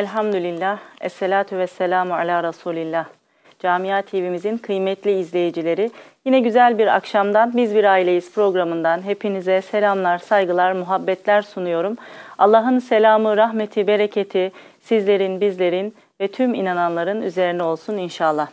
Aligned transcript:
Elhamdülillah, 0.00 0.78
Esselatu 1.00 1.58
ve 1.58 1.66
selamu 1.66 2.14
ala 2.14 2.42
Resulillah. 2.44 3.04
Camia 3.58 4.02
TV'mizin 4.02 4.58
kıymetli 4.58 5.12
izleyicileri, 5.12 5.90
yine 6.24 6.40
güzel 6.40 6.78
bir 6.78 6.86
akşamdan 6.86 7.56
Biz 7.56 7.74
Bir 7.74 7.84
Aileyiz 7.84 8.32
programından 8.34 9.02
hepinize 9.02 9.62
selamlar, 9.62 10.18
saygılar, 10.18 10.72
muhabbetler 10.72 11.42
sunuyorum. 11.42 11.96
Allah'ın 12.38 12.78
selamı, 12.78 13.36
rahmeti, 13.36 13.86
bereketi 13.86 14.52
sizlerin, 14.82 15.40
bizlerin 15.40 15.94
ve 16.20 16.28
tüm 16.28 16.54
inananların 16.54 17.22
üzerine 17.22 17.62
olsun 17.62 17.96
inşallah. 17.96 18.48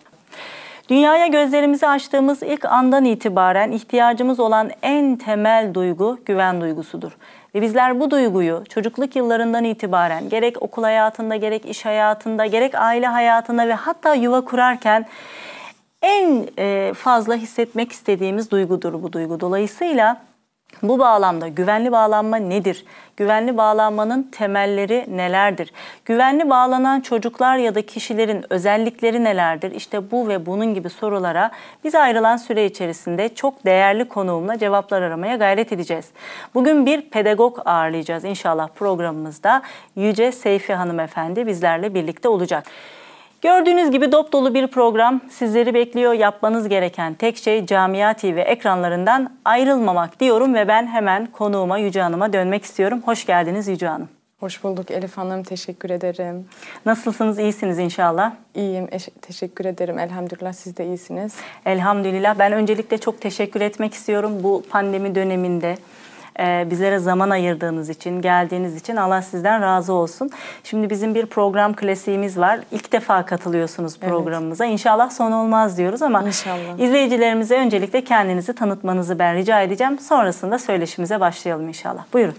Dünyaya 0.90 1.28
gözlerimizi 1.28 1.88
açtığımız 1.88 2.44
ilk 2.44 2.66
andan 2.66 3.06
itibaren 3.06 3.72
ihtiyacımız 3.72 4.40
olan 4.40 4.72
en 4.82 5.16
temel 5.16 5.74
duygu 5.74 6.20
güven 6.26 6.62
duygusudur. 6.62 7.12
Ve 7.58 7.62
bizler 7.62 8.00
bu 8.00 8.12
duyguyu 8.12 8.64
çocukluk 8.70 9.16
yıllarından 9.16 9.64
itibaren 9.64 10.30
gerek 10.30 10.62
okul 10.62 10.84
hayatında, 10.84 11.36
gerek 11.36 11.66
iş 11.66 11.86
hayatında, 11.86 12.46
gerek 12.46 12.76
aile 12.76 13.08
hayatında 13.08 13.68
ve 13.68 13.74
hatta 13.74 14.16
yuva 14.16 14.46
kurarken 14.46 15.06
en 16.02 16.48
e, 16.60 16.94
fazla 16.94 17.36
hissetmek 17.36 17.92
istediğimiz 17.92 18.52
duygudur 18.52 19.04
bu 19.04 19.14
duygu. 19.14 19.40
Dolayısıyla 19.40 20.22
bu 20.84 21.00
bağlamda 21.00 21.48
güvenli 21.48 21.92
bağlanma 21.92 22.38
nedir? 22.38 22.86
Güvenli 23.18 23.58
bağlanmanın 23.58 24.24
temelleri 24.32 25.06
nelerdir? 25.08 25.72
Güvenli 26.06 26.50
bağlanan 26.50 27.02
çocuklar 27.02 27.58
ya 27.58 27.76
da 27.76 27.82
kişilerin 27.82 28.46
özellikleri 28.50 29.24
nelerdir? 29.24 29.72
İşte 29.72 30.12
bu 30.12 30.28
ve 30.28 30.46
bunun 30.46 30.74
gibi 30.74 30.90
sorulara 30.90 31.52
biz 31.84 31.96
ayrılan 31.96 32.38
süre 32.38 32.66
içerisinde 32.66 33.36
çok 33.36 33.66
değerli 33.66 34.08
konuğumla 34.08 34.58
cevaplar 34.58 35.02
aramaya 35.02 35.36
gayret 35.36 35.72
edeceğiz. 35.72 36.10
Bugün 36.54 36.86
bir 36.86 37.02
pedagog 37.02 37.60
ağırlayacağız 37.66 38.24
inşallah 38.24 38.68
programımızda. 38.68 39.62
Yüce 39.96 40.32
Seyfi 40.32 40.74
hanımefendi 40.74 41.48
bizlerle 41.48 41.94
birlikte 41.94 42.30
olacak. 42.30 42.64
Gördüğünüz 43.42 43.92
gibi 43.92 44.12
dop 44.12 44.34
dolu 44.34 44.54
bir 44.54 44.68
program 44.68 45.22
sizleri 45.30 45.74
bekliyor. 45.74 46.14
Yapmanız 46.14 46.70
gereken 46.70 47.14
tek 47.14 47.38
şey 47.38 47.66
Camia 47.66 48.14
TV 48.14 48.38
ekranlarından 48.38 49.34
ayrılmamak 49.46 50.20
diyorum 50.20 50.54
ve 50.54 50.68
ben 50.68 50.88
hemen 50.88 51.26
konuğuma 51.26 51.78
Yüce 51.78 52.02
Hanım'a 52.02 52.34
dönmek 52.34 52.64
istiyorum. 52.64 53.02
Hoş 53.06 53.26
geldiniz 53.26 53.68
Yüce 53.68 53.88
Hanım. 53.88 54.10
Hoş 54.40 54.64
bulduk 54.64 54.92
Elif 54.92 55.18
Hanım. 55.18 55.44
Teşekkür 55.44 55.90
ederim. 55.90 56.46
Nasılsınız? 56.86 57.40
İyisiniz 57.40 57.80
inşallah. 57.80 58.32
İyiyim. 58.56 58.88
teşekkür 59.22 59.66
ederim. 59.66 60.00
Elhamdülillah 60.00 60.54
siz 60.54 60.78
de 60.78 60.86
iyisiniz. 60.86 61.36
Elhamdülillah. 61.66 62.40
Ben 62.40 62.52
öncelikle 62.52 62.98
çok 62.98 63.22
teşekkür 63.22 63.62
etmek 63.62 63.94
istiyorum 63.94 64.32
bu 64.44 64.64
pandemi 64.70 65.16
döneminde 65.16 65.78
e, 66.40 66.68
bizlere 66.72 67.00
zaman 67.00 67.30
ayırdığınız 67.30 67.90
için, 67.90 68.22
geldiğiniz 68.22 68.76
için 68.76 68.96
Allah 68.96 69.22
sizden 69.22 69.62
razı 69.62 69.94
olsun. 69.94 70.30
Şimdi 70.64 70.90
bizim 70.90 71.16
bir 71.16 71.26
program 71.26 71.74
klasiğimiz 71.74 72.38
var. 72.38 72.60
İlk 72.72 72.92
defa 72.92 73.26
katılıyorsunuz 73.26 74.00
programımıza. 74.00 74.66
Evet. 74.66 74.74
İnşallah 74.74 75.10
son 75.10 75.32
olmaz 75.32 75.78
diyoruz 75.78 76.02
ama 76.02 76.24
İnşallah. 76.24 76.80
izleyicilerimize 76.80 77.58
öncelikle 77.58 78.04
kendinizi 78.04 78.54
tanıtmanızı 78.54 79.20
ben 79.20 79.36
rica 79.36 79.62
edeceğim. 79.62 80.00
Sonrasında 80.00 80.60
söyleşimize 80.60 81.20
başlayalım 81.20 81.68
inşallah. 81.68 82.06
Buyurun. 82.14 82.36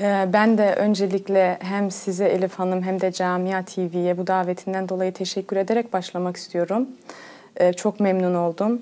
Ee, 0.00 0.28
ben 0.32 0.58
de 0.58 0.74
öncelikle 0.74 1.58
hem 1.60 1.90
size 1.90 2.24
Elif 2.24 2.54
Hanım 2.54 2.82
hem 2.82 3.00
de 3.00 3.12
Camia 3.12 3.62
TV'ye 3.62 4.18
bu 4.18 4.26
davetinden 4.26 4.88
dolayı 4.88 5.12
teşekkür 5.12 5.56
ederek 5.56 5.92
başlamak 5.92 6.36
istiyorum. 6.36 6.88
Ee, 7.56 7.72
çok 7.72 8.00
memnun 8.00 8.34
oldum. 8.34 8.80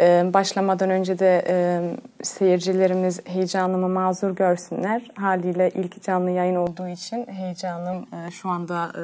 Ee, 0.00 0.30
başlamadan 0.34 0.90
önce 0.90 1.18
de 1.18 1.44
e, 1.48 1.80
seyircilerimiz 2.22 3.20
heyecanımı 3.26 3.88
mazur 3.88 4.30
görsünler. 4.30 5.10
Haliyle 5.14 5.70
ilk 5.74 6.02
canlı 6.02 6.30
yayın 6.30 6.56
olduğu 6.56 6.88
için 6.88 7.26
heyecanım 7.26 7.96
e, 7.96 8.30
şu 8.30 8.48
anda 8.48 8.92
e, 8.96 9.02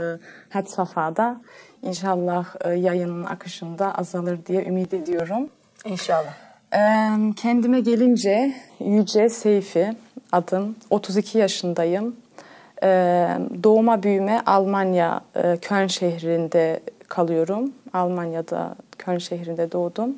had 0.52 0.66
safhada. 0.66 1.40
İnşallah 1.82 2.76
yayının 2.76 3.24
akışında 3.24 3.94
azalır 3.94 4.46
diye 4.46 4.64
ümit 4.64 4.94
ediyorum. 4.94 5.48
İnşallah. 5.84 6.32
kendime 7.36 7.80
gelince 7.80 8.54
Yüce 8.80 9.28
Seyfi 9.28 9.96
adım. 10.32 10.76
32 10.90 11.38
yaşındayım. 11.38 12.16
doğuma 13.62 14.02
büyüme 14.02 14.40
Almanya 14.46 15.20
Köln 15.62 15.86
şehrinde 15.86 16.80
kalıyorum. 17.08 17.72
Almanya'da 17.92 18.74
Köln 18.98 19.18
şehrinde 19.18 19.72
doğdum. 19.72 20.14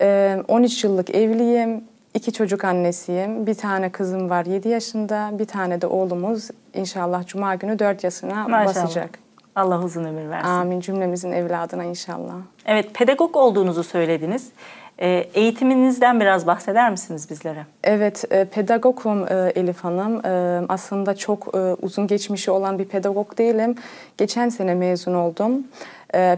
13 0.00 0.84
yıllık 0.84 1.10
evliyim. 1.14 1.84
İki 2.14 2.32
çocuk 2.32 2.64
annesiyim. 2.64 3.46
Bir 3.46 3.54
tane 3.54 3.90
kızım 3.90 4.30
var 4.30 4.44
7 4.46 4.68
yaşında. 4.68 5.30
Bir 5.32 5.44
tane 5.44 5.80
de 5.80 5.86
oğlumuz 5.86 6.48
inşallah 6.74 7.26
Cuma 7.26 7.54
günü 7.54 7.78
4 7.78 8.04
yaşına 8.04 8.48
Maşallah. 8.48 8.66
basacak. 8.84 9.18
Allah 9.56 9.82
uzun 9.82 10.04
ömür 10.04 10.30
versin. 10.30 10.48
Amin 10.48 10.80
cümlemizin 10.80 11.32
evladına 11.32 11.84
inşallah. 11.84 12.34
Evet 12.66 12.94
pedagog 12.94 13.36
olduğunuzu 13.36 13.84
söylediniz. 13.84 14.50
Eğitiminizden 14.98 16.20
biraz 16.20 16.46
bahseder 16.46 16.90
misiniz 16.90 17.30
bizlere? 17.30 17.66
Evet, 17.84 18.24
pedagogum 18.50 19.26
Elif 19.54 19.84
Hanım. 19.84 20.20
Aslında 20.68 21.16
çok 21.16 21.54
uzun 21.82 22.06
geçmişi 22.06 22.50
olan 22.50 22.78
bir 22.78 22.84
pedagog 22.84 23.38
değilim. 23.38 23.74
Geçen 24.18 24.48
sene 24.48 24.74
mezun 24.74 25.14
oldum. 25.14 25.66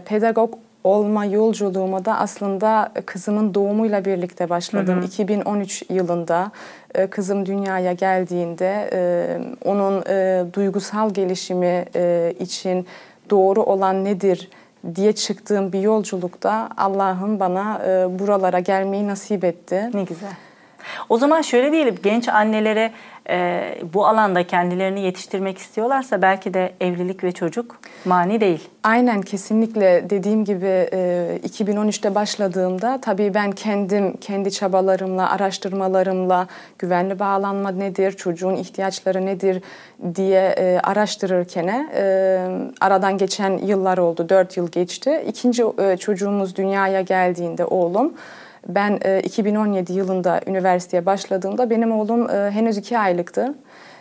Pedagog 0.05 0.53
olma 0.83 1.25
yolculuğuma 1.25 2.05
da 2.05 2.17
aslında 2.17 2.91
kızımın 3.05 3.53
doğumuyla 3.53 4.05
birlikte 4.05 4.49
başladım. 4.49 4.97
Hı 4.97 5.01
hı. 5.01 5.05
2013 5.05 5.83
yılında 5.89 6.51
e, 6.95 7.07
kızım 7.07 7.45
dünyaya 7.45 7.93
geldiğinde 7.93 8.89
e, 8.93 8.99
onun 9.65 10.03
e, 10.09 10.45
duygusal 10.53 11.13
gelişimi 11.13 11.85
için 12.39 12.87
doğru 13.29 13.63
olan 13.63 14.05
nedir 14.05 14.49
diye 14.95 15.13
çıktığım 15.13 15.73
bir 15.73 15.79
yolculukta 15.79 16.69
Allah'ım 16.77 17.39
bana 17.39 17.81
buralara 18.19 18.59
gelmeyi 18.59 19.07
nasip 19.07 19.43
etti. 19.43 19.89
Ne 19.93 20.03
güzel. 20.03 20.31
O 21.09 21.17
zaman 21.17 21.41
şöyle 21.41 21.71
diyelim 21.71 21.95
genç 22.03 22.29
annelere 22.29 22.91
e, 23.29 23.75
bu 23.93 24.07
alanda 24.07 24.47
kendilerini 24.47 25.01
yetiştirmek 25.01 25.57
istiyorlarsa 25.57 26.21
belki 26.21 26.53
de 26.53 26.73
evlilik 26.81 27.23
ve 27.23 27.31
çocuk 27.31 27.79
mani 28.05 28.41
değil. 28.41 28.69
Aynen 28.83 29.21
kesinlikle 29.21 30.09
dediğim 30.09 30.45
gibi 30.45 30.89
e, 30.93 31.39
2013'te 31.47 32.15
başladığımda 32.15 32.99
tabii 33.01 33.33
ben 33.33 33.51
kendim 33.51 34.17
kendi 34.17 34.51
çabalarımla, 34.51 35.29
araştırmalarımla 35.29 36.47
güvenli 36.79 37.19
bağlanma 37.19 37.71
nedir, 37.71 38.11
çocuğun 38.11 38.55
ihtiyaçları 38.55 39.25
nedir 39.25 39.61
diye 40.15 40.55
e, 40.57 40.79
araştırırken 40.83 41.89
e, 41.93 42.03
aradan 42.81 43.17
geçen 43.17 43.57
yıllar 43.57 43.97
oldu, 43.97 44.29
4 44.29 44.57
yıl 44.57 44.71
geçti. 44.71 45.23
İkinci 45.27 45.63
e, 45.81 45.97
çocuğumuz 45.97 46.55
dünyaya 46.55 47.01
geldiğinde 47.01 47.65
oğlum 47.65 48.13
ben 48.67 48.99
e, 49.05 49.19
2017 49.19 49.93
yılında 49.93 50.41
üniversiteye 50.47 51.05
başladığımda 51.05 51.69
benim 51.69 51.91
oğlum 51.91 52.29
e, 52.29 52.51
henüz 52.51 52.77
iki 52.77 52.97
aylıktı. 52.97 53.55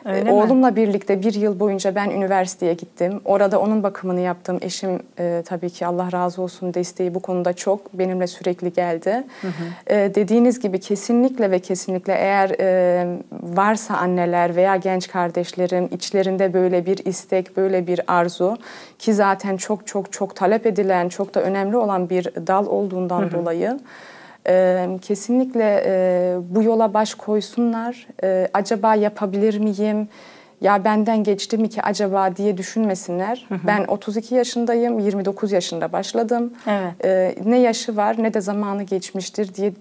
Öyle 0.05 0.33
Oğlumla 0.33 0.71
mi? 0.71 0.77
birlikte 0.77 1.23
bir 1.23 1.35
yıl 1.35 1.61
boyunca 1.61 1.95
ben 1.95 2.11
üniversiteye 2.11 2.75
gittim. 2.75 3.21
Orada 3.25 3.61
onun 3.61 3.83
bakımını 3.83 4.21
yaptım. 4.21 4.59
Eşim 4.61 5.03
e, 5.19 5.43
tabii 5.47 5.71
ki 5.71 5.87
Allah 5.87 6.13
razı 6.13 6.43
olsun 6.43 6.75
desteği 6.75 7.15
bu 7.15 7.21
konuda 7.21 7.53
çok 7.53 7.93
benimle 7.93 8.27
sürekli 8.27 8.73
geldi. 8.73 9.25
Hı 9.41 9.49
hı. 9.49 9.95
E, 9.95 10.15
dediğiniz 10.15 10.61
gibi 10.61 10.81
kesinlikle 10.81 11.51
ve 11.51 11.59
kesinlikle 11.59 12.13
eğer 12.13 12.51
e, 12.61 13.07
varsa 13.43 13.97
anneler 13.97 14.57
veya 14.57 14.77
genç 14.77 15.09
kardeşlerim 15.09 15.89
içlerinde 15.93 16.55
böyle 16.55 16.87
bir 16.87 17.05
istek, 17.05 17.57
böyle 17.57 17.87
bir 17.87 18.01
arzu 18.07 18.57
ki 18.99 19.15
zaten 19.15 19.57
çok 19.57 19.87
çok 19.87 20.13
çok 20.13 20.37
talep 20.37 20.67
edilen, 20.67 21.09
çok 21.09 21.35
da 21.35 21.43
önemli 21.43 21.77
olan 21.77 22.11
bir 22.11 22.25
dal 22.25 22.67
olduğundan 22.67 23.23
hı 23.23 23.27
hı. 23.27 23.33
dolayı 23.33 23.79
kesinlikle 25.03 25.84
bu 26.50 26.62
yola 26.62 26.95
baş 26.95 27.15
koysunlar. 27.15 28.06
acaba 28.54 28.95
yapabilir 28.95 29.59
miyim? 29.59 30.09
Ya 30.60 30.84
benden 30.84 31.24
geçti 31.24 31.59
mi 31.59 31.68
ki 31.68 31.83
acaba 31.83 32.36
diye 32.36 32.56
düşünmesinler. 32.56 33.47
Hı 33.48 33.54
hı. 33.54 33.59
Ben 33.66 33.84
32 33.89 34.34
yaşındayım, 34.34 34.98
29 34.98 35.53
yaşında 35.53 35.92
başladım. 35.92 36.53
Evet. 36.66 37.47
ne 37.47 37.59
yaşı 37.59 37.97
var 37.97 38.16
ne 38.18 38.34
de 38.34 38.41
zamanı 38.41 38.83
geçmiştir 38.83 39.54
diye 39.54 39.72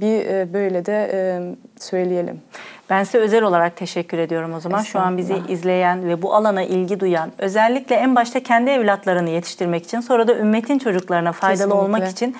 bir 0.00 0.52
böyle 0.52 0.86
de 0.86 1.40
söyleyelim. 1.80 2.40
Ben 2.90 3.04
size 3.04 3.18
özel 3.18 3.42
olarak 3.42 3.76
teşekkür 3.76 4.18
ediyorum 4.18 4.54
o 4.54 4.60
zaman. 4.60 4.82
Şu 4.82 4.98
an 4.98 5.18
bizi 5.18 5.34
izleyen 5.48 6.08
ve 6.08 6.22
bu 6.22 6.34
alana 6.34 6.62
ilgi 6.62 7.00
duyan, 7.00 7.32
özellikle 7.38 7.96
en 7.96 8.16
başta 8.16 8.42
kendi 8.42 8.70
evlatlarını 8.70 9.30
yetiştirmek 9.30 9.84
için, 9.84 10.00
sonra 10.00 10.28
da 10.28 10.36
ümmetin 10.38 10.78
çocuklarına 10.78 11.32
faydalı 11.32 11.56
Kesinlikle. 11.56 11.84
olmak 11.84 12.08
için 12.08 12.36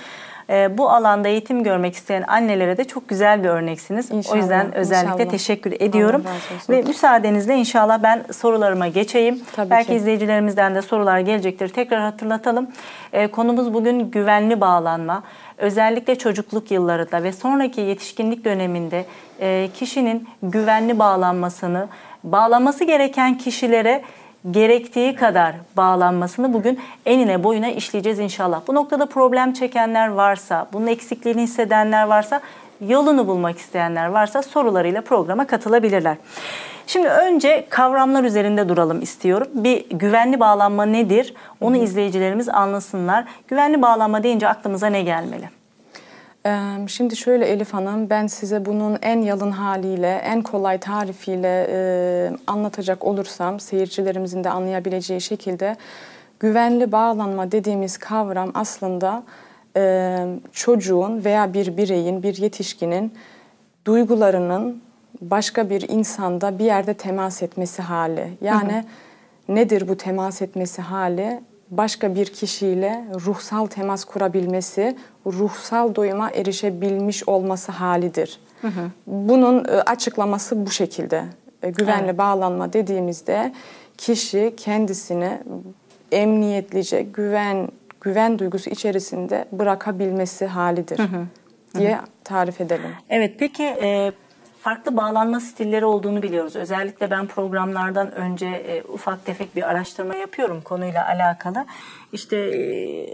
e, 0.51 0.79
bu 0.79 0.91
alanda 0.91 1.29
eğitim 1.29 1.63
görmek 1.63 1.95
isteyen 1.95 2.25
annelere 2.29 2.77
de 2.77 2.85
çok 2.85 3.09
güzel 3.09 3.45
bir 3.45 3.49
örneksiniz. 3.49 4.11
İnşallah, 4.11 4.35
o 4.35 4.39
yüzden 4.39 4.75
özellikle 4.75 5.13
inşallah. 5.13 5.31
teşekkür 5.31 5.73
ediyorum. 5.81 6.25
Ve 6.71 6.83
müsaadenizle 6.83 7.55
inşallah 7.57 8.03
ben 8.03 8.25
sorularıma 8.33 8.89
geçeyim. 8.89 9.41
Tabii 9.57 9.71
Belki 9.71 9.89
ki. 9.89 9.95
izleyicilerimizden 9.95 10.75
de 10.75 10.83
sorular 10.83 11.19
gelecektir. 11.19 11.69
Tekrar 11.69 12.01
hatırlatalım. 12.01 12.71
E, 13.13 13.27
konumuz 13.27 13.75
bugün 13.75 14.11
güvenli 14.11 14.61
bağlanma. 14.61 15.23
Özellikle 15.59 16.19
çocukluk 16.19 16.71
yıllarında 16.71 17.23
ve 17.23 17.33
sonraki 17.33 17.81
yetişkinlik 17.81 18.45
döneminde 18.45 19.05
e, 19.41 19.69
kişinin 19.75 20.29
güvenli 20.43 20.99
bağlanmasını, 20.99 21.89
bağlanması 22.25 22.85
gereken 22.85 23.39
kişilere 23.39 24.03
gerektiği 24.51 25.15
kadar 25.15 25.55
bağlanmasını 25.77 26.53
bugün 26.53 26.81
enine 27.07 27.45
boyuna 27.45 27.69
işleyeceğiz 27.69 28.19
inşallah. 28.19 28.61
Bu 28.67 28.75
noktada 28.75 29.07
problem 29.07 29.53
çekenler 29.53 30.09
varsa, 30.09 30.67
bunun 30.73 30.87
eksikliğini 30.87 31.43
hissedenler 31.43 32.07
varsa, 32.07 32.41
yolunu 32.81 33.27
bulmak 33.27 33.59
isteyenler 33.59 34.07
varsa 34.07 34.43
sorularıyla 34.43 35.01
programa 35.01 35.47
katılabilirler. 35.47 36.17
Şimdi 36.87 37.09
önce 37.09 37.67
kavramlar 37.69 38.25
üzerinde 38.25 38.69
duralım 38.69 39.03
istiyorum. 39.03 39.49
Bir 39.55 39.91
güvenli 39.91 40.41
bağlanma 40.41 40.85
nedir? 40.85 41.35
Onu 41.61 41.77
izleyicilerimiz 41.77 42.49
anlasınlar. 42.49 43.25
Güvenli 43.49 43.83
bağlanma 43.83 44.23
deyince 44.23 44.49
aklımıza 44.49 44.87
ne 44.87 45.03
gelmeli? 45.03 45.56
Şimdi 46.89 47.17
şöyle 47.17 47.47
Elif 47.47 47.75
Hanım, 47.75 48.11
ben 48.11 48.27
size 48.27 48.65
bunun 48.65 48.99
en 49.03 49.21
yalın 49.21 49.51
haliyle, 49.51 50.21
en 50.25 50.43
kolay 50.43 50.81
tarifiyle 50.81 51.67
e, 51.71 52.31
anlatacak 52.47 53.05
olursam, 53.05 53.61
seyircilerimizin 53.61 54.45
de 54.45 54.51
anlayabileceği 54.51 55.21
şekilde 55.21 55.77
güvenli 56.41 56.93
bağlanma 56.93 57.53
dediğimiz 57.53 57.99
kavram 57.99 58.51
aslında 58.55 59.23
e, 59.77 60.27
çocuğun 60.53 61.25
veya 61.25 61.55
bir 61.55 61.77
bireyin, 61.77 62.23
bir 62.23 62.37
yetişkinin 62.37 63.15
duygularının 63.85 64.83
başka 65.21 65.71
bir 65.71 65.89
insanda 65.89 66.59
bir 66.59 66.65
yerde 66.65 66.95
temas 66.95 67.43
etmesi 67.43 67.83
hali. 67.83 68.29
Yani 68.41 68.73
hı 68.73 68.79
hı. 69.53 69.57
nedir 69.57 69.89
bu 69.89 69.97
temas 69.97 70.43
etmesi 70.43 70.83
hali? 70.83 71.41
Başka 71.71 72.15
bir 72.15 72.27
kişiyle 72.27 73.05
ruhsal 73.15 73.67
temas 73.67 74.05
kurabilmesi, 74.05 74.97
ruhsal 75.27 75.95
doyuma 75.95 76.31
erişebilmiş 76.31 77.29
olması 77.29 77.73
halidir. 77.73 78.41
Hı 78.63 78.69
hı. 78.69 78.91
Bunun 79.07 79.65
e, 79.65 79.69
açıklaması 79.71 80.67
bu 80.67 80.71
şekilde. 80.71 81.25
E, 81.63 81.71
güvenli 81.71 82.05
evet. 82.05 82.19
bağlanma 82.19 82.73
dediğimizde 82.73 83.53
kişi 83.99 84.55
kendisini 84.57 85.39
emniyetlice 86.13 87.03
güven 87.03 87.69
güven 88.01 88.39
duygusu 88.39 88.71
içerisinde 88.71 89.45
bırakabilmesi 89.53 90.47
halidir. 90.47 90.99
Hı 90.99 91.03
hı. 91.03 91.27
diye 91.79 92.01
tarif 92.25 92.61
edelim. 92.61 92.91
Evet 93.09 93.35
peki 93.39 93.65
e, 93.65 94.13
farklı 94.67 94.97
bağlanma 94.97 95.41
stilleri 95.41 95.85
olduğunu 95.85 96.23
biliyoruz. 96.23 96.57
Özellikle 96.57 97.11
ben 97.11 97.27
programlardan 97.27 98.13
önce 98.13 98.47
e, 98.47 98.83
ufak 98.83 99.25
tefek 99.25 99.57
bir 99.57 99.71
araştırma 99.71 100.15
yapıyorum 100.15 100.61
konuyla 100.65 101.07
alakalı. 101.09 101.67
İşte 102.13 102.37
e, 102.37 103.07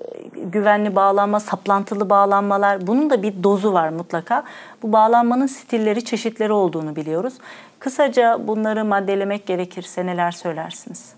güvenli 0.44 0.96
bağlanma, 0.96 1.40
saplantılı 1.40 2.10
bağlanmalar 2.10 2.86
bunun 2.86 3.10
da 3.10 3.22
bir 3.22 3.42
dozu 3.42 3.72
var 3.72 3.88
mutlaka. 3.88 4.44
Bu 4.82 4.92
bağlanmanın 4.92 5.46
stilleri, 5.46 6.04
çeşitleri 6.04 6.52
olduğunu 6.52 6.96
biliyoruz. 6.96 7.34
Kısaca 7.78 8.48
bunları 8.48 8.84
maddelemek 8.84 9.46
gerekirse 9.46 10.06
neler 10.06 10.30
söylersiniz? 10.30 11.14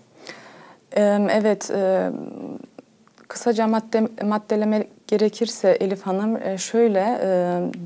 Evet, 1.29 1.71
kısaca 3.27 3.67
madde, 3.67 4.07
maddeleme 4.23 4.87
gerekirse 5.07 5.69
Elif 5.69 6.01
Hanım 6.01 6.37
e, 6.37 6.57
şöyle 6.57 7.19
e, 7.23 7.27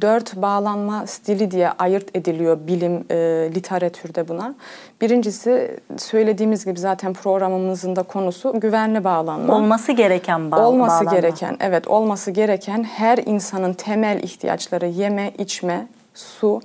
dört 0.01 0.35
bağlanma 0.35 1.07
stili 1.07 1.51
diye 1.51 1.69
ayırt 1.71 2.15
ediliyor 2.15 2.57
bilim 2.67 3.03
e, 3.11 3.15
literatürde 3.55 4.27
buna. 4.27 4.55
Birincisi 5.01 5.77
söylediğimiz 5.97 6.65
gibi 6.65 6.79
zaten 6.79 7.13
programımızın 7.13 7.95
da 7.95 8.03
konusu 8.03 8.59
güvenli 8.59 9.03
bağlanma. 9.03 9.55
Olması 9.55 9.91
gereken 9.91 10.51
bağ 10.51 10.67
Olması 10.67 11.05
bağlanma. 11.05 11.11
gereken 11.11 11.57
evet 11.59 11.87
olması 11.87 12.31
gereken 12.31 12.83
her 12.83 13.17
insanın 13.17 13.73
temel 13.73 14.23
ihtiyaçları 14.23 14.87
yeme, 14.87 15.31
içme, 15.37 15.87
su, 16.13 16.61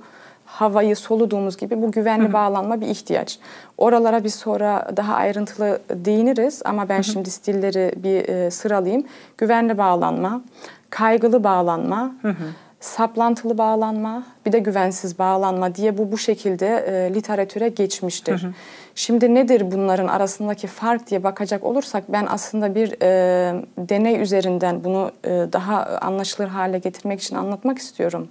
havayı 0.55 0.95
soluduğumuz 0.95 1.57
gibi 1.57 1.81
bu 1.81 1.91
güvenli 1.91 2.23
Hı-hı. 2.23 2.33
bağlanma 2.33 2.81
bir 2.81 2.87
ihtiyaç. 2.87 3.39
Oralara 3.77 4.23
bir 4.23 4.29
sonra 4.29 4.87
daha 4.97 5.15
ayrıntılı 5.15 5.79
değiniriz 5.89 6.61
ama 6.65 6.89
ben 6.89 6.95
Hı-hı. 6.95 7.03
şimdi 7.03 7.29
stilleri 7.29 7.93
bir 8.03 8.29
e, 8.29 8.51
sıralayayım. 8.51 9.03
Güvenli 9.37 9.77
bağlanma, 9.77 10.41
kaygılı 10.89 11.43
bağlanma, 11.43 12.15
Hı-hı. 12.21 12.33
saplantılı 12.79 13.57
bağlanma, 13.57 14.23
bir 14.45 14.51
de 14.51 14.59
güvensiz 14.59 15.19
bağlanma 15.19 15.75
diye 15.75 15.97
bu 15.97 16.11
bu 16.11 16.17
şekilde 16.17 16.67
e, 16.67 17.13
literatüre 17.13 17.69
geçmiştir. 17.69 18.43
Hı-hı. 18.43 18.51
Şimdi 18.95 19.35
nedir 19.35 19.71
bunların 19.71 20.07
arasındaki 20.07 20.67
fark 20.67 21.09
diye 21.09 21.23
bakacak 21.23 21.63
olursak 21.63 22.03
ben 22.09 22.27
aslında 22.29 22.75
bir 22.75 23.01
e, 23.01 23.63
deney 23.77 24.21
üzerinden 24.21 24.83
bunu 24.83 25.11
e, 25.23 25.29
daha 25.29 25.85
anlaşılır 25.85 26.47
hale 26.47 26.77
getirmek 26.77 27.21
için 27.21 27.35
anlatmak 27.35 27.77
istiyorum. 27.77 28.27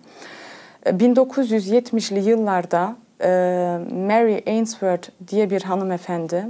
1970'li 0.86 2.30
yıllarda 2.30 2.96
e, 3.20 3.28
Mary 3.92 4.38
Ainsworth 4.46 5.08
diye 5.28 5.50
bir 5.50 5.62
hanımefendi 5.62 6.46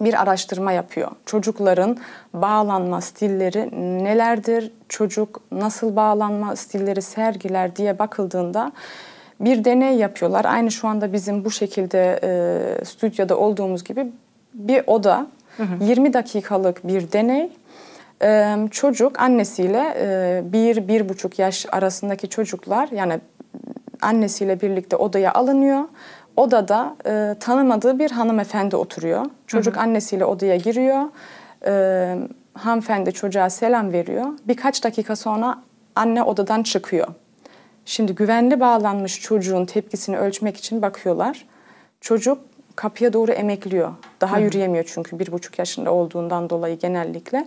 bir 0.00 0.22
araştırma 0.22 0.72
yapıyor. 0.72 1.10
Çocukların 1.26 1.96
bağlanma 2.34 3.00
stilleri 3.00 3.70
nelerdir? 4.04 4.72
Çocuk 4.88 5.40
nasıl 5.52 5.96
bağlanma 5.96 6.56
stilleri 6.56 7.02
sergiler 7.02 7.76
diye 7.76 7.98
bakıldığında 7.98 8.72
bir 9.40 9.64
deney 9.64 9.96
yapıyorlar. 9.96 10.44
Aynı 10.44 10.70
şu 10.70 10.88
anda 10.88 11.12
bizim 11.12 11.44
bu 11.44 11.50
şekilde 11.50 12.20
e, 12.22 12.84
stüdyoda 12.84 13.38
olduğumuz 13.38 13.84
gibi 13.84 14.06
bir 14.54 14.82
oda. 14.86 15.26
Hı 15.56 15.62
hı. 15.62 15.84
20 15.84 16.12
dakikalık 16.12 16.88
bir 16.88 17.12
deney. 17.12 17.50
Ee, 18.22 18.56
çocuk 18.70 19.20
annesiyle 19.20 19.94
e, 20.00 20.42
bir, 20.52 20.88
bir 20.88 21.08
buçuk 21.08 21.38
yaş 21.38 21.66
arasındaki 21.72 22.28
çocuklar 22.28 22.88
yani 22.88 23.20
annesiyle 24.02 24.60
birlikte 24.60 24.96
odaya 24.96 25.32
alınıyor. 25.32 25.84
Odada 26.36 26.96
e, 27.06 27.34
tanımadığı 27.40 27.98
bir 27.98 28.10
hanımefendi 28.10 28.76
oturuyor. 28.76 29.26
Çocuk 29.46 29.74
hı 29.74 29.78
hı. 29.78 29.82
annesiyle 29.82 30.24
odaya 30.24 30.56
giriyor. 30.56 31.02
E, 31.66 32.16
hanımefendi 32.54 33.12
çocuğa 33.12 33.50
selam 33.50 33.92
veriyor. 33.92 34.26
Birkaç 34.44 34.84
dakika 34.84 35.16
sonra 35.16 35.58
anne 35.96 36.22
odadan 36.22 36.62
çıkıyor. 36.62 37.08
Şimdi 37.84 38.14
güvenli 38.14 38.60
bağlanmış 38.60 39.20
çocuğun 39.20 39.64
tepkisini 39.64 40.18
ölçmek 40.18 40.56
için 40.56 40.82
bakıyorlar. 40.82 41.46
Çocuk 42.00 42.38
kapıya 42.76 43.12
doğru 43.12 43.32
emekliyor. 43.32 43.92
Daha 44.20 44.36
hı. 44.36 44.40
yürüyemiyor 44.40 44.84
çünkü 44.94 45.18
bir 45.18 45.32
buçuk 45.32 45.58
yaşında 45.58 45.92
olduğundan 45.92 46.50
dolayı 46.50 46.78
genellikle. 46.78 47.46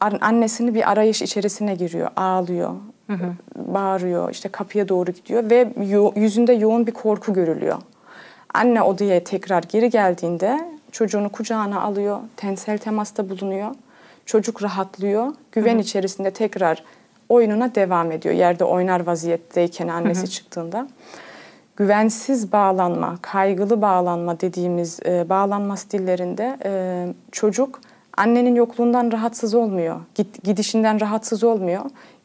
Annesini 0.00 0.74
bir 0.74 0.90
arayış 0.90 1.22
içerisine 1.22 1.74
giriyor, 1.74 2.08
ağlıyor. 2.16 2.74
Hı 3.06 3.12
hı. 3.12 3.32
Bağırıyor, 3.56 4.30
işte 4.30 4.48
kapıya 4.48 4.88
doğru 4.88 5.10
gidiyor 5.10 5.50
ve 5.50 5.72
yüzünde 6.16 6.52
yoğun 6.52 6.86
bir 6.86 6.92
korku 6.92 7.32
görülüyor. 7.32 7.78
Anne 8.54 8.82
odaya 8.82 9.24
tekrar 9.24 9.62
geri 9.62 9.90
geldiğinde 9.90 10.60
çocuğunu 10.92 11.28
kucağına 11.28 11.82
alıyor, 11.82 12.18
tensel 12.36 12.78
temasta 12.78 13.30
bulunuyor. 13.30 13.74
Çocuk 14.26 14.62
rahatlıyor, 14.62 15.32
güven 15.52 15.74
hı 15.74 15.78
hı. 15.78 15.80
içerisinde 15.80 16.30
tekrar 16.30 16.84
oyununa 17.28 17.74
devam 17.74 18.12
ediyor. 18.12 18.34
Yerde 18.34 18.64
oynar 18.64 19.06
vaziyetteyken 19.06 19.88
annesi 19.88 20.20
hı 20.20 20.26
hı. 20.26 20.30
çıktığında. 20.30 20.88
Güvensiz 21.76 22.52
bağlanma, 22.52 23.18
kaygılı 23.22 23.82
bağlanma 23.82 24.40
dediğimiz 24.40 25.00
e, 25.06 25.28
bağlanma 25.28 25.76
stillerinde 25.76 26.58
e, 26.64 26.72
çocuk 27.32 27.80
annenin 28.20 28.54
yokluğundan 28.54 29.12
rahatsız 29.12 29.54
olmuyor. 29.54 30.00
Gidişinden 30.44 31.00
rahatsız 31.00 31.44
olmuyor. 31.44 31.84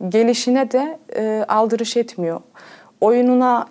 Gelişine 0.09 0.71
de 0.71 0.99
e, 1.15 1.45
aldırış 1.47 1.97
etmiyor. 1.97 2.41
Oyununa 3.01 3.67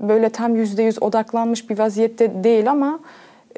böyle 0.00 0.30
tam 0.30 0.56
yüzde 0.56 0.82
yüz 0.82 1.02
odaklanmış 1.02 1.70
bir 1.70 1.78
vaziyette 1.78 2.44
değil 2.44 2.70
ama 2.70 3.00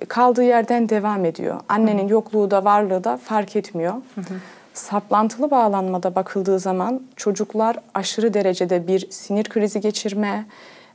kaldığı 0.08 0.42
yerden 0.42 0.88
devam 0.88 1.24
ediyor. 1.24 1.60
Annenin 1.68 2.08
hı. 2.08 2.12
yokluğu 2.12 2.50
da 2.50 2.64
varlığı 2.64 3.04
da 3.04 3.16
fark 3.16 3.56
etmiyor. 3.56 3.92
Hı 3.92 4.20
hı. 4.20 4.34
Saplantılı 4.74 5.50
bağlanmada 5.50 6.14
bakıldığı 6.14 6.58
zaman 6.58 7.02
çocuklar 7.16 7.76
aşırı 7.94 8.34
derecede 8.34 8.86
bir 8.86 9.10
sinir 9.10 9.44
krizi 9.44 9.80
geçirme, 9.80 10.46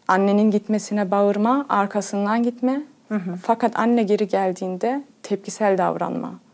annenin 0.08 0.52
gitmesine 0.52 1.12
bağırma, 1.12 1.66
arkasından 1.70 2.44
gitme. 2.44 2.82
Hı 3.10 3.16
hı. 3.16 3.36
Fakat 3.42 3.80
anne 3.80 4.04
geri 4.04 4.28
geldiğinde 4.28 5.04
tepkisel 5.24 5.78
davranma 5.78 6.45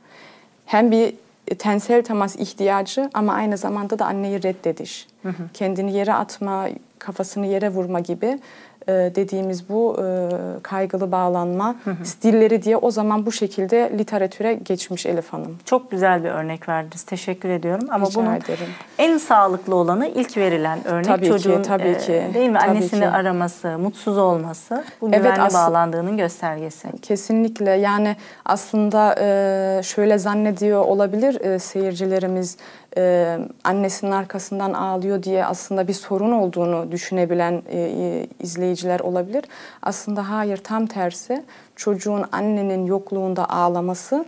hem 0.66 0.92
bir 0.92 1.14
tensel 1.60 2.04
temas 2.04 2.36
ihtiyacı 2.36 3.10
ama 3.14 3.34
aynı 3.34 3.58
zamanda 3.58 4.00
da 4.00 4.06
anneyi 4.06 4.44
reddediş. 4.44 5.08
Hı 5.24 5.30
hı. 5.30 5.44
Kendini 5.54 5.94
yere 5.94 6.14
atma, 6.14 6.68
kafasını 7.00 7.46
yere 7.46 7.70
vurma 7.70 8.00
gibi 8.00 8.40
e, 8.88 8.92
dediğimiz 8.92 9.70
bu 9.70 9.98
e, 10.00 10.30
kaygılı 10.64 11.12
bağlanma 11.12 11.76
hı 11.84 11.92
hı. 11.92 12.06
stilleri 12.06 12.64
diye 12.64 12.78
o 12.78 12.92
zaman 12.92 13.26
bu 13.26 13.32
şekilde 13.32 13.92
literatüre 13.98 14.54
geçmiş 14.54 15.06
Elif 15.06 15.34
Hanım. 15.34 15.58
Çok 15.66 15.92
güzel 15.92 16.24
bir 16.24 16.30
örnek 16.30 16.70
verdiniz. 16.70 17.04
Teşekkür 17.04 17.50
ediyorum. 17.50 17.88
Ama 17.92 18.08
Rica 18.08 18.20
bunun 18.20 18.36
ederim. 18.36 18.68
en 18.98 19.18
sağlıklı 19.18 19.76
olanı 19.76 20.08
ilk 20.08 20.38
verilen 20.38 20.88
örnek 20.88 21.06
tabii 21.06 21.28
çocuğun 21.28 21.62
ki, 21.62 21.68
tabii 21.68 21.98
ki. 21.98 22.14
E, 22.14 22.34
değil 22.34 22.50
mi 22.50 22.58
tabii 22.62 22.72
annesini 22.72 23.00
ki. 23.00 23.08
araması, 23.08 23.78
mutsuz 23.80 24.18
olması 24.18 24.84
bu 25.02 25.10
evet, 25.10 25.18
güvenli 25.18 25.54
bağlandığının 25.54 26.18
göstergesi. 26.18 26.88
Kesinlikle. 27.02 27.72
Yani 27.72 28.16
aslında 28.46 29.16
e, 29.20 29.84
şöyle 29.84 30.18
zannediyor 30.18 30.86
olabilir 30.86 31.42
e, 31.42 31.60
seyircilerimiz 31.60 32.58
e, 32.98 33.38
annesinin 33.64 34.12
arkasından 34.12 34.74
ağlıyor 34.74 35.24
diye 35.24 35.46
aslında 35.46 35.88
bir 35.88 35.94
sorun 35.94 36.32
olduğunu 36.32 36.92
düşünebilen 36.92 37.64
e, 37.70 37.80
e, 37.80 38.28
izleyiciler 38.40 39.00
olabilir. 39.00 39.44
Aslında 39.82 40.30
hayır 40.30 40.58
tam 40.58 40.86
tersi 40.86 41.44
çocuğun 41.76 42.26
annenin 42.32 42.86
yokluğunda 42.86 43.50
ağlaması 43.50 44.26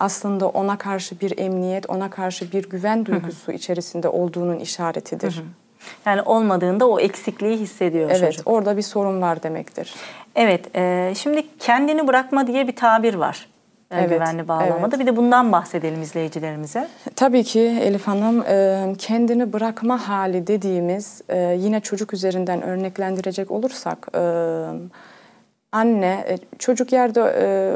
aslında 0.00 0.48
ona 0.48 0.78
karşı 0.78 1.20
bir 1.20 1.38
emniyet, 1.38 1.90
ona 1.90 2.10
karşı 2.10 2.52
bir 2.52 2.70
güven 2.70 3.06
duygusu 3.06 3.52
içerisinde 3.52 4.08
olduğunun 4.08 4.58
işaretidir. 4.58 5.42
Yani 6.06 6.22
olmadığında 6.22 6.88
o 6.88 7.00
eksikliği 7.00 7.56
hissediyor 7.58 8.10
Evet, 8.10 8.32
çocuk. 8.32 8.48
orada 8.48 8.76
bir 8.76 8.82
sorun 8.82 9.22
var 9.22 9.42
demektir. 9.42 9.94
Evet, 10.34 10.76
e, 10.76 11.12
şimdi 11.16 11.44
kendini 11.58 12.06
bırakma 12.06 12.46
diye 12.46 12.68
bir 12.68 12.76
tabir 12.76 13.14
var. 13.14 13.46
E, 13.94 14.00
Evet, 14.00 14.10
güvenli 14.10 14.48
bağlamada. 14.48 14.78
evet. 14.80 15.00
Bir 15.00 15.06
de 15.06 15.16
bundan 15.16 15.52
bahsedelim 15.52 16.02
izleyicilerimize. 16.02 16.88
Tabii 17.16 17.44
ki 17.44 17.60
Elif 17.60 18.06
Hanım 18.06 18.44
e, 18.48 18.94
kendini 18.98 19.52
bırakma 19.52 20.08
hali 20.08 20.46
dediğimiz 20.46 21.22
e, 21.28 21.38
yine 21.58 21.80
çocuk 21.80 22.14
üzerinden 22.14 22.62
örneklendirecek 22.62 23.50
olursak 23.50 24.08
e, 24.14 24.20
anne 25.72 26.38
çocuk 26.58 26.92
yerde 26.92 27.22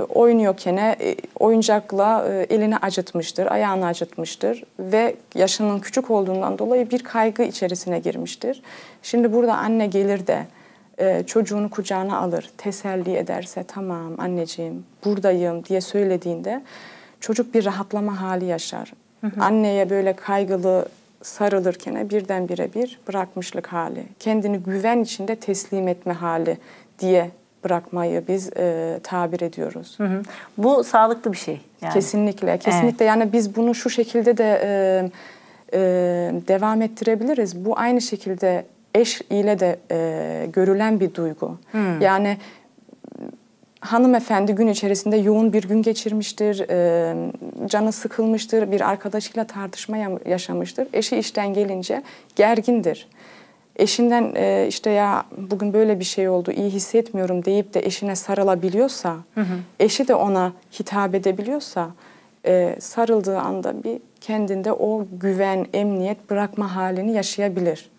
oynuyorken 0.04 0.96
oyuncakla 1.40 2.24
elini 2.50 2.76
acıtmıştır, 2.76 3.46
ayağını 3.46 3.86
acıtmıştır 3.86 4.64
ve 4.78 5.16
yaşının 5.34 5.78
küçük 5.78 6.10
olduğundan 6.10 6.58
dolayı 6.58 6.90
bir 6.90 7.02
kaygı 7.04 7.42
içerisine 7.42 7.98
girmiştir. 7.98 8.62
Şimdi 9.02 9.32
burada 9.32 9.56
anne 9.56 9.86
gelir 9.86 10.26
de 10.26 10.46
e, 10.98 11.22
çocuğunu 11.26 11.70
kucağına 11.70 12.18
alır, 12.18 12.50
teselli 12.58 13.16
ederse 13.16 13.64
tamam 13.68 14.12
anneciğim 14.18 14.84
buradayım 15.04 15.64
diye 15.64 15.80
söylediğinde 15.80 16.62
çocuk 17.20 17.54
bir 17.54 17.64
rahatlama 17.64 18.20
hali 18.20 18.44
yaşar. 18.44 18.92
Anneye 19.40 19.90
böyle 19.90 20.12
kaygılı 20.12 20.88
sarılırken 21.22 22.10
birdenbire 22.10 22.74
bir 22.74 23.00
bırakmışlık 23.08 23.66
hali, 23.66 24.02
kendini 24.18 24.58
güven 24.58 25.02
içinde 25.02 25.36
teslim 25.36 25.88
etme 25.88 26.12
hali 26.12 26.58
diye 26.98 27.30
bırakmayı 27.64 28.24
biz 28.28 28.50
e, 28.56 29.00
tabir 29.02 29.40
ediyoruz. 29.40 29.94
Hı 29.96 30.04
hı. 30.04 30.22
Bu 30.58 30.84
sağlıklı 30.84 31.32
bir 31.32 31.36
şey. 31.36 31.60
Yani. 31.80 31.92
Kesinlikle, 31.92 32.58
kesinlikle. 32.58 33.04
Yani 33.04 33.32
biz 33.32 33.56
bunu 33.56 33.74
şu 33.74 33.90
şekilde 33.90 34.36
de 34.36 34.60
e, 34.62 35.10
e, 35.72 35.80
devam 36.48 36.82
ettirebiliriz. 36.82 37.64
Bu 37.64 37.78
aynı 37.78 38.00
şekilde 38.00 38.64
eş 39.00 39.20
ile 39.30 39.58
de 39.60 39.78
e, 39.90 40.46
görülen 40.52 41.00
bir 41.00 41.14
duygu. 41.14 41.56
Yani 42.00 42.36
hanımefendi 43.80 44.52
gün 44.54 44.66
içerisinde 44.68 45.16
yoğun 45.16 45.52
bir 45.52 45.62
gün 45.68 45.82
geçirmiştir, 45.82 46.64
e, 46.70 47.14
canı 47.66 47.92
sıkılmıştır, 47.92 48.72
bir 48.72 48.80
arkadaşıyla 48.90 49.44
tartışma 49.44 49.96
ya- 49.96 50.18
yaşamıştır. 50.26 50.88
Eşi 50.92 51.16
işten 51.16 51.54
gelince 51.54 52.02
gergindir. 52.36 53.08
Eşinden 53.76 54.32
e, 54.36 54.66
işte 54.68 54.90
ya 54.90 55.24
bugün 55.50 55.72
böyle 55.72 55.98
bir 56.00 56.04
şey 56.04 56.28
oldu, 56.28 56.52
iyi 56.52 56.70
hissetmiyorum 56.70 57.44
deyip 57.44 57.74
de 57.74 57.80
eşine 57.86 58.16
sarılabiliyorsa, 58.16 59.16
eşi 59.80 60.08
de 60.08 60.14
ona 60.14 60.52
hitap 60.80 61.14
edebiliyorsa, 61.14 61.88
e, 62.46 62.76
sarıldığı 62.80 63.38
anda 63.38 63.84
bir 63.84 63.98
kendinde 64.20 64.72
o 64.72 65.06
güven, 65.12 65.66
emniyet 65.72 66.30
bırakma 66.30 66.76
halini 66.76 67.12
yaşayabilir. 67.12 67.90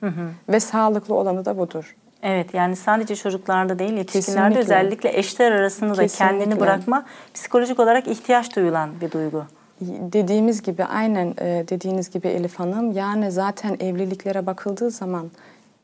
Ve 0.50 0.60
sağlıklı 0.60 1.16
olanı 1.16 1.46
da 1.46 1.58
budur. 1.58 1.96
Evet 2.24 2.54
yani 2.54 2.76
sadece 2.76 3.16
çocuklarda 3.16 3.80
değil 3.80 3.94
yetişkinlerde 3.94 4.56
Kesinlikle. 4.56 4.60
özellikle 4.60 5.18
eşler 5.18 5.52
arasında 5.52 5.98
da 5.98 6.08
kendini 6.08 6.40
Kesinlikle. 6.40 6.60
bırakma 6.62 7.06
psikolojik 7.34 7.80
olarak 7.80 8.08
ihtiyaç 8.08 8.56
duyulan 8.56 8.90
bir 9.02 9.12
duygu. 9.12 9.44
Dediğimiz 9.82 10.62
gibi 10.62 10.84
aynen 10.86 11.34
e, 11.42 11.66
dediğiniz 11.70 12.10
gibi 12.10 12.28
Elif 12.28 12.60
Hanım 12.60 12.92
yani 12.92 13.32
zaten 13.32 13.78
evliliklere 13.80 14.46
bakıldığı 14.46 14.90
zaman 14.90 15.32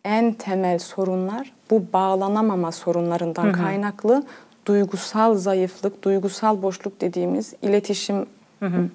en 0.03 0.33
temel 0.33 0.79
sorunlar 0.79 1.53
bu 1.71 1.83
bağlanamama 1.93 2.71
sorunlarından 2.71 3.51
kaynaklı 3.51 4.23
duygusal 4.65 5.35
zayıflık, 5.35 6.03
duygusal 6.03 6.61
boşluk 6.61 7.01
dediğimiz 7.01 7.53
iletişim 7.61 8.25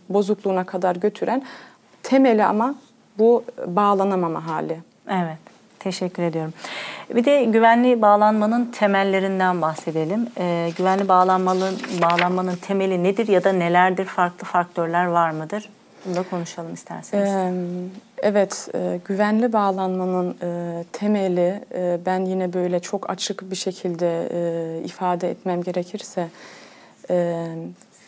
bozukluğuna 0.09 0.65
kadar 0.65 0.97
götüren 0.97 1.43
temeli 2.03 2.45
ama 2.45 2.75
bu 3.19 3.45
bağlanamama 3.67 4.47
hali. 4.47 4.81
Evet. 5.09 5.39
Teşekkür 5.79 6.23
ediyorum. 6.23 6.53
Bir 7.15 7.25
de 7.25 7.45
güvenli 7.45 8.03
bağlanmanın 8.03 8.65
temellerinden 8.65 9.63
bahsedelim. 9.63 10.29
Ee, 10.39 10.71
güvenli 10.79 11.09
bağlanmanın, 11.09 11.79
bağlanmanın 12.03 12.57
temeli 12.57 13.03
nedir 13.03 13.29
ya 13.29 13.45
da 13.45 13.53
nelerdir? 13.53 14.05
Farklı 14.05 14.47
faktörler 14.47 15.07
var 15.07 15.31
mıdır? 15.31 15.69
Bunu 16.07 16.17
da 16.17 16.23
konuşalım 16.23 16.75
isterseniz. 16.75 17.29
Ee, 17.29 17.53
Evet, 18.23 18.69
e, 18.75 19.01
güvenli 19.05 19.53
bağlanmanın 19.53 20.37
e, 20.43 20.85
temeli 20.93 21.61
e, 21.75 21.99
ben 22.07 22.25
yine 22.25 22.53
böyle 22.53 22.81
çok 22.81 23.11
açık 23.11 23.51
bir 23.51 23.57
şekilde 23.57 24.29
e, 24.33 24.85
ifade 24.85 25.31
etmem 25.31 25.63
gerekirse 25.63 26.29
e, 27.11 27.47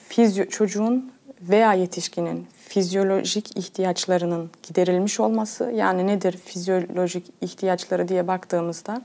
fizyo, 0.09 0.44
çocuğun 0.44 1.12
veya 1.49 1.73
yetişkinin 1.75 2.47
fizyolojik 2.69 3.57
ihtiyaçlarının 3.57 4.51
giderilmiş 4.63 5.21
olması 5.21 5.73
yani 5.75 6.07
nedir 6.07 6.37
fizyolojik 6.37 7.27
ihtiyaçları 7.41 8.09
diye 8.09 8.29
baktığımızda 8.29 9.03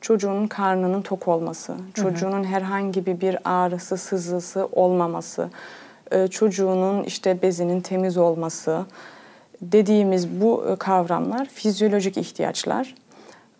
çocuğun 0.00 0.46
karnının 0.46 1.02
tok 1.02 1.28
olması, 1.28 1.76
çocuğunun 1.94 2.44
herhangi 2.44 3.06
bir 3.06 3.38
ağrısı, 3.44 3.96
sızısı 3.96 4.68
olmaması, 4.72 5.48
e, 6.10 6.28
çocuğunun 6.28 7.04
işte 7.04 7.42
bezinin 7.42 7.80
temiz 7.80 8.16
olması, 8.16 8.84
dediğimiz 9.62 10.40
bu 10.40 10.66
e, 10.68 10.76
kavramlar 10.76 11.46
fizyolojik 11.46 12.16
ihtiyaçlar. 12.16 12.94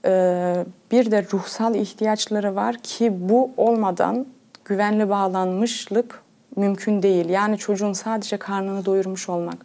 Ee, 0.05 0.65
Bir 0.93 1.11
de 1.11 1.27
ruhsal 1.33 1.75
ihtiyaçları 1.75 2.57
var 2.57 2.77
ki 2.77 3.13
bu 3.29 3.51
olmadan 3.57 4.27
güvenli 4.65 5.11
bağlanmışlık 5.11 6.23
mümkün 6.57 7.03
değil. 7.03 7.29
Yani 7.29 7.59
çocuğun 7.59 7.93
sadece 7.93 8.37
karnını 8.37 8.85
doyurmuş 8.85 9.29
olmak, 9.29 9.57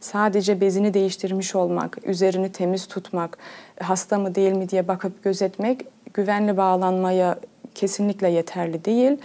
sadece 0.00 0.60
bezini 0.60 0.94
değiştirmiş 0.94 1.54
olmak, 1.54 1.98
üzerini 2.04 2.52
temiz 2.52 2.86
tutmak, 2.86 3.38
hasta 3.80 4.18
mı 4.18 4.34
değil 4.34 4.52
mi 4.52 4.68
diye 4.68 4.88
bakıp 4.88 5.24
gözetmek 5.24 5.86
güvenli 6.14 6.56
bağlanmaya 6.56 7.38
kesinlikle 7.74 8.28
yeterli 8.28 8.84
değil. 8.84 9.18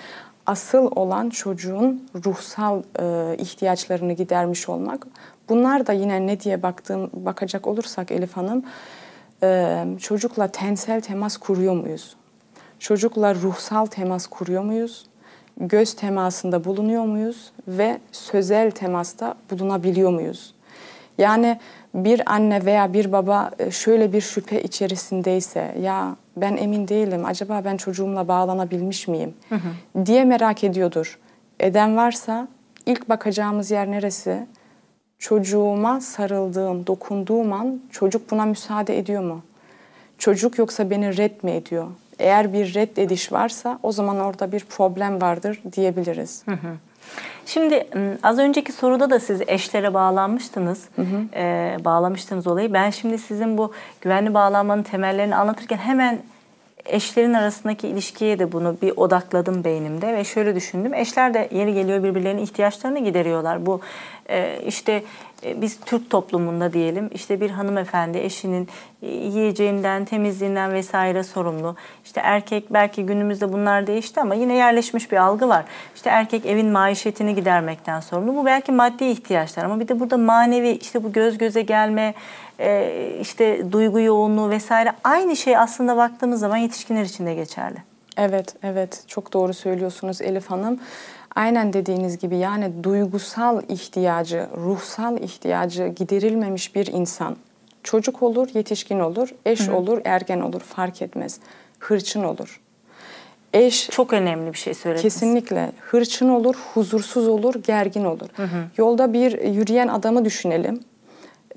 Asıl 0.45 0.91
olan 0.95 1.29
çocuğun 1.29 2.10
ruhsal 2.25 2.84
e, 3.00 3.36
ihtiyaçlarını 3.38 4.13
gidermiş 4.13 4.69
olmak. 4.69 5.07
Bunlar 5.50 5.88
da 5.88 5.93
yine 5.93 6.27
ne 6.27 6.39
diye 6.39 6.63
baktığım 6.63 7.10
bakacak 7.13 7.67
olursak 7.67 8.12
Elif 8.12 8.38
Hanım, 8.38 8.65
e, 9.43 9.86
çocukla 10.00 10.48
tensel 10.48 11.01
temas 11.01 11.38
kuruyor 11.38 11.74
muyuz? 11.74 12.15
Çocukla 12.79 13.36
ruhsal 13.36 13.86
temas 13.86 14.27
kuruyor 14.27 14.63
muyuz? 14.63 15.05
Göz 15.59 15.93
temasında 15.93 16.65
bulunuyor 16.65 17.05
muyuz 17.05 17.51
ve 17.67 18.00
sözel 18.12 18.71
temasta 18.71 19.35
bulunabiliyor 19.51 20.12
muyuz? 20.12 20.53
Yani 21.17 21.59
bir 21.95 22.33
anne 22.33 22.65
veya 22.65 22.93
bir 22.93 23.12
baba 23.12 23.51
e, 23.59 23.71
şöyle 23.71 24.13
bir 24.13 24.21
şüphe 24.21 24.63
içerisindeyse 24.63 25.75
ya 25.81 26.15
ben 26.38 26.57
emin 26.57 26.88
değilim 26.88 27.25
acaba 27.25 27.62
ben 27.65 27.77
çocuğumla 27.77 28.27
bağlanabilmiş 28.27 29.07
miyim 29.07 29.33
diye 30.05 30.25
merak 30.25 30.63
ediyordur. 30.63 31.19
Eden 31.59 31.97
varsa 31.97 32.47
ilk 32.85 33.09
bakacağımız 33.09 33.71
yer 33.71 33.91
neresi? 33.91 34.47
Çocuğuma 35.19 36.01
sarıldığım, 36.01 36.88
dokunduğum 36.88 37.53
an 37.53 37.81
çocuk 37.91 38.31
buna 38.31 38.45
müsaade 38.45 38.97
ediyor 39.00 39.24
mu? 39.24 39.41
Çocuk 40.17 40.57
yoksa 40.57 40.89
beni 40.89 41.17
red 41.17 41.43
mi 41.43 41.51
ediyor? 41.51 41.88
Eğer 42.19 42.53
bir 42.53 42.74
reddediş 42.74 43.31
varsa 43.31 43.79
o 43.84 43.91
zaman 43.91 44.19
orada 44.19 44.51
bir 44.51 44.65
problem 44.65 45.22
vardır 45.22 45.62
diyebiliriz. 45.75 46.43
Şimdi 47.45 47.88
m, 47.93 48.17
az 48.24 48.39
önceki 48.39 48.72
soruda 48.72 49.10
da 49.10 49.19
siz 49.19 49.41
eşlere 49.48 49.93
bağlanmıştınız. 49.93 50.89
Ee, 51.36 51.77
bağlamıştınız 51.86 52.48
olayı. 52.48 52.74
Ben 52.74 52.89
şimdi 52.89 53.17
sizin 53.17 53.57
bu 53.57 53.74
güvenli 54.01 54.34
bağlanmanın 54.34 54.84
temellerini 54.84 55.36
anlatırken 55.36 55.77
hemen 55.77 56.19
eşlerin 56.86 57.34
arasındaki 57.34 57.88
ilişkiye 57.88 58.39
de 58.39 58.51
bunu 58.51 58.77
bir 58.81 58.93
odakladım 58.98 59.63
beynimde 59.63 60.13
ve 60.13 60.24
şöyle 60.24 60.55
düşündüm. 60.55 60.93
Eşler 60.93 61.34
de 61.34 61.50
yeri 61.51 61.74
geliyor 61.74 62.03
birbirlerinin 62.03 62.41
ihtiyaçlarını 62.41 63.00
gideriyorlar. 63.00 63.65
Bu 63.65 63.81
e, 64.29 64.62
işte 64.67 64.91
e, 64.91 65.03
biz 65.44 65.80
Türk 65.80 66.10
toplumunda 66.10 66.74
diyelim 66.74 67.10
işte 67.13 67.42
bir 67.42 67.50
hanımefendi 67.50 68.18
eşinin 68.18 68.68
e, 69.01 69.08
yiyeceğinden, 69.08 70.06
temizliğinden 70.06 70.74
vesaire 70.74 71.24
sorumlu. 71.24 71.75
İşte 72.06 72.22
erkek 72.24 72.74
belki 72.74 73.06
günümüzde 73.06 73.54
bunlar 73.54 73.88
değişti 73.88 74.22
ama 74.22 74.36
yine 74.36 74.56
yerleşmiş 74.56 75.12
bir 75.12 75.18
algı 75.18 75.48
var. 75.50 75.65
İşte 75.96 76.10
erkek 76.10 76.46
evin 76.46 76.72
maişetini 76.72 77.36
gidermekten 77.36 78.00
sorumlu. 78.00 78.36
Bu 78.36 78.46
belki 78.46 78.72
maddi 78.72 79.06
ihtiyaçlar 79.06 79.63
ama 79.65 79.80
bir 79.80 79.88
de 79.88 80.00
burada 80.00 80.18
manevi 80.18 80.70
işte 80.70 81.04
bu 81.04 81.12
göz 81.12 81.38
göze 81.38 81.62
gelme, 81.62 82.13
e, 82.60 82.92
işte 83.22 83.72
duygu 83.72 84.00
yoğunluğu 84.00 84.50
vesaire 84.50 84.92
aynı 85.04 85.36
şey 85.36 85.58
aslında 85.58 85.98
baktığımız 85.98 86.39
zaman 86.39 86.58
yetişkinler 86.58 87.04
için 87.04 87.25
de 87.25 87.34
geçerli. 87.34 87.77
Evet, 88.18 88.56
evet. 88.63 89.04
Çok 89.08 89.34
doğru 89.34 89.54
söylüyorsunuz 89.54 90.22
Elif 90.22 90.51
Hanım. 90.51 90.80
Aynen 91.36 91.74
dediğiniz 91.74 92.18
gibi 92.18 92.38
yani 92.38 92.84
duygusal 92.84 93.62
ihtiyacı, 93.70 94.48
ruhsal 94.58 95.18
ihtiyacı 95.18 95.88
giderilmemiş 95.88 96.75
bir 96.75 96.88
insan. 96.88 97.36
Çocuk 97.84 98.24
olur, 98.24 98.48
yetişkin 98.54 99.00
olur, 99.00 99.30
eş 99.46 99.70
olur, 99.70 100.01
ergen 100.06 100.39
olur 100.39 100.60
fark 100.60 101.01
etmez. 101.01 101.39
Hırçın 101.80 102.24
olur. 102.24 102.62
Eş 103.54 103.89
Çok 103.89 104.13
önemli 104.13 104.54
bir 104.54 104.58
şey 104.58 104.74
söylediniz. 104.74 105.01
Kesinlikle. 105.13 105.72
Hırçın 105.80 106.30
olur, 106.30 106.56
huzursuz 106.74 107.27
olur, 107.27 107.56
gergin 107.63 108.06
olur. 108.06 108.27
Yolda 108.77 109.13
bir 109.13 109.44
yürüyen 109.44 109.88
adamı 109.88 110.25
düşünelim. 110.25 110.80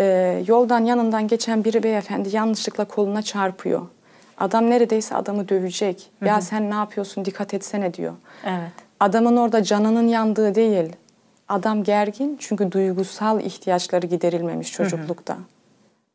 Ee, 0.00 0.44
yoldan 0.46 0.84
yanından 0.84 1.28
geçen 1.28 1.64
biri 1.64 1.82
beyefendi 1.82 2.36
yanlışlıkla 2.36 2.84
koluna 2.84 3.22
çarpıyor. 3.22 3.82
Adam 4.38 4.70
neredeyse 4.70 5.14
adamı 5.16 5.48
dövecek. 5.48 6.10
Ya 6.24 6.40
sen 6.40 6.70
ne 6.70 6.74
yapıyorsun 6.74 7.24
dikkat 7.24 7.54
etsene 7.54 7.94
diyor. 7.94 8.12
Evet. 8.46 8.87
Adamın 9.00 9.36
orada 9.36 9.62
canının 9.62 10.08
yandığı 10.08 10.54
değil. 10.54 10.92
Adam 11.48 11.82
gergin 11.84 12.36
çünkü 12.40 12.72
duygusal 12.72 13.40
ihtiyaçları 13.40 14.06
giderilmemiş 14.06 14.72
çocuklukta. 14.72 15.36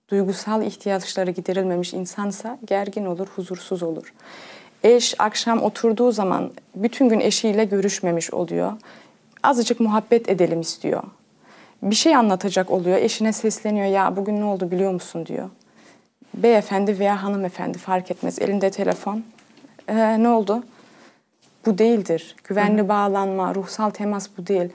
Duygusal 0.10 0.64
ihtiyaçları 0.64 1.32
giderilmemiş 1.32 1.94
insansa 1.94 2.58
gergin 2.66 3.06
olur, 3.06 3.28
huzursuz 3.36 3.84
olur. 3.84 4.14
Eş 4.84 5.16
akşam 5.20 5.64
oturduğu 5.64 6.12
zaman 6.12 6.52
bütün 6.76 7.10
gün 7.10 7.20
eşiyle 7.20 7.66
görüşmemiş 7.66 8.34
oluyor. 8.34 8.72
Azıcık 9.44 9.80
muhabbet 9.80 10.30
edelim 10.30 10.62
istiyor. 10.62 11.04
Bir 11.84 11.96
şey 11.96 12.16
anlatacak 12.16 12.72
oluyor. 12.72 12.98
Eşine 12.98 13.34
sesleniyor. 13.34 13.88
Ya 13.88 14.16
bugün 14.16 14.38
ne 14.40 14.44
oldu 14.46 14.72
biliyor 14.72 14.92
musun 14.92 15.26
diyor. 15.26 15.50
Beyefendi 16.34 17.00
veya 17.00 17.24
hanımefendi 17.24 17.78
fark 17.78 18.12
etmez. 18.12 18.40
Elinde 18.40 18.70
telefon. 18.72 19.24
"Ee, 19.88 20.24
ne 20.24 20.30
oldu? 20.30 20.64
Bu 21.66 21.78
değildir. 21.78 22.36
Güvenli 22.44 22.90
bağlanma, 22.90 23.56
ruhsal 23.56 23.90
temas 23.90 24.28
bu 24.38 24.48
değil. 24.48 24.70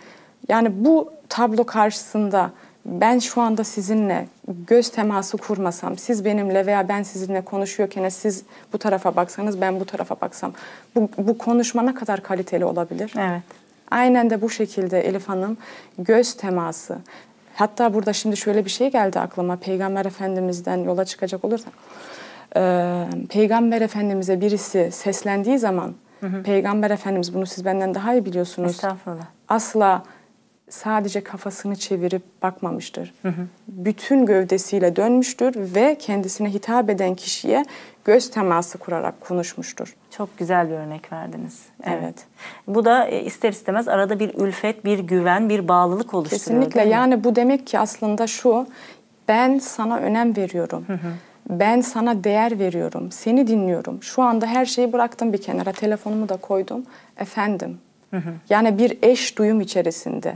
Yani 0.49 0.85
bu 0.85 1.13
tablo 1.29 1.65
karşısında 1.65 2.51
ben 2.85 3.19
şu 3.19 3.41
anda 3.41 3.65
sizinle 3.65 4.29
göz 4.67 4.89
teması 4.89 5.37
kurmasam, 5.37 5.99
siz 5.99 6.25
benimle 6.25 6.67
veya 6.67 6.89
ben 6.89 7.03
sizinle 7.03 7.41
konuşuyorken 7.41 8.09
siz 8.09 8.43
bu 8.73 8.79
tarafa 8.79 9.17
baksanız 9.17 9.61
ben 9.61 9.81
bu 9.81 9.85
tarafa 9.85 10.17
baksam. 10.21 10.53
Bu, 10.95 11.09
bu 11.19 11.39
konuşma 11.39 11.83
ne 11.83 11.95
kadar 11.95 12.23
kaliteli 12.23 12.65
olabilir? 12.65 13.13
Evet. 13.19 13.43
Aynen 13.91 14.31
de 14.31 14.41
bu 14.41 14.51
şekilde 14.51 15.01
Elif 15.01 15.29
Hanım 15.29 15.57
göz 15.99 16.35
teması. 16.35 16.99
Hatta 17.55 17.95
burada 17.95 18.13
şimdi 18.13 18.37
şöyle 18.37 18.65
bir 18.65 18.71
şey 18.71 18.91
geldi 18.91 19.21
aklıma. 19.21 19.57
Peygamber 19.57 20.05
Efendimiz'den 20.07 20.77
yola 20.77 21.05
çıkacak 21.05 21.45
olursak. 21.45 21.73
Ee, 22.57 23.05
Peygamber 23.29 23.81
Efendimiz'e 23.81 24.41
birisi 24.41 24.91
seslendiği 24.93 25.59
zaman 25.59 25.95
Peygamber 26.45 26.91
Efendimiz 26.91 27.35
bunu 27.35 27.47
siz 27.47 27.65
benden 27.65 27.95
daha 27.95 28.15
iyi 28.15 28.25
biliyorsunuz. 28.25 28.71
Estağfurullah. 28.71 29.27
Asla 29.49 30.03
sadece 30.69 31.25
kafasını 31.25 31.77
çevirip 31.77 32.23
bakmamıştır. 32.43 33.15
Bütün 33.69 34.27
gövdesiyle 34.27 34.97
dönmüştür 34.97 35.75
ve 35.75 35.99
kendisine 35.99 36.53
hitap 36.53 36.91
eden 36.91 37.15
kişiye 37.15 37.65
göz 38.05 38.31
teması 38.31 38.79
kurarak 38.79 39.21
konuşmuştur. 39.21 39.97
Çok 40.11 40.39
güzel 40.39 40.69
bir 40.69 40.75
örnek 40.75 41.13
verdiniz. 41.13 41.63
Evet. 41.85 42.15
Bu 42.67 42.85
da 42.85 43.07
e, 43.07 43.25
ister 43.25 43.51
istemez 43.53 43.89
arada 43.89 44.21
bir 44.21 44.35
ülfet, 44.35 44.85
bir 44.85 44.99
güven, 44.99 45.49
bir 45.49 45.69
bağlılık 45.69 46.15
oluşturuyor. 46.15 46.45
Kesinlikle 46.45 46.85
yani 46.85 47.25
bu 47.25 47.37
demek 47.37 47.67
ki 47.67 47.79
aslında 47.79 48.27
şu 48.27 48.67
ben 49.29 49.59
sana 49.59 49.99
önem 49.99 50.37
veriyorum. 50.37 50.87
Ben 51.49 51.81
sana 51.81 52.25
değer 52.25 52.59
veriyorum. 52.59 53.13
Seni 53.13 53.47
dinliyorum. 53.47 54.03
Şu 54.03 54.23
anda 54.23 54.47
her 54.47 54.67
şeyi 54.67 54.93
bıraktım 54.93 55.33
bir 55.33 55.43
kenara. 55.43 55.73
Telefonumu 55.73 56.29
da 56.29 56.37
koydum. 56.37 56.83
Efendim. 57.17 57.79
Yani 58.51 58.79
bir 58.79 58.99
eş 59.03 59.39
duyum 59.39 59.61
içerisinde. 59.61 60.35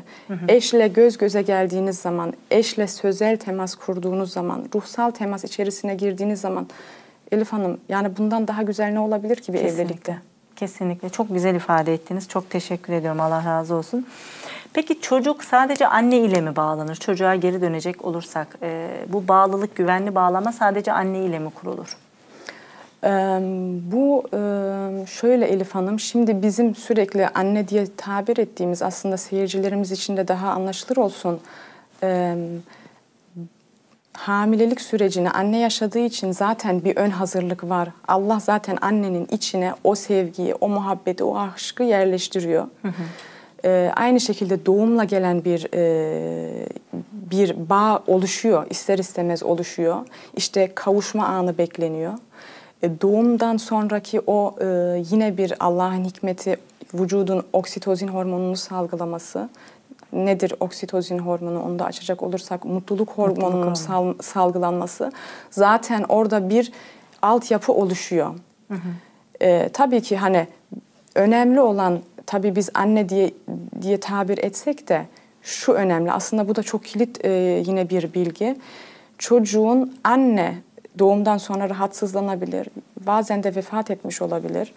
Eşle 0.49 0.89
göz 0.89 1.19
göze 1.19 1.43
geldiğiniz 1.43 1.99
zaman, 1.99 2.33
eşle 2.51 2.87
sözel 2.87 3.37
temas 3.37 3.75
kurduğunuz 3.75 4.33
zaman, 4.33 4.65
ruhsal 4.75 5.11
temas 5.11 5.45
içerisine 5.45 5.95
girdiğiniz 5.95 6.41
zaman 6.41 6.67
Elif 7.33 7.53
Hanım 7.53 7.81
yani 7.89 8.17
bundan 8.17 8.49
daha 8.49 8.63
güzel 8.63 8.93
ne 8.93 9.01
olabilir 9.01 9.37
ki 9.37 9.53
bir 9.53 9.59
Kesinlikle. 9.59 9.83
evlilikte? 9.83 10.17
Kesinlikle. 10.57 11.09
Çok 11.09 11.29
güzel 11.29 11.55
ifade 11.55 11.95
ettiniz. 11.95 12.29
Çok 12.29 12.51
teşekkür 12.51 12.93
ediyorum. 12.93 13.21
Allah 13.21 13.45
razı 13.45 13.75
olsun. 13.75 14.07
Peki 14.73 15.01
çocuk 15.01 15.45
sadece 15.45 15.87
anne 15.87 16.19
ile 16.19 16.41
mi 16.41 16.57
bağlanır? 16.57 16.97
Çocuğa 16.97 17.35
geri 17.35 17.61
dönecek 17.61 18.05
olursak 18.05 18.59
e, 18.63 18.89
bu 19.09 19.29
bağlılık, 19.29 19.77
güvenli 19.77 20.15
bağlama 20.15 20.53
sadece 20.53 20.93
anne 20.93 21.19
ile 21.19 21.39
mi 21.39 21.51
kurulur? 21.51 21.97
Ee, 23.05 23.09
Bu 23.93 24.25
e, 24.33 25.07
şöyle 25.07 25.47
Elif 25.47 25.75
Hanım, 25.75 26.01
şimdi 26.01 26.43
bizim 26.43 26.75
sürekli 26.75 27.29
anne 27.29 27.69
diye 27.69 27.87
tabir 27.97 28.37
ettiğimiz 28.37 28.83
aslında 28.83 29.17
seyircilerimiz 29.17 29.93
için 29.93 30.17
de 30.17 30.29
daha 30.29 30.51
anlaşılır 30.51 30.97
olsun. 30.97 31.41
Ee, 32.03 32.37
Hamilelik 34.13 34.81
sürecini 34.81 35.31
anne 35.31 35.59
yaşadığı 35.59 35.99
için 35.99 36.33
zaten 36.33 36.85
bir 36.85 36.97
ön 36.97 37.11
hazırlık 37.11 37.65
var. 37.65 37.89
Allah 38.09 38.41
zaten 38.41 38.79
annenin 38.81 39.29
içine 39.31 39.75
o 39.85 39.95
sevgiyi, 39.95 40.55
o 40.55 40.69
muhabbeti, 40.69 41.25
o 41.25 41.39
aşkı 41.39 41.83
yerleştiriyor. 41.83 42.67
Ee, 43.65 43.93
aynı 43.97 44.21
şekilde 44.21 44.67
doğumla 44.67 45.05
gelen 45.05 45.45
bir 45.45 45.69
e, 45.75 46.69
bir 47.13 47.71
bağ 47.71 48.03
oluşuyor, 48.07 48.67
ister 48.71 48.99
istemez 48.99 49.43
oluşuyor. 49.43 49.97
İşte 50.37 50.73
kavuşma 50.75 51.27
anı 51.27 51.59
bekleniyor. 51.59 52.13
E, 52.83 53.01
doğumdan 53.01 53.57
sonraki 53.57 54.21
o 54.27 54.55
e, 54.61 54.67
yine 55.11 55.37
bir 55.37 55.55
Allah'ın 55.61 56.05
hikmeti 56.05 56.57
vücudun 56.95 57.43
oksitozin 57.53 58.09
hormonunu 58.09 58.57
salgılaması. 58.57 59.49
Nedir 60.13 60.55
oksitozin 60.61 61.19
hormonu 61.19 61.63
onu 61.63 61.79
da 61.79 61.85
açacak 61.85 62.23
olursak 62.23 62.65
mutluluk 62.65 63.09
hormonunun 63.11 63.59
hormonu. 63.59 63.77
sal- 63.77 64.15
salgılanması. 64.23 65.13
Zaten 65.51 66.05
orada 66.09 66.49
bir 66.51 66.73
altyapı 67.23 67.73
oluşuyor. 67.73 68.35
E, 69.41 69.69
tabii 69.73 70.01
ki 70.03 70.17
hani 70.17 70.47
önemli 71.15 71.61
olan 71.61 72.01
tabii 72.27 72.57
biz 72.57 72.71
anne 72.75 73.09
diye 73.09 73.31
diye 73.83 74.01
tabir 74.01 74.39
etsek 74.39 74.89
de 74.89 75.07
şu 75.43 75.73
önemli. 75.73 76.13
Aslında 76.13 76.49
bu 76.49 76.57
da 76.57 76.63
çok 76.63 76.85
kilit 76.85 77.25
e, 77.25 77.31
yine 77.67 77.91
bir 77.91 78.15
bilgi. 78.15 78.57
Çocuğun 79.19 79.97
anne 80.05 80.55
doğumdan 80.99 81.39
sonra 81.39 81.69
rahatsızlanabilir. 81.71 82.69
Bazen 83.07 83.43
de 83.43 83.55
vefat 83.57 83.91
etmiş 83.91 84.23
olabilir. 84.23 84.75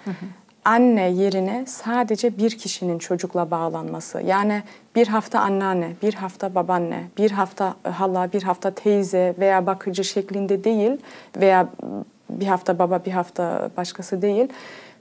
Anne 0.65 1.09
yerine 1.09 1.65
sadece 1.67 2.37
bir 2.37 2.57
kişinin 2.57 2.99
çocukla 2.99 3.51
bağlanması. 3.51 4.21
Yani 4.21 4.63
bir 4.95 5.07
hafta 5.07 5.39
anneanne, 5.39 5.91
bir 6.01 6.13
hafta 6.13 6.55
babaanne, 6.55 7.03
bir 7.17 7.31
hafta 7.31 7.75
hala, 7.83 8.33
bir 8.33 8.43
hafta 8.43 8.71
teyze 8.71 9.35
veya 9.39 9.65
bakıcı 9.65 10.03
şeklinde 10.03 10.63
değil 10.63 10.91
veya 11.37 11.69
bir 12.29 12.45
hafta 12.45 12.79
baba, 12.79 13.05
bir 13.05 13.11
hafta 13.11 13.69
başkası 13.77 14.21
değil. 14.21 14.47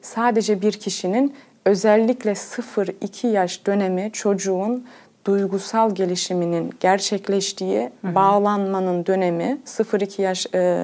Sadece 0.02 0.62
bir 0.62 0.72
kişinin 0.72 1.34
özellikle 1.64 2.30
0-2 2.30 3.26
yaş 3.26 3.66
dönemi 3.66 4.10
çocuğun 4.12 4.86
duygusal 5.24 5.94
gelişiminin 5.94 6.72
gerçekleştiği 6.80 7.90
bağlanmanın 8.02 9.06
dönemi 9.06 9.58
0-2 9.66 10.22
yaş 10.22 10.46
e, 10.54 10.78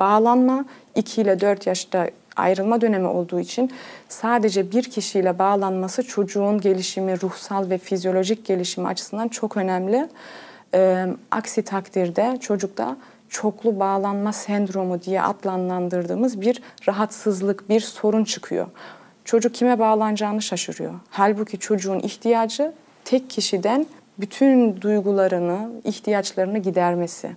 bağlanma 0.00 0.64
2 0.94 1.22
ile 1.22 1.40
4 1.40 1.66
yaşta 1.66 2.08
ayrılma 2.36 2.80
dönemi 2.80 3.06
olduğu 3.06 3.40
için 3.40 3.70
sadece 4.08 4.72
bir 4.72 4.82
kişiyle 4.82 5.38
bağlanması 5.38 6.02
çocuğun 6.02 6.60
gelişimi, 6.60 7.22
ruhsal 7.22 7.70
ve 7.70 7.78
fizyolojik 7.78 8.44
gelişimi 8.44 8.88
açısından 8.88 9.28
çok 9.28 9.56
önemli. 9.56 10.08
E, 10.74 11.06
aksi 11.30 11.62
takdirde 11.62 12.38
çocukta 12.40 12.96
çoklu 13.28 13.80
bağlanma 13.80 14.32
sendromu 14.32 15.02
diye 15.02 15.22
adlandırdığımız 15.22 16.40
bir 16.40 16.62
rahatsızlık, 16.88 17.68
bir 17.68 17.80
sorun 17.80 18.24
çıkıyor. 18.24 18.66
Çocuk 19.24 19.54
kime 19.54 19.78
bağlanacağını 19.78 20.42
şaşırıyor. 20.42 20.94
Halbuki 21.10 21.58
çocuğun 21.58 22.00
ihtiyacı 22.00 22.72
tek 23.04 23.30
kişiden 23.30 23.86
bütün 24.18 24.80
duygularını, 24.80 25.70
ihtiyaçlarını 25.84 26.58
gidermesi. 26.58 27.36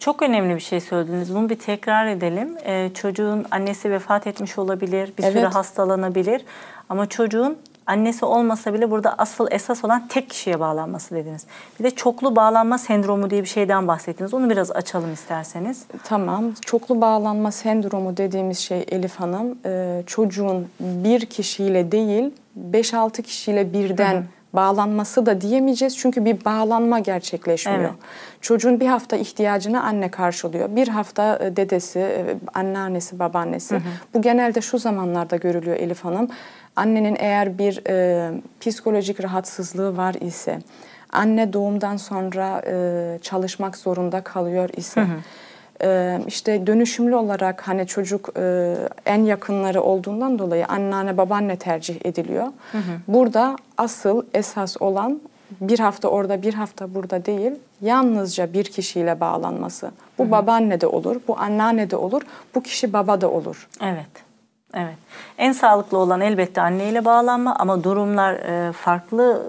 Çok 0.00 0.22
önemli 0.22 0.54
bir 0.54 0.60
şey 0.60 0.80
söylediniz. 0.80 1.34
Bunu 1.34 1.48
bir 1.48 1.58
tekrar 1.58 2.06
edelim. 2.06 2.56
Ee, 2.64 2.90
çocuğun 2.94 3.46
annesi 3.50 3.90
vefat 3.90 4.26
etmiş 4.26 4.58
olabilir, 4.58 5.12
bir 5.18 5.22
süre 5.22 5.38
Evet. 5.38 5.54
hastalanabilir. 5.54 6.44
Ama 6.88 7.06
çocuğun 7.08 7.58
annesi 7.86 8.24
olmasa 8.24 8.74
bile 8.74 8.90
burada 8.90 9.14
asıl 9.18 9.46
esas 9.50 9.84
olan 9.84 10.08
tek 10.08 10.30
kişiye 10.30 10.60
bağlanması 10.60 11.14
dediniz. 11.14 11.46
Bir 11.78 11.84
de 11.84 11.90
çoklu 11.90 12.36
bağlanma 12.36 12.78
sendromu 12.78 13.30
diye 13.30 13.42
bir 13.42 13.48
şeyden 13.48 13.88
bahsettiniz. 13.88 14.34
Onu 14.34 14.50
biraz 14.50 14.70
açalım 14.70 15.12
isterseniz. 15.12 15.84
Tamam. 16.04 16.52
Çoklu 16.66 17.00
bağlanma 17.00 17.50
sendromu 17.50 18.16
dediğimiz 18.16 18.58
şey 18.58 18.84
Elif 18.88 19.14
Hanım, 19.14 19.58
e, 19.66 20.02
çocuğun 20.06 20.68
bir 20.80 21.26
kişiyle 21.26 21.92
değil 21.92 22.30
5-6 22.72 23.22
kişiyle 23.22 23.72
birden 23.72 24.24
bağlanması 24.52 25.26
da 25.26 25.40
diyemeyeceğiz 25.40 25.98
çünkü 25.98 26.24
bir 26.24 26.44
bağlanma 26.44 26.98
gerçekleşmiyor. 26.98 27.80
Evet. 27.80 27.92
Çocuğun 28.40 28.80
bir 28.80 28.86
hafta 28.86 29.16
ihtiyacını 29.16 29.82
anne 29.82 30.10
karşılıyor. 30.10 30.76
Bir 30.76 30.88
hafta 30.88 31.38
e, 31.42 31.56
dedesi, 31.56 31.98
e, 31.98 32.36
anneannesi, 32.54 33.18
babaannesi. 33.18 33.80
Bu 34.14 34.22
genelde 34.22 34.60
şu 34.60 34.78
zamanlarda 34.78 35.36
görülüyor 35.36 35.76
Elif 35.76 36.04
Hanım. 36.04 36.28
Annenin 36.76 37.16
eğer 37.20 37.58
bir 37.58 37.82
e, 37.88 38.30
psikolojik 38.60 39.24
rahatsızlığı 39.24 39.96
var 39.96 40.14
ise, 40.14 40.58
anne 41.12 41.52
doğumdan 41.52 41.96
sonra 41.96 42.62
e, 42.66 43.18
çalışmak 43.22 43.76
zorunda 43.76 44.20
kalıyor 44.20 44.70
ise, 44.76 45.06
e, 45.82 46.20
işte 46.26 46.66
dönüşümlü 46.66 47.16
olarak 47.16 47.68
hani 47.68 47.86
çocuk 47.86 48.28
e, 48.36 48.74
en 49.06 49.24
yakınları 49.24 49.82
olduğundan 49.82 50.38
dolayı 50.38 50.66
anneanne 50.66 51.16
babaanne 51.16 51.56
tercih 51.56 52.06
ediliyor. 52.06 52.46
Burada 53.08 53.56
asıl 53.78 54.22
esas 54.34 54.76
olan 54.80 55.20
bir 55.60 55.78
hafta 55.78 56.08
orada 56.08 56.42
bir 56.42 56.54
hafta 56.54 56.94
burada 56.94 57.24
değil 57.24 57.52
yalnızca 57.80 58.52
bir 58.52 58.64
kişiyle 58.64 59.20
bağlanması. 59.20 59.90
Bu 60.18 60.30
babaanne 60.30 60.80
de 60.80 60.86
olur, 60.86 61.16
bu 61.28 61.38
anneanne 61.38 61.90
de 61.90 61.96
olur, 61.96 62.22
bu 62.54 62.62
kişi 62.62 62.92
baba 62.92 63.20
da 63.20 63.30
olur. 63.30 63.68
Evet. 63.82 64.28
Evet. 64.74 64.94
En 65.38 65.52
sağlıklı 65.52 65.98
olan 65.98 66.20
elbette 66.20 66.60
anneyle 66.60 67.04
bağlanma 67.04 67.56
ama 67.58 67.84
durumlar 67.84 68.34
e, 68.34 68.72
farklı 68.72 69.42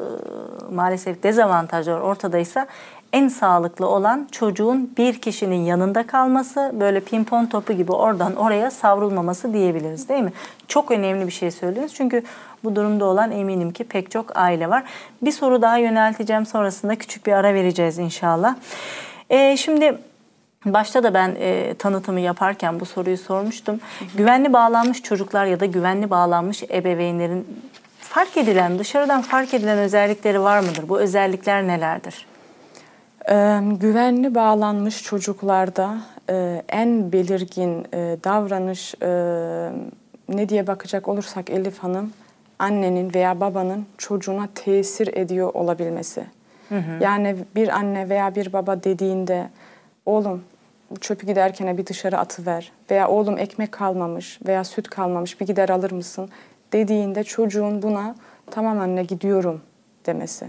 e, 0.71 0.75
maalesef 0.75 1.23
dezavantajlar 1.23 1.99
ortadaysa 1.99 2.67
en 3.13 3.27
sağlıklı 3.27 3.87
olan 3.87 4.27
çocuğun 4.31 4.93
bir 4.97 5.21
kişinin 5.21 5.65
yanında 5.65 6.07
kalması, 6.07 6.71
böyle 6.79 6.99
pimpon 6.99 7.45
topu 7.45 7.73
gibi 7.73 7.91
oradan 7.91 8.35
oraya 8.35 8.71
savrulmaması 8.71 9.53
diyebiliriz 9.53 10.09
değil 10.09 10.23
mi? 10.23 10.33
Çok 10.67 10.91
önemli 10.91 11.27
bir 11.27 11.31
şey 11.31 11.51
söylüyorsunuz. 11.51 11.93
Çünkü 11.93 12.23
bu 12.63 12.75
durumda 12.75 13.05
olan 13.05 13.31
eminim 13.31 13.71
ki 13.71 13.83
pek 13.83 14.11
çok 14.11 14.37
aile 14.37 14.69
var. 14.69 14.83
Bir 15.21 15.31
soru 15.31 15.61
daha 15.61 15.77
yönelteceğim 15.77 16.45
sonrasında 16.45 16.95
küçük 16.95 17.25
bir 17.25 17.33
ara 17.33 17.53
vereceğiz 17.53 17.97
inşallah. 17.97 18.55
E, 19.29 19.57
şimdi 19.57 19.97
Başta 20.65 21.03
da 21.03 21.13
ben 21.13 21.35
e, 21.39 21.73
tanıtımı 21.73 22.19
yaparken 22.19 22.79
bu 22.79 22.85
soruyu 22.85 23.17
sormuştum. 23.17 23.79
Güvenli 24.15 24.53
bağlanmış 24.53 25.03
çocuklar 25.03 25.45
ya 25.45 25.59
da 25.59 25.65
güvenli 25.65 26.09
bağlanmış 26.09 26.63
ebeveynlerin 26.63 27.47
fark 27.99 28.37
edilen, 28.37 28.79
dışarıdan 28.79 29.21
fark 29.21 29.53
edilen 29.53 29.77
özellikleri 29.77 30.41
var 30.41 30.59
mıdır? 30.59 30.89
Bu 30.89 30.99
özellikler 30.99 31.67
nelerdir? 31.67 32.25
Ee, 33.29 33.59
güvenli 33.79 34.35
bağlanmış 34.35 35.03
çocuklarda 35.03 35.97
e, 36.29 36.63
en 36.69 37.11
belirgin 37.11 37.87
e, 37.93 38.17
davranış 38.23 38.95
e, 39.01 39.09
ne 40.29 40.49
diye 40.49 40.67
bakacak 40.67 41.07
olursak 41.07 41.49
Elif 41.49 41.79
Hanım 41.79 42.13
annenin 42.59 43.13
veya 43.13 43.39
babanın 43.39 43.85
çocuğuna 43.97 44.49
tesir 44.55 45.17
ediyor 45.17 45.53
olabilmesi. 45.53 46.23
Yani 46.99 47.35
bir 47.55 47.67
anne 47.69 48.09
veya 48.09 48.35
bir 48.35 48.53
baba 48.53 48.83
dediğinde 48.83 49.49
oğlum 50.05 50.43
çöpü 51.01 51.27
giderken 51.27 51.77
bir 51.77 51.85
dışarı 51.85 52.17
atıver 52.17 52.71
veya 52.91 53.09
oğlum 53.09 53.37
ekmek 53.37 53.71
kalmamış 53.71 54.39
veya 54.47 54.63
süt 54.63 54.89
kalmamış 54.89 55.41
bir 55.41 55.45
gider 55.45 55.69
alır 55.69 55.91
mısın? 55.91 56.29
dediğinde 56.73 57.23
çocuğun 57.23 57.81
buna 57.81 58.15
tamam 58.51 58.79
anne 58.79 59.03
gidiyorum. 59.03 59.61
demesi 60.05 60.47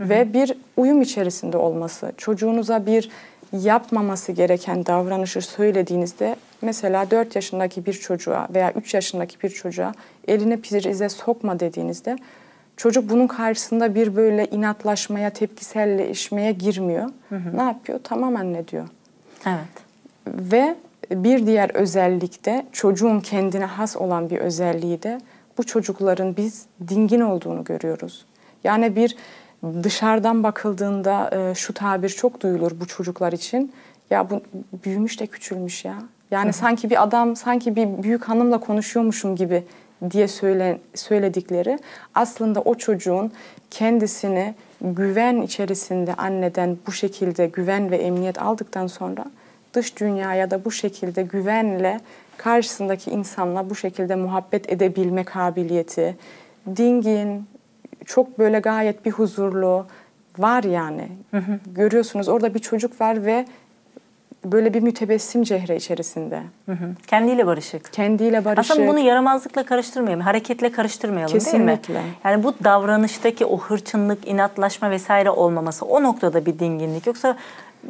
ve 0.00 0.32
bir 0.32 0.54
uyum 0.76 1.02
içerisinde 1.02 1.56
olması, 1.56 2.12
çocuğunuza 2.16 2.86
bir 2.86 3.10
yapmaması 3.52 4.32
gereken 4.32 4.86
davranışı 4.86 5.40
söylediğinizde 5.40 6.36
mesela 6.62 7.10
4 7.10 7.36
yaşındaki 7.36 7.86
bir 7.86 7.92
çocuğa 7.92 8.48
veya 8.54 8.72
3 8.72 8.94
yaşındaki 8.94 9.42
bir 9.42 9.48
çocuğa 9.48 9.92
elini 10.28 10.60
prize 10.60 11.08
sokma 11.08 11.60
dediğinizde 11.60 12.16
çocuk 12.76 13.10
bunun 13.10 13.26
karşısında 13.26 13.94
bir 13.94 14.16
böyle 14.16 14.46
inatlaşmaya, 14.46 15.30
tepkiselleşmeye 15.30 16.52
girmiyor. 16.52 17.10
Ne 17.54 17.62
yapıyor? 17.62 18.00
Tamam 18.04 18.36
anne 18.36 18.68
diyor. 18.68 18.88
Evet. 19.46 19.84
Ve 20.26 20.76
bir 21.10 21.46
diğer 21.46 21.70
özellik 21.74 22.44
de 22.44 22.66
çocuğun 22.72 23.20
kendine 23.20 23.64
has 23.64 23.96
olan 23.96 24.30
bir 24.30 24.38
özelliği 24.38 25.02
de 25.02 25.20
bu 25.58 25.66
çocukların 25.66 26.36
biz 26.36 26.66
dingin 26.88 27.20
olduğunu 27.20 27.64
görüyoruz. 27.64 28.24
Yani 28.64 28.96
bir 28.96 29.16
dışarıdan 29.82 30.42
bakıldığında 30.42 31.30
e, 31.32 31.54
şu 31.54 31.74
tabir 31.74 32.08
çok 32.08 32.40
duyulur 32.40 32.72
bu 32.80 32.86
çocuklar 32.86 33.32
için. 33.32 33.72
Ya 34.10 34.30
bu 34.30 34.40
büyümüş 34.84 35.20
de 35.20 35.26
küçülmüş 35.26 35.84
ya. 35.84 35.94
Yani 36.30 36.52
sanki 36.52 36.90
bir 36.90 37.02
adam, 37.02 37.36
sanki 37.36 37.76
bir 37.76 38.02
büyük 38.02 38.24
hanımla 38.24 38.60
konuşuyormuşum 38.60 39.36
gibi 39.36 39.64
diye 40.10 40.28
söyle, 40.28 40.80
söyledikleri 40.94 41.78
aslında 42.14 42.60
o 42.60 42.74
çocuğun 42.74 43.32
kendisini 43.70 44.54
güven 44.80 45.42
içerisinde 45.42 46.14
anneden 46.14 46.78
bu 46.86 46.92
şekilde 46.92 47.46
güven 47.46 47.90
ve 47.90 47.96
emniyet 47.96 48.42
aldıktan 48.42 48.86
sonra 48.86 49.24
dış 49.74 50.00
dünyaya 50.00 50.50
da 50.50 50.64
bu 50.64 50.70
şekilde 50.70 51.22
güvenle 51.22 52.00
karşısındaki 52.36 53.10
insanla 53.10 53.70
bu 53.70 53.74
şekilde 53.74 54.14
muhabbet 54.14 54.72
edebilme 54.72 55.24
kabiliyeti, 55.24 56.16
dingin, 56.76 57.46
çok 58.10 58.38
böyle 58.38 58.58
gayet 58.58 59.04
bir 59.04 59.10
huzurlu 59.10 59.86
var 60.38 60.64
yani. 60.64 61.08
Görüyorsunuz 61.66 62.28
orada 62.28 62.54
bir 62.54 62.58
çocuk 62.58 63.00
var 63.00 63.24
ve 63.24 63.46
böyle 64.44 64.74
bir 64.74 64.80
mütebessim 64.80 65.42
cehre 65.42 65.76
içerisinde. 65.76 66.42
Hı 66.66 66.72
hı. 66.72 66.94
Kendiyle 67.06 67.46
barışık. 67.46 67.92
Kendiyle 67.92 68.44
barışık. 68.44 68.72
Aslında 68.72 68.88
bunu 68.88 68.98
yaramazlıkla 68.98 69.62
karıştırmayalım, 69.62 70.24
hareketle 70.24 70.72
karıştırmayalım 70.72 71.32
değil 71.32 71.44
Kesinlikle. 71.44 71.94
mi? 71.94 72.00
Yani 72.24 72.42
bu 72.42 72.54
davranıştaki 72.64 73.46
o 73.46 73.58
hırçınlık, 73.58 74.28
inatlaşma 74.28 74.90
vesaire 74.90 75.30
olmaması 75.30 75.86
o 75.86 76.02
noktada 76.02 76.46
bir 76.46 76.58
dinginlik. 76.58 77.06
Yoksa 77.06 77.36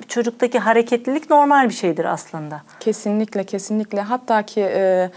çocuktaki 0.09 0.59
hareketlilik 0.59 1.31
normal 1.31 1.69
bir 1.69 1.75
şeydir 1.75 2.05
aslında. 2.05 2.63
Kesinlikle, 2.81 3.45
kesinlikle. 3.45 4.01
Hatta 4.01 4.43
ki 4.43 4.61
e, 4.61 5.11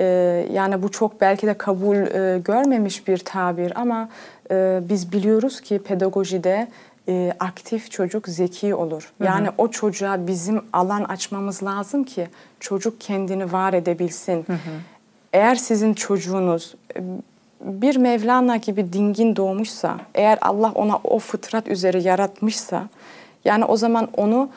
e, 0.00 0.04
yani 0.52 0.82
bu 0.82 0.90
çok 0.90 1.20
belki 1.20 1.46
de 1.46 1.54
kabul 1.54 1.96
e, 1.96 2.38
görmemiş 2.38 3.08
bir 3.08 3.18
tabir 3.18 3.80
ama 3.80 4.08
e, 4.50 4.80
biz 4.88 5.12
biliyoruz 5.12 5.60
ki 5.60 5.78
pedagojide 5.78 6.68
e, 7.08 7.32
aktif 7.40 7.90
çocuk 7.90 8.28
zeki 8.28 8.74
olur. 8.74 9.12
Yani 9.22 9.48
o 9.58 9.68
çocuğa 9.68 10.26
bizim 10.26 10.64
alan 10.72 11.04
açmamız 11.04 11.62
lazım 11.62 12.04
ki 12.04 12.28
çocuk 12.60 13.00
kendini 13.00 13.52
var 13.52 13.72
edebilsin. 13.72 14.46
Eğer 15.32 15.54
sizin 15.54 15.94
çocuğunuz 15.94 16.74
e, 16.96 17.00
bir 17.60 17.96
Mevlana 17.96 18.56
gibi 18.56 18.92
dingin 18.92 19.36
doğmuşsa, 19.36 19.96
eğer 20.14 20.38
Allah 20.40 20.72
ona 20.74 20.96
o 21.04 21.18
fıtrat 21.18 21.68
üzere 21.68 22.00
yaratmışsa, 22.00 22.88
yani 23.44 23.64
o 23.64 23.76
zaman 23.76 24.08
onu 24.16 24.50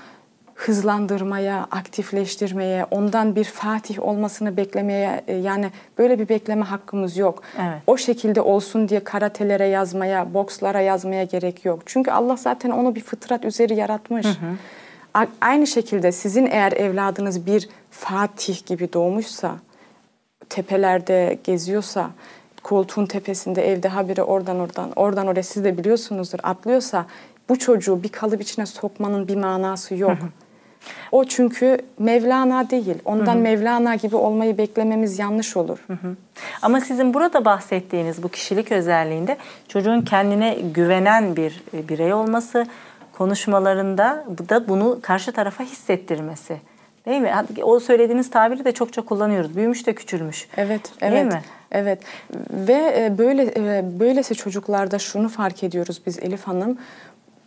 hızlandırmaya, 0.56 1.68
aktifleştirmeye, 1.72 2.86
ondan 2.92 3.36
bir 3.36 3.44
fatih 3.44 4.00
olmasını 4.00 4.58
beklemeye 4.58 5.24
e, 5.28 5.34
yani 5.36 5.72
böyle 5.98 6.20
bir 6.20 6.30
bekleme 6.30 6.66
hakkımız 6.66 7.18
yok. 7.18 7.44
Evet. 7.62 7.78
O 7.88 7.98
şekilde 7.98 8.42
olsun 8.42 8.90
diye 8.90 9.04
karatelere 9.04 9.66
yazmaya, 9.68 10.34
bokslara 10.34 10.82
yazmaya 10.82 11.24
gerek 11.24 11.66
yok. 11.66 11.80
Çünkü 11.86 12.12
Allah 12.12 12.36
zaten 12.36 12.70
onu 12.70 12.96
bir 12.96 13.02
fıtrat 13.02 13.46
üzeri 13.46 13.76
yaratmış. 13.76 14.28
A- 15.14 15.26
Aynı 15.42 15.68
şekilde 15.68 16.12
sizin 16.12 16.46
eğer 16.46 16.72
evladınız 16.72 17.46
bir 17.46 17.70
fatih 17.92 18.66
gibi 18.66 18.94
doğmuşsa, 18.94 19.52
tepelerde 20.50 21.40
geziyorsa, 21.44 22.10
koltuğun 22.64 23.06
tepesinde 23.06 23.72
evde 23.72 23.88
habire 23.88 24.24
oradan 24.24 24.60
oradan, 24.60 24.92
oradan 24.96 25.28
oraya 25.28 25.44
siz 25.44 25.64
de 25.64 25.78
biliyorsunuzdur 25.78 26.40
atlıyorsa 26.44 27.06
bu 27.50 27.60
çocuğu 27.60 28.04
bir 28.04 28.10
kalıp 28.10 28.42
içine 28.42 28.66
sokmanın 28.66 29.28
bir 29.28 29.36
manası 29.36 29.96
yok. 29.96 30.18
O 31.12 31.26
çünkü 31.26 31.78
Mevlana 32.00 32.70
değil. 32.70 32.96
Ondan 33.06 33.38
Mevlana 33.38 33.96
gibi 33.96 34.16
olmayı 34.16 34.58
beklememiz 34.58 35.20
yanlış 35.20 35.58
olur. 35.58 35.86
Ama 36.62 36.82
sizin 36.82 37.14
burada 37.14 37.46
bahsettiğiniz 37.46 38.24
bu 38.24 38.30
kişilik 38.30 38.72
özelliğinde 38.72 39.38
çocuğun 39.68 40.02
kendine 40.02 40.58
güvenen 40.74 41.36
bir 41.36 41.64
e, 41.74 41.88
birey 41.88 42.14
olması, 42.14 42.66
konuşmalarında 43.12 44.26
da 44.50 44.68
bunu 44.68 45.00
karşı 45.02 45.32
tarafa 45.32 45.64
hissettirmesi. 45.64 46.58
Değil 47.06 47.22
mi? 47.22 47.32
O 47.64 47.80
söylediğiniz 47.80 48.30
tabiri 48.30 48.66
de 48.66 48.72
çokça 48.72 49.02
kullanıyoruz. 49.02 49.56
Büyümüş 49.56 49.88
de 49.88 49.96
küçülmüş. 49.96 50.48
Evet, 50.58 51.02
Değil 51.02 51.14
evet. 51.14 51.34
mi? 51.34 51.42
Evet. 51.72 52.00
Ve 52.52 52.96
e, 52.98 53.18
böyle 53.18 53.44
e, 53.44 54.00
böylesi 54.00 54.36
çocuklarda 54.36 55.00
şunu 55.00 55.30
fark 55.30 55.64
ediyoruz 55.64 56.02
biz 56.06 56.20
Elif 56.20 56.44
Hanım. 56.44 56.78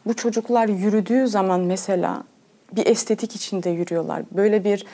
Bu 0.07 0.15
çocuklar 0.15 0.69
yürüdüğü 0.69 1.29
zaman 1.29 1.61
mesela 1.61 2.23
bir 2.73 2.87
estetik 2.87 3.37
içinde 3.37 3.71
yürüyorlar. 3.71 4.23
Böyle 4.31 4.65
bir 4.65 4.87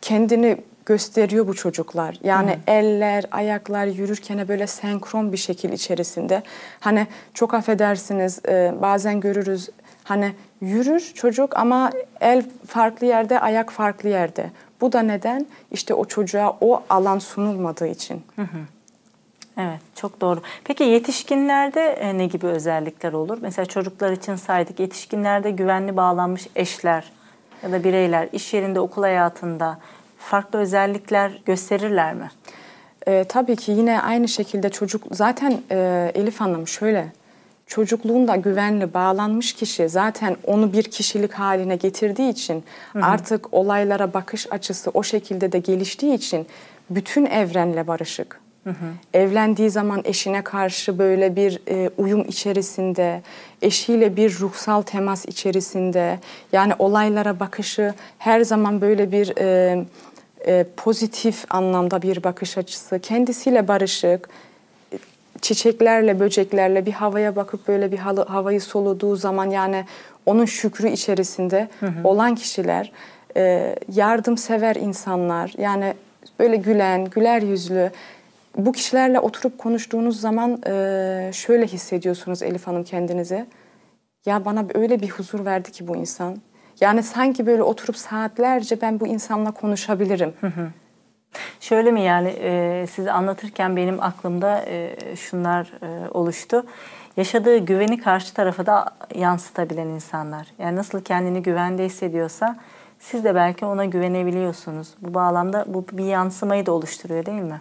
kendini 0.00 0.56
gösteriyor 0.86 1.46
bu 1.46 1.54
çocuklar. 1.54 2.18
Yani 2.24 2.58
eller, 2.66 3.24
ayaklar 3.30 3.86
yürürken 3.86 4.48
böyle 4.48 4.66
senkron 4.66 5.32
bir 5.32 5.36
şekil 5.36 5.72
içerisinde. 5.72 6.42
Hani 6.80 7.06
çok 7.34 7.54
affedersiniz 7.54 8.40
e, 8.48 8.74
bazen 8.82 9.20
görürüz 9.20 9.68
hani 10.04 10.32
yürür 10.60 11.12
çocuk 11.14 11.56
ama 11.56 11.90
el 12.20 12.44
farklı 12.66 13.06
yerde, 13.06 13.40
ayak 13.40 13.72
farklı 13.72 14.08
yerde. 14.08 14.50
Bu 14.80 14.92
da 14.92 15.02
neden? 15.02 15.46
İşte 15.70 15.94
o 15.94 16.04
çocuğa 16.04 16.56
o 16.60 16.82
alan 16.90 17.18
sunulmadığı 17.18 17.86
için. 17.86 18.22
Evet, 19.60 19.80
çok 19.94 20.20
doğru. 20.20 20.40
Peki 20.64 20.84
yetişkinlerde 20.84 21.80
e, 21.80 22.18
ne 22.18 22.26
gibi 22.26 22.46
özellikler 22.46 23.12
olur? 23.12 23.38
Mesela 23.40 23.66
çocuklar 23.66 24.12
için 24.12 24.36
saydık. 24.36 24.80
Yetişkinlerde 24.80 25.50
güvenli 25.50 25.96
bağlanmış 25.96 26.46
eşler 26.56 27.12
ya 27.62 27.72
da 27.72 27.84
bireyler 27.84 28.28
iş 28.32 28.54
yerinde, 28.54 28.80
okul 28.80 29.02
hayatında 29.02 29.78
farklı 30.18 30.58
özellikler 30.58 31.42
gösterirler 31.46 32.14
mi? 32.14 32.30
E, 33.06 33.24
tabii 33.24 33.56
ki 33.56 33.72
yine 33.72 34.00
aynı 34.02 34.28
şekilde 34.28 34.68
çocuk 34.68 35.02
zaten 35.10 35.60
e, 35.70 36.10
Elif 36.14 36.40
Hanım 36.40 36.68
şöyle 36.68 37.12
çocukluğunda 37.66 38.36
güvenli 38.36 38.94
bağlanmış 38.94 39.52
kişi 39.52 39.88
zaten 39.88 40.36
onu 40.46 40.72
bir 40.72 40.82
kişilik 40.82 41.32
haline 41.32 41.76
getirdiği 41.76 42.30
için 42.30 42.64
artık 43.02 43.54
olaylara 43.54 44.14
bakış 44.14 44.52
açısı 44.52 44.90
o 44.94 45.02
şekilde 45.02 45.52
de 45.52 45.58
geliştiği 45.58 46.14
için 46.14 46.46
bütün 46.90 47.26
evrenle 47.26 47.86
barışık. 47.86 48.40
Evlendiği 49.14 49.70
zaman 49.70 50.02
eşine 50.04 50.42
karşı 50.42 50.98
böyle 50.98 51.36
bir 51.36 51.60
e, 51.68 51.90
uyum 51.98 52.20
içerisinde, 52.20 53.22
eşiyle 53.62 54.16
bir 54.16 54.38
ruhsal 54.40 54.82
temas 54.82 55.26
içerisinde, 55.26 56.18
yani 56.52 56.72
olaylara 56.78 57.40
bakışı 57.40 57.94
her 58.18 58.40
zaman 58.40 58.80
böyle 58.80 59.12
bir 59.12 59.32
e, 59.38 59.84
e, 60.46 60.66
pozitif 60.76 61.44
anlamda 61.50 62.02
bir 62.02 62.22
bakış 62.24 62.58
açısı, 62.58 62.98
kendisiyle 62.98 63.68
barışık, 63.68 64.28
çiçeklerle, 65.40 66.20
böceklerle 66.20 66.86
bir 66.86 66.92
havaya 66.92 67.36
bakıp 67.36 67.68
böyle 67.68 67.92
bir 67.92 67.98
halı, 67.98 68.24
havayı 68.24 68.60
soluduğu 68.60 69.16
zaman 69.16 69.50
yani 69.50 69.84
onun 70.26 70.44
şükrü 70.44 70.88
içerisinde 70.88 71.68
olan 72.04 72.34
kişiler, 72.34 72.92
e, 73.36 73.76
yardımsever 73.94 74.76
insanlar, 74.76 75.54
yani 75.58 75.94
böyle 76.38 76.56
gülen, 76.56 77.04
güler 77.04 77.42
yüzlü. 77.42 77.90
Bu 78.56 78.72
kişilerle 78.72 79.20
oturup 79.20 79.58
konuştuğunuz 79.58 80.20
zaman 80.20 80.62
e, 80.66 81.30
şöyle 81.34 81.66
hissediyorsunuz 81.66 82.42
Elif 82.42 82.66
Hanım 82.66 82.84
kendinizi. 82.84 83.46
Ya 84.26 84.44
bana 84.44 84.64
öyle 84.74 85.00
bir 85.00 85.08
huzur 85.08 85.44
verdi 85.44 85.72
ki 85.72 85.88
bu 85.88 85.96
insan. 85.96 86.36
Yani 86.80 87.02
sanki 87.02 87.46
böyle 87.46 87.62
oturup 87.62 87.96
saatlerce 87.96 88.80
ben 88.80 89.00
bu 89.00 89.06
insanla 89.06 89.50
konuşabilirim. 89.50 90.34
Şöyle 91.60 91.90
mi 91.90 92.00
yani 92.02 92.28
e, 92.28 92.86
size 92.90 93.12
anlatırken 93.12 93.76
benim 93.76 94.02
aklımda 94.02 94.64
e, 94.66 94.96
şunlar 95.16 95.72
e, 95.82 96.08
oluştu. 96.10 96.66
Yaşadığı 97.16 97.58
güveni 97.58 98.00
karşı 98.00 98.34
tarafa 98.34 98.66
da 98.66 98.90
yansıtabilen 99.14 99.86
insanlar. 99.86 100.46
Yani 100.58 100.76
nasıl 100.76 101.02
kendini 101.02 101.42
güvende 101.42 101.84
hissediyorsa 101.84 102.56
siz 102.98 103.24
de 103.24 103.34
belki 103.34 103.64
ona 103.64 103.84
güvenebiliyorsunuz. 103.84 104.94
Bu 105.00 105.14
bağlamda 105.14 105.64
bu 105.68 105.84
bir 105.92 106.04
yansımayı 106.04 106.66
da 106.66 106.72
oluşturuyor 106.72 107.26
değil 107.26 107.42
mi? 107.42 107.60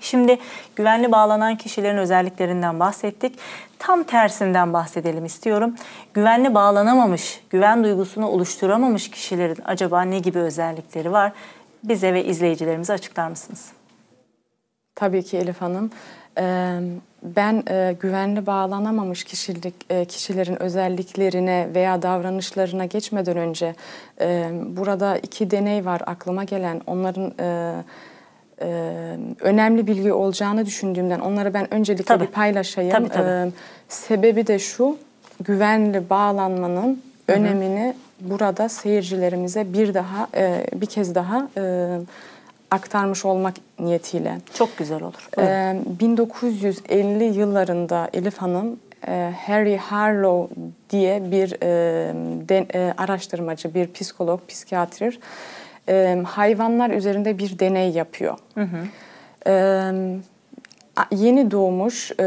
Şimdi 0.00 0.38
güvenli 0.76 1.12
bağlanan 1.12 1.56
kişilerin 1.56 1.96
özelliklerinden 1.96 2.80
bahsettik. 2.80 3.38
Tam 3.78 4.02
tersinden 4.02 4.72
bahsedelim 4.72 5.24
istiyorum. 5.24 5.74
Güvenli 6.14 6.54
bağlanamamış, 6.54 7.40
güven 7.50 7.84
duygusunu 7.84 8.28
oluşturamamış 8.28 9.10
kişilerin 9.10 9.58
acaba 9.64 10.02
ne 10.02 10.18
gibi 10.18 10.38
özellikleri 10.38 11.12
var? 11.12 11.32
Bize 11.84 12.14
ve 12.14 12.24
izleyicilerimize 12.24 12.92
açıklar 12.92 13.28
mısınız? 13.28 13.72
Tabii 14.94 15.22
ki 15.22 15.36
Elif 15.36 15.60
Hanım. 15.60 15.90
Ee, 16.38 16.80
ben 17.22 17.62
e, 17.70 17.96
güvenli 18.00 18.46
bağlanamamış 18.46 19.24
kişilik 19.24 19.74
e, 19.90 20.04
kişilerin 20.04 20.62
özelliklerine 20.62 21.68
veya 21.74 22.02
davranışlarına 22.02 22.84
geçmeden 22.84 23.36
önce 23.36 23.74
e, 24.20 24.50
burada 24.66 25.18
iki 25.18 25.50
deney 25.50 25.84
var 25.84 26.02
aklıma 26.06 26.44
gelen. 26.44 26.80
Onların 26.86 27.32
önemli 29.40 29.86
bilgi 29.86 30.12
olacağını 30.12 30.66
düşündüğümden 30.66 31.20
onları 31.20 31.54
ben 31.54 31.74
öncelikle 31.74 32.04
tabii. 32.04 32.24
bir 32.24 32.30
paylaşayım. 32.30 32.90
Tabii, 32.90 33.08
tabii. 33.08 33.52
Sebebi 33.88 34.46
de 34.46 34.58
şu, 34.58 34.96
güvenli 35.40 36.10
bağlanmanın 36.10 37.02
Hı-hı. 37.26 37.36
önemini 37.36 37.94
burada 38.20 38.68
seyircilerimize 38.68 39.72
bir 39.72 39.94
daha 39.94 40.28
bir 40.80 40.86
kez 40.86 41.14
daha 41.14 41.48
aktarmış 42.70 43.24
olmak 43.24 43.54
niyetiyle. 43.78 44.38
Çok 44.54 44.78
güzel 44.78 45.02
olur. 45.02 45.28
Ee, 45.38 45.76
1950 46.00 47.24
yıllarında 47.24 48.08
Elif 48.12 48.38
Hanım 48.38 48.78
e, 49.08 49.32
Harry 49.46 49.76
Harlow 49.76 50.54
diye 50.90 51.30
bir 51.30 51.52
e, 51.62 52.14
den, 52.48 52.66
e, 52.74 52.94
araştırmacı, 52.98 53.74
bir 53.74 53.92
psikolog, 53.92 54.48
psikiyatr 54.48 55.18
e, 55.88 56.22
hayvanlar 56.26 56.90
üzerinde 56.90 57.38
bir 57.38 57.58
deney 57.58 57.90
yapıyor. 57.90 58.38
Hı 58.54 58.60
hı. 58.60 58.86
E, 59.46 59.54
yeni 61.10 61.50
doğmuş 61.50 62.12
e, 62.20 62.24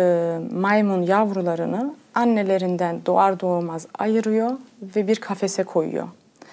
maymun 0.52 1.02
yavrularını 1.02 1.96
annelerinden 2.16 3.02
doğar 3.06 3.39
doğmaz 3.39 3.88
ayırıyor 4.00 4.52
ve 4.96 5.08
bir 5.08 5.16
kafese 5.16 5.63
koyuyor. 5.63 6.08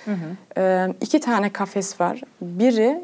Hı 0.04 0.10
hı. 0.10 0.60
E, 0.60 0.94
iki 1.00 1.20
tane 1.20 1.50
kafes 1.50 2.00
var. 2.00 2.20
Biri 2.40 3.00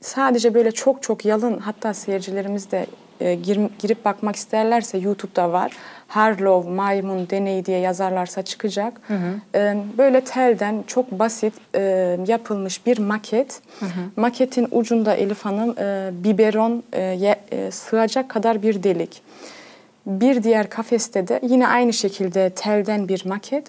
sadece 0.00 0.54
böyle 0.54 0.72
çok 0.72 1.02
çok 1.02 1.24
yalın 1.24 1.58
hatta 1.58 1.94
seyircilerimiz 1.94 2.70
de 2.70 2.86
e, 3.20 3.34
gir, 3.34 3.60
girip 3.78 4.04
bakmak 4.04 4.36
isterlerse 4.36 4.98
YouTube'da 4.98 5.52
var. 5.52 5.72
Harlow 6.12 6.70
maymun 6.70 7.30
deneyi 7.30 7.66
diye 7.66 7.78
yazarlarsa 7.78 8.42
çıkacak. 8.42 9.00
Hı 9.08 9.14
hı. 9.14 9.58
E, 9.58 9.76
böyle 9.98 10.20
telden 10.20 10.84
çok 10.86 11.10
basit 11.10 11.54
e, 11.74 11.80
yapılmış 12.26 12.86
bir 12.86 12.98
maket. 12.98 13.60
Hı 13.80 13.86
hı. 13.86 13.90
Maketin 14.16 14.68
ucunda 14.70 15.14
Elif 15.14 15.44
Hanım 15.44 15.78
e, 15.78 16.10
biberon 16.24 16.82
e, 16.92 17.36
e, 17.50 17.70
sığacak 17.70 18.28
kadar 18.28 18.62
bir 18.62 18.82
delik. 18.82 19.22
Bir 20.06 20.42
diğer 20.42 20.70
kafeste 20.70 21.28
de 21.28 21.40
yine 21.42 21.68
aynı 21.68 21.92
şekilde 21.92 22.50
telden 22.50 23.08
bir 23.08 23.26
maket. 23.26 23.68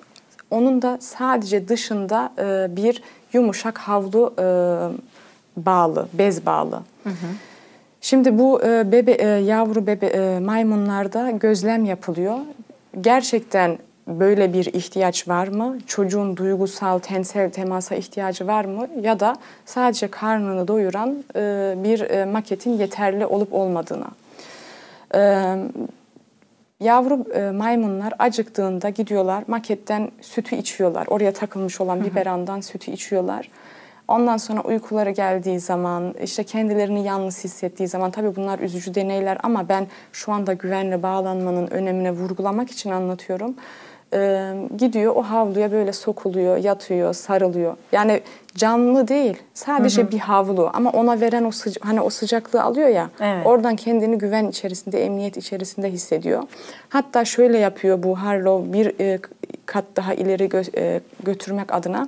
Onun 0.51 0.81
da 0.81 0.97
sadece 1.01 1.67
dışında 1.67 2.33
e, 2.37 2.75
bir 2.75 3.03
yumuşak 3.33 3.77
havlu 3.77 4.33
e, 4.39 4.45
bağlı, 5.57 6.07
bez 6.13 6.45
bağlı. 6.45 6.81
Hı 7.03 7.09
hı. 7.09 7.27
Şimdi 8.03 8.39
bu 8.39 8.63
e, 8.63 8.91
bebe 8.91 9.11
e, 9.11 9.27
yavru 9.27 9.87
bebe 9.87 10.05
e, 10.05 10.39
maymunlarda 10.39 11.31
gözlem 11.31 11.85
yapılıyor. 11.85 12.37
Gerçekten 13.01 13.77
böyle 14.07 14.53
bir 14.53 14.65
ihtiyaç 14.65 15.27
var 15.27 15.47
mı? 15.47 15.77
Çocuğun 15.87 16.37
duygusal, 16.37 16.99
tensel 16.99 17.51
temasa 17.51 17.95
ihtiyacı 17.95 18.47
var 18.47 18.65
mı? 18.65 18.87
Ya 19.01 19.19
da 19.19 19.35
sadece 19.65 20.07
karnını 20.07 20.67
doyuran 20.67 21.23
bir 21.83 22.25
maketin 22.25 22.71
yeterli 22.71 23.25
olup 23.25 23.53
olmadığına. 23.53 24.07
Yavru 26.79 27.25
maymunlar 27.53 28.13
acıktığında 28.19 28.89
gidiyorlar 28.89 29.43
maketten 29.47 30.11
sütü 30.21 30.55
içiyorlar. 30.55 31.07
Oraya 31.07 31.33
takılmış 31.33 31.81
olan 31.81 32.03
biberandan 32.03 32.61
sütü 32.61 32.91
içiyorlar. 32.91 33.49
Ondan 34.07 34.37
sonra 34.37 34.61
uykuları 34.61 35.09
geldiği 35.09 35.59
zaman, 35.59 36.15
işte 36.23 36.43
kendilerini 36.43 37.03
yalnız 37.03 37.43
hissettiği 37.43 37.87
zaman 37.87 38.11
tabii 38.11 38.35
bunlar 38.35 38.59
üzücü 38.59 38.95
deneyler 38.95 39.37
ama 39.43 39.69
ben 39.69 39.87
şu 40.13 40.31
anda 40.31 40.53
güvenle 40.53 41.03
bağlanmanın 41.03 41.67
önemine 41.67 42.11
vurgulamak 42.11 42.71
için 42.71 42.91
anlatıyorum. 42.91 43.55
Ee, 44.13 44.53
gidiyor 44.77 45.15
o 45.15 45.21
havluya 45.23 45.71
böyle 45.71 45.93
sokuluyor, 45.93 46.57
yatıyor, 46.57 47.13
sarılıyor. 47.13 47.77
Yani 47.91 48.21
canlı 48.55 49.07
değil, 49.07 49.37
sadece 49.53 50.01
hı 50.01 50.05
hı. 50.05 50.11
bir 50.11 50.19
havlu 50.19 50.69
ama 50.73 50.89
ona 50.89 51.21
veren 51.21 51.43
o 51.43 51.51
sıca 51.51 51.81
hani 51.83 52.01
o 52.01 52.09
sıcaklığı 52.09 52.63
alıyor 52.63 52.87
ya. 52.87 53.09
Evet. 53.19 53.45
Oradan 53.47 53.75
kendini 53.75 54.17
güven 54.17 54.47
içerisinde, 54.47 55.05
emniyet 55.05 55.37
içerisinde 55.37 55.91
hissediyor. 55.91 56.43
Hatta 56.89 57.25
şöyle 57.25 57.57
yapıyor 57.57 58.03
bu 58.03 58.21
Harlow 58.21 58.73
bir 58.73 58.99
e, 58.99 59.19
kat 59.65 59.85
daha 59.95 60.13
ileri 60.13 60.49
gö 60.49 60.61
e, 60.77 61.01
götürmek 61.23 61.73
adına 61.73 62.07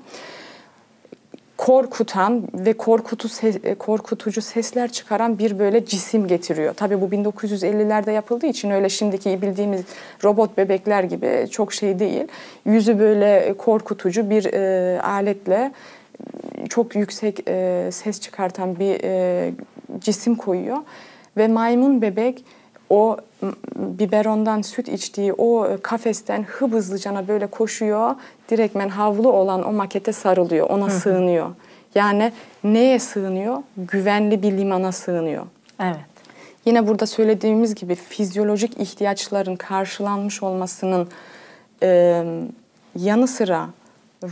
korkutan 1.58 2.44
ve 2.54 2.74
korkutu 2.74 3.30
ses, 3.30 3.58
korkutucu 3.80 4.42
sesler 4.42 4.92
çıkaran 4.92 5.40
bir 5.40 5.60
böyle 5.60 5.86
cisim 5.86 6.28
getiriyor. 6.28 6.74
Tabii 6.74 7.02
bu 7.02 7.06
1950'lerde 7.06 8.12
yapıldığı 8.12 8.46
için 8.46 8.70
öyle 8.70 8.90
şimdiki 8.90 9.42
bildiğimiz 9.42 9.82
robot 10.24 10.58
bebekler 10.58 11.04
gibi 11.04 11.48
çok 11.52 11.74
şey 11.74 12.00
değil. 12.00 12.28
Yüzü 12.66 13.00
böyle 13.00 13.54
korkutucu 13.58 14.30
bir 14.30 14.54
e, 14.54 15.02
aletle 15.02 15.72
çok 16.70 16.96
yüksek 16.96 17.40
e, 17.48 17.90
ses 17.92 18.22
çıkartan 18.22 18.80
bir 18.80 19.00
e, 19.04 19.52
cisim 20.00 20.36
koyuyor 20.36 20.78
ve 21.38 21.48
maymun 21.48 22.02
bebek 22.02 22.46
o 22.90 23.18
biberondan 23.76 24.62
süt 24.62 24.88
içtiği 24.88 25.34
o 25.34 25.78
kafesten 25.82 26.44
hızlıcana 26.44 27.28
böyle 27.28 27.48
koşuyor. 27.48 28.16
Direktmen 28.50 28.90
havlu 28.90 29.32
olan 29.32 29.68
o 29.68 29.72
makete 29.72 30.14
sarılıyor, 30.14 30.70
ona 30.70 30.90
sığınıyor. 30.90 31.50
Yani 31.96 32.32
neye 32.64 33.00
sığınıyor? 33.00 33.58
Güvenli 33.78 34.44
bir 34.44 34.52
limana 34.52 34.92
sığınıyor. 34.92 35.46
Evet. 35.80 36.16
Yine 36.66 36.88
burada 36.88 37.06
söylediğimiz 37.06 37.76
gibi 37.76 37.96
fizyolojik 37.96 38.78
ihtiyaçların 38.78 39.56
karşılanmış 39.56 40.44
olmasının 40.44 41.08
e, 41.84 42.24
yanı 42.96 43.28
sıra 43.28 43.70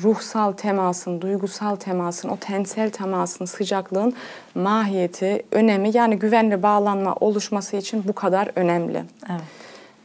ruhsal 0.03 0.51
temasın, 0.51 1.21
duygusal 1.21 1.75
temasın, 1.75 2.29
o 2.29 2.37
tensel 2.37 2.89
temasın, 2.89 3.45
sıcaklığın 3.45 4.13
mahiyeti, 4.55 5.43
önemi 5.51 5.97
yani 5.97 6.19
güvenli 6.19 6.63
bağlanma 6.63 7.15
oluşması 7.15 7.77
için 7.77 8.03
bu 8.07 8.13
kadar 8.13 8.51
önemli. 8.55 9.03
Evet. 9.29 9.41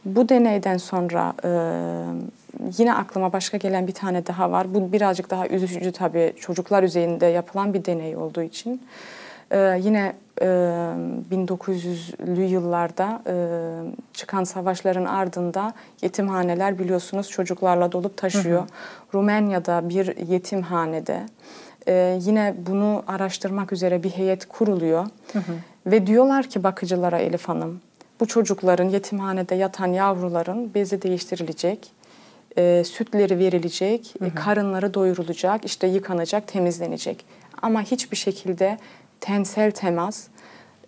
Bu 0.05 0.29
deneyden 0.29 0.77
sonra 0.77 1.33
e, 1.43 1.49
yine 2.77 2.93
aklıma 2.93 3.33
başka 3.33 3.57
gelen 3.57 3.87
bir 3.87 3.93
tane 3.93 4.27
daha 4.27 4.51
var. 4.51 4.73
Bu 4.73 4.91
birazcık 4.91 5.29
daha 5.29 5.47
üzücü 5.47 5.91
tabii 5.91 6.33
çocuklar 6.39 6.83
üzerinde 6.83 7.25
yapılan 7.25 7.73
bir 7.73 7.85
deney 7.85 8.15
olduğu 8.15 8.41
için. 8.41 8.81
E, 9.51 9.79
yine 9.83 10.13
e, 10.41 10.45
1900'lü 11.31 12.41
yıllarda 12.41 13.21
e, 13.27 13.35
çıkan 14.13 14.43
savaşların 14.43 15.05
ardında 15.05 15.73
yetimhaneler 16.01 16.79
biliyorsunuz 16.79 17.29
çocuklarla 17.29 17.91
dolup 17.91 18.17
taşıyor. 18.17 18.61
Hı 18.61 18.63
hı. 18.63 18.67
Rumanya'da 19.13 19.89
bir 19.89 20.27
yetimhanede 20.27 21.25
e, 21.87 22.19
yine 22.21 22.55
bunu 22.57 23.03
araştırmak 23.07 23.73
üzere 23.73 24.03
bir 24.03 24.09
heyet 24.09 24.45
kuruluyor. 24.45 25.05
Hı 25.33 25.39
hı. 25.39 25.53
Ve 25.85 26.07
diyorlar 26.07 26.45
ki 26.45 26.63
bakıcılara 26.63 27.19
Elif 27.19 27.49
Hanım, 27.49 27.81
bu 28.19 28.25
çocukların 28.25 28.89
yetimhanede 28.89 29.55
yatan 29.55 29.87
yavruların 29.87 30.73
bezi 30.73 31.01
değiştirilecek, 31.01 31.91
e, 32.57 32.83
sütleri 32.83 33.39
verilecek, 33.39 34.15
hı 34.19 34.25
hı. 34.25 34.35
karınları 34.35 34.93
doyurulacak, 34.93 35.65
işte 35.65 35.87
yıkanacak, 35.87 36.47
temizlenecek. 36.47 37.25
Ama 37.61 37.81
hiçbir 37.81 38.17
şekilde 38.17 38.77
tensel 39.21 39.71
temas, 39.71 40.27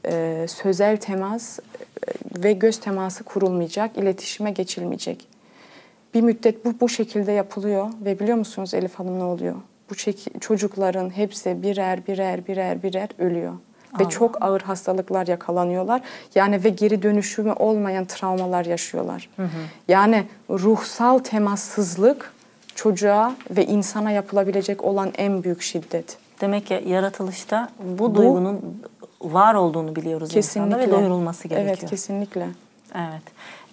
e, 0.05 0.45
sözel 0.49 0.97
temas 0.97 1.59
e, 1.59 1.63
ve 2.43 2.53
göz 2.53 2.79
teması 2.79 3.23
kurulmayacak, 3.23 3.97
iletişime 3.97 4.51
geçilmeyecek. 4.51 5.27
Bir 6.13 6.21
müddet 6.21 6.65
bu 6.65 6.73
bu 6.81 6.89
şekilde 6.89 7.31
yapılıyor 7.31 7.89
ve 8.05 8.19
biliyor 8.19 8.37
musunuz 8.37 8.73
Elif 8.73 8.95
Hanım 8.95 9.19
ne 9.19 9.23
oluyor? 9.23 9.55
Bu 9.89 9.95
çocukların 10.39 11.09
hepsi 11.09 11.63
birer 11.63 12.07
birer 12.07 12.47
birer 12.47 12.83
birer 12.83 13.09
ölüyor. 13.19 13.53
Ve 13.99 14.09
çok 14.09 14.41
ağır 14.41 14.61
hastalıklar 14.61 15.27
yakalanıyorlar. 15.27 16.01
Yani 16.35 16.63
ve 16.63 16.69
geri 16.69 17.01
dönüşümü 17.01 17.51
olmayan 17.51 18.05
travmalar 18.05 18.65
yaşıyorlar. 18.65 19.29
Hı 19.35 19.43
hı. 19.43 19.47
Yani 19.87 20.23
ruhsal 20.49 21.19
temassızlık 21.19 22.33
çocuğa 22.75 23.35
ve 23.49 23.65
insana 23.65 24.11
yapılabilecek 24.11 24.83
olan 24.83 25.11
en 25.17 25.43
büyük 25.43 25.61
şiddet. 25.61 26.17
Demek 26.41 26.65
ki 26.65 26.83
yaratılışta 26.87 27.69
bu, 27.79 27.99
bu 27.99 28.15
duygunun 28.15 28.81
var 29.21 29.55
olduğunu 29.55 29.95
biliyoruz 29.95 30.29
kesinlikle. 30.29 30.71
insanda 30.71 30.87
ve 30.87 30.91
doyurulması 30.91 31.47
gerekiyor. 31.47 31.77
Evet, 31.79 31.89
kesinlikle. 31.89 32.47
Evet. 32.95 33.23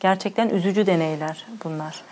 Gerçekten 0.00 0.48
üzücü 0.48 0.86
deneyler 0.86 1.46
bunlar. 1.64 2.02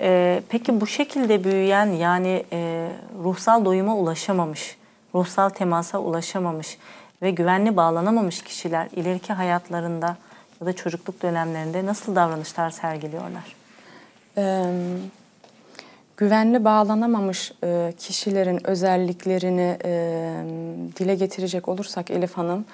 Ee, 0.00 0.42
peki 0.48 0.80
bu 0.80 0.86
şekilde 0.86 1.44
büyüyen 1.44 1.86
yani 1.86 2.44
e, 2.52 2.88
ruhsal 3.24 3.64
doyuma 3.64 3.96
ulaşamamış, 3.96 4.76
ruhsal 5.14 5.48
temasa 5.48 5.98
ulaşamamış 5.98 6.78
ve 7.22 7.30
güvenli 7.30 7.76
bağlanamamış 7.76 8.42
kişiler 8.42 8.88
ileriki 8.96 9.32
hayatlarında 9.32 10.16
ya 10.60 10.66
da 10.66 10.72
çocukluk 10.72 11.22
dönemlerinde 11.22 11.86
nasıl 11.86 12.16
davranışlar 12.16 12.70
sergiliyorlar? 12.70 13.56
Ee, 14.36 14.64
güvenli 16.16 16.64
bağlanamamış 16.64 17.52
e, 17.64 17.92
kişilerin 17.98 18.66
özelliklerini 18.66 19.78
e, 19.84 20.32
dile 20.96 21.14
getirecek 21.14 21.68
olursak 21.68 22.10
Elif 22.10 22.32
Hanım, 22.32 22.64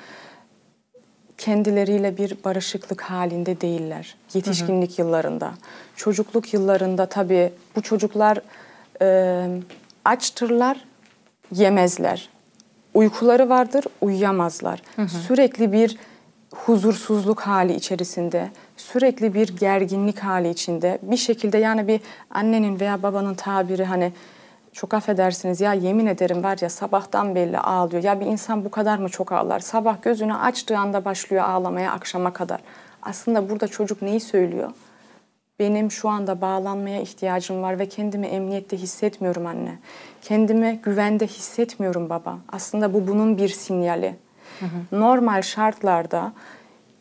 kendileriyle 1.38 2.16
bir 2.16 2.36
barışıklık 2.44 3.02
halinde 3.02 3.60
değiller. 3.60 4.14
Yetişkinlik 4.34 4.90
hı 4.90 5.02
hı. 5.02 5.06
yıllarında. 5.06 5.52
Çocukluk 5.96 6.54
yıllarında 6.54 7.06
tabii 7.06 7.52
bu 7.76 7.82
çocuklar 7.82 8.38
e, 9.02 9.46
açtırlar, 10.04 10.84
yemezler. 11.52 12.28
Uykuları 12.94 13.48
vardır, 13.48 13.84
uyuyamazlar. 14.00 14.82
Hı 14.96 15.02
hı. 15.02 15.08
Sürekli 15.08 15.72
bir 15.72 15.98
huzursuzluk 16.54 17.40
hali 17.40 17.74
içerisinde, 17.74 18.50
sürekli 18.76 19.34
bir 19.34 19.56
gerginlik 19.56 20.18
hali 20.18 20.48
içinde 20.50 20.98
bir 21.02 21.16
şekilde 21.16 21.58
yani 21.58 21.88
bir 21.88 22.00
annenin 22.30 22.80
veya 22.80 23.02
babanın 23.02 23.34
tabiri 23.34 23.84
hani 23.84 24.12
çok 24.72 24.94
affedersiniz 24.94 25.60
ya 25.60 25.72
yemin 25.74 26.06
ederim 26.06 26.42
var 26.42 26.58
ya 26.60 26.70
sabahtan 26.70 27.34
belli 27.34 27.58
ağlıyor. 27.58 28.02
Ya 28.02 28.20
bir 28.20 28.26
insan 28.26 28.64
bu 28.64 28.70
kadar 28.70 28.98
mı 28.98 29.08
çok 29.08 29.32
ağlar? 29.32 29.60
Sabah 29.60 30.02
gözünü 30.02 30.34
açtığı 30.34 30.78
anda 30.78 31.04
başlıyor 31.04 31.44
ağlamaya 31.44 31.92
akşama 31.92 32.32
kadar. 32.32 32.60
Aslında 33.02 33.50
burada 33.50 33.68
çocuk 33.68 34.02
neyi 34.02 34.20
söylüyor? 34.20 34.70
Benim 35.58 35.90
şu 35.90 36.08
anda 36.08 36.40
bağlanmaya 36.40 37.00
ihtiyacım 37.00 37.62
var 37.62 37.78
ve 37.78 37.88
kendimi 37.88 38.26
emniyette 38.26 38.76
hissetmiyorum 38.76 39.46
anne. 39.46 39.78
Kendimi 40.22 40.80
güvende 40.82 41.26
hissetmiyorum 41.26 42.10
baba. 42.10 42.38
Aslında 42.52 42.94
bu 42.94 43.08
bunun 43.08 43.38
bir 43.38 43.48
sinyali. 43.48 44.16
Hı 44.62 44.96
hı. 44.96 45.00
Normal 45.00 45.42
şartlarda 45.42 46.32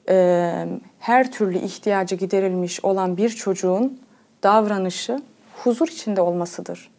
e, 0.10 0.68
her 1.00 1.32
türlü 1.32 1.58
ihtiyacı 1.58 2.16
giderilmiş 2.16 2.86
olan 2.86 3.18
bir 3.18 3.30
çocuğun 3.30 4.00
davranışı 4.44 5.22
huzur 5.64 5.88
içinde 5.88 6.22
olmasıdır. 6.22 6.90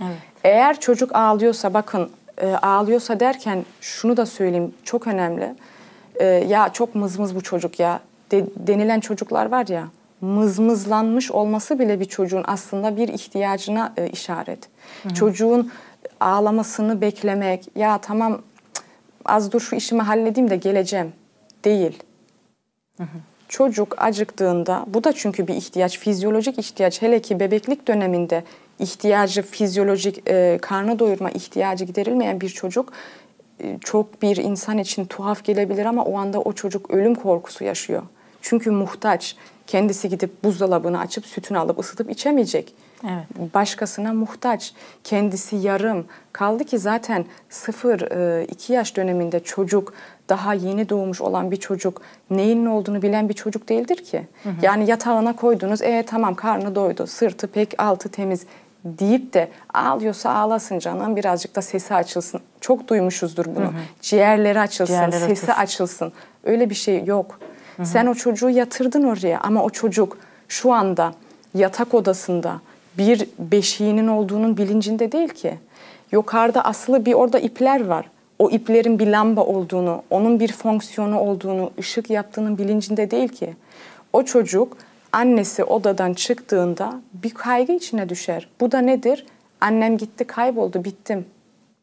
Evet. 0.00 0.18
Eğer 0.44 0.80
çocuk 0.80 1.14
ağlıyorsa 1.14 1.74
bakın 1.74 2.10
e, 2.38 2.46
ağlıyorsa 2.46 3.20
derken 3.20 3.64
şunu 3.80 4.16
da 4.16 4.26
söyleyeyim 4.26 4.74
çok 4.84 5.06
önemli. 5.06 5.54
E, 6.14 6.24
ya 6.24 6.68
çok 6.72 6.94
mızmız 6.94 7.34
bu 7.34 7.42
çocuk 7.42 7.80
ya 7.80 8.00
de, 8.30 8.44
denilen 8.56 9.00
çocuklar 9.00 9.46
var 9.46 9.66
ya 9.66 9.88
mızmızlanmış 10.20 11.30
olması 11.30 11.78
bile 11.78 12.00
bir 12.00 12.04
çocuğun 12.04 12.44
aslında 12.46 12.96
bir 12.96 13.08
ihtiyacına 13.08 13.92
e, 13.96 14.08
işaret. 14.08 14.68
Hı 15.02 15.08
hı. 15.08 15.14
Çocuğun 15.14 15.72
ağlamasını 16.20 17.00
beklemek 17.00 17.68
ya 17.76 17.98
tamam 17.98 18.42
az 19.28 19.52
dur 19.52 19.60
şu 19.60 19.76
işimi 19.76 20.02
halledeyim 20.02 20.50
de 20.50 20.56
geleceğim 20.56 21.12
değil. 21.64 22.02
Hı 22.96 23.02
hı. 23.02 23.18
Çocuk 23.48 24.02
acıktığında 24.02 24.84
bu 24.86 25.04
da 25.04 25.12
çünkü 25.12 25.46
bir 25.46 25.54
ihtiyaç, 25.54 25.98
fizyolojik 25.98 26.58
ihtiyaç. 26.58 27.02
Hele 27.02 27.22
ki 27.22 27.40
bebeklik 27.40 27.88
döneminde 27.88 28.44
ihtiyacı 28.78 29.42
fizyolojik 29.42 30.28
e, 30.28 30.58
karnı 30.62 30.98
doyurma 30.98 31.30
ihtiyacı 31.30 31.84
giderilmeyen 31.84 32.40
bir 32.40 32.48
çocuk 32.48 32.92
e, 33.60 33.78
çok 33.80 34.22
bir 34.22 34.36
insan 34.36 34.78
için 34.78 35.04
tuhaf 35.04 35.44
gelebilir 35.44 35.84
ama 35.84 36.04
o 36.04 36.18
anda 36.18 36.40
o 36.40 36.52
çocuk 36.52 36.90
ölüm 36.90 37.14
korkusu 37.14 37.64
yaşıyor. 37.64 38.02
Çünkü 38.42 38.70
muhtaç. 38.70 39.36
Kendisi 39.66 40.08
gidip 40.08 40.44
buzdolabını 40.44 41.00
açıp 41.00 41.26
sütünü 41.26 41.58
alıp 41.58 41.78
ısıtıp 41.78 42.10
içemeyecek. 42.10 42.74
Evet. 43.04 43.54
Başkasına 43.54 44.12
muhtaç. 44.12 44.72
Kendisi 45.04 45.56
yarım. 45.56 46.06
Kaldı 46.32 46.64
ki 46.64 46.78
zaten 46.78 47.24
0-2 47.50 48.72
e, 48.72 48.74
yaş 48.74 48.96
döneminde 48.96 49.40
çocuk 49.40 49.94
daha 50.28 50.54
yeni 50.54 50.88
doğmuş 50.88 51.20
olan 51.20 51.50
bir 51.50 51.56
çocuk 51.56 52.02
neyin 52.30 52.64
ne 52.64 52.68
olduğunu 52.68 53.02
bilen 53.02 53.28
bir 53.28 53.34
çocuk 53.34 53.68
değildir 53.68 53.96
ki. 53.96 54.26
Hı 54.42 54.48
hı. 54.48 54.54
Yani 54.62 54.90
yatağına 54.90 55.36
koydunuz, 55.36 55.82
e 55.82 56.04
tamam 56.06 56.34
karnı 56.34 56.74
doydu, 56.74 57.06
sırtı 57.06 57.46
pek 57.46 57.74
altı 57.82 58.08
temiz 58.08 58.46
deyip 58.84 59.34
de 59.34 59.48
ağlıyorsa 59.74 60.30
ağlasın 60.30 60.78
canım 60.78 61.16
birazcık 61.16 61.56
da 61.56 61.62
sesi 61.62 61.94
açılsın. 61.94 62.40
Çok 62.60 62.88
duymuşuzdur 62.88 63.46
bunu. 63.46 63.64
Hı 63.64 63.68
hı. 63.68 63.82
Ciğerleri 64.02 64.60
açılsın, 64.60 64.94
Ciğerleri 64.94 65.20
sesi 65.20 65.52
açılsın. 65.52 65.62
açılsın. 65.62 66.12
Öyle 66.44 66.70
bir 66.70 66.74
şey 66.74 67.04
yok. 67.04 67.38
Hı 67.76 67.82
hı. 67.82 67.86
Sen 67.86 68.06
o 68.06 68.14
çocuğu 68.14 68.50
yatırdın 68.50 69.02
oraya 69.02 69.40
ama 69.40 69.62
o 69.62 69.70
çocuk 69.70 70.18
şu 70.48 70.72
anda 70.72 71.12
yatak 71.54 71.94
odasında 71.94 72.60
bir 72.98 73.26
beşiğinin 73.38 74.08
olduğunun 74.08 74.56
bilincinde 74.56 75.12
değil 75.12 75.28
ki. 75.28 75.54
Yukarıda 76.12 76.64
asılı 76.64 77.06
bir 77.06 77.14
orada 77.14 77.38
ipler 77.38 77.86
var. 77.86 78.10
O 78.38 78.50
iplerin 78.50 78.98
bir 78.98 79.06
lamba 79.06 79.44
olduğunu, 79.44 80.02
onun 80.10 80.40
bir 80.40 80.52
fonksiyonu 80.52 81.20
olduğunu, 81.20 81.70
ışık 81.78 82.10
yaptığının 82.10 82.58
bilincinde 82.58 83.10
değil 83.10 83.28
ki. 83.28 83.56
O 84.12 84.22
çocuk 84.22 84.76
annesi 85.12 85.64
odadan 85.64 86.14
çıktığında 86.14 87.00
bir 87.12 87.30
kaygı 87.30 87.72
içine 87.72 88.08
düşer. 88.08 88.48
Bu 88.60 88.72
da 88.72 88.78
nedir? 88.78 89.26
Annem 89.60 89.98
gitti, 89.98 90.24
kayboldu, 90.24 90.84
bittim. 90.84 91.26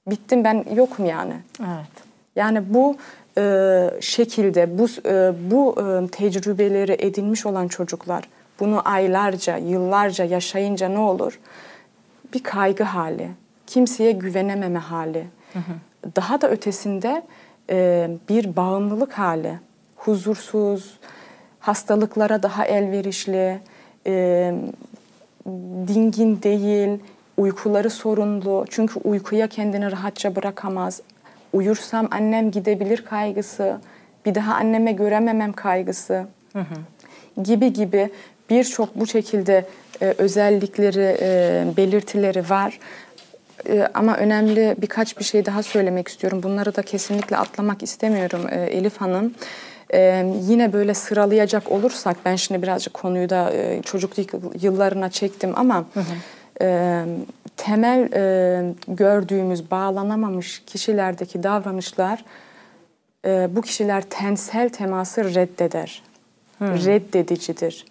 Bittim 0.07 0.43
ben 0.43 0.65
yokum 0.75 1.05
yani. 1.05 1.33
Evet. 1.59 2.05
Yani 2.35 2.73
bu 2.73 2.95
e, 3.37 3.89
şekilde 4.01 4.77
bu 4.77 4.87
e, 5.09 5.33
bu 5.51 5.75
e, 5.81 6.07
tecrübeleri 6.07 6.95
edinmiş 6.99 7.45
olan 7.45 7.67
çocuklar 7.67 8.23
bunu 8.59 8.81
aylarca, 8.85 9.57
yıllarca 9.57 10.25
yaşayınca 10.25 10.89
ne 10.89 10.99
olur? 10.99 11.39
Bir 12.33 12.43
kaygı 12.43 12.83
hali, 12.83 13.29
kimseye 13.67 14.11
güvenememe 14.11 14.79
hali. 14.79 15.25
Hı 15.53 15.59
hı. 15.59 16.11
Daha 16.15 16.41
da 16.41 16.49
ötesinde 16.49 17.23
e, 17.69 18.09
bir 18.29 18.55
bağımlılık 18.55 19.13
hali, 19.13 19.59
huzursuz, 19.95 20.99
hastalıklara 21.59 22.43
daha 22.43 22.65
elverişli, 22.65 23.59
e, 24.07 24.53
dingin 25.87 26.41
değil, 26.41 26.99
uykuları 27.37 27.89
sorunlu. 27.89 28.65
Çünkü 28.69 28.99
uykuya 28.99 29.47
kendini 29.47 29.91
rahatça 29.91 30.35
bırakamaz. 30.35 31.01
Uyursam 31.53 32.07
annem 32.11 32.51
gidebilir 32.51 33.05
kaygısı, 33.05 33.77
bir 34.25 34.35
daha 34.35 34.55
anneme 34.55 34.91
görememem 34.91 35.53
kaygısı 35.53 36.25
hı 36.53 36.59
hı. 36.59 37.43
gibi 37.43 37.73
gibi 37.73 38.09
birçok 38.49 38.95
bu 38.99 39.07
şekilde 39.07 39.65
e, 40.01 40.05
özellikleri, 40.17 41.17
e, 41.21 41.65
belirtileri 41.77 42.49
var. 42.49 42.79
e, 43.69 43.87
ama 43.93 44.17
önemli 44.17 44.75
birkaç 44.77 45.19
bir 45.19 45.23
şey 45.23 45.45
daha 45.45 45.63
söylemek 45.63 46.07
istiyorum. 46.07 46.43
Bunları 46.43 46.75
da 46.75 46.81
kesinlikle 46.81 47.37
atlamak 47.37 47.83
istemiyorum 47.83 48.41
e, 48.51 48.61
Elif 48.61 48.97
Hanım. 48.97 49.33
E, 49.93 50.25
yine 50.41 50.73
böyle 50.73 50.93
sıralayacak 50.93 51.71
olursak 51.71 52.17
ben 52.25 52.35
şimdi 52.35 52.61
birazcık 52.61 52.93
konuyu 52.93 53.29
da 53.29 53.53
e, 53.53 53.81
çocukluk 53.81 54.29
yıllarına 54.63 55.09
çektim 55.09 55.51
ama 55.55 55.85
e, 56.61 57.03
temel 57.57 58.09
e, 58.13 58.73
gördüğümüz 58.87 59.71
bağlanamamış 59.71 60.63
kişilerdeki 60.65 61.43
davranışlar 61.43 62.25
e, 63.25 63.49
bu 63.55 63.61
kişiler 63.61 64.01
tensel 64.01 64.69
teması 64.69 65.35
reddeder. 65.35 66.03
Reddedicidir. 66.61 67.85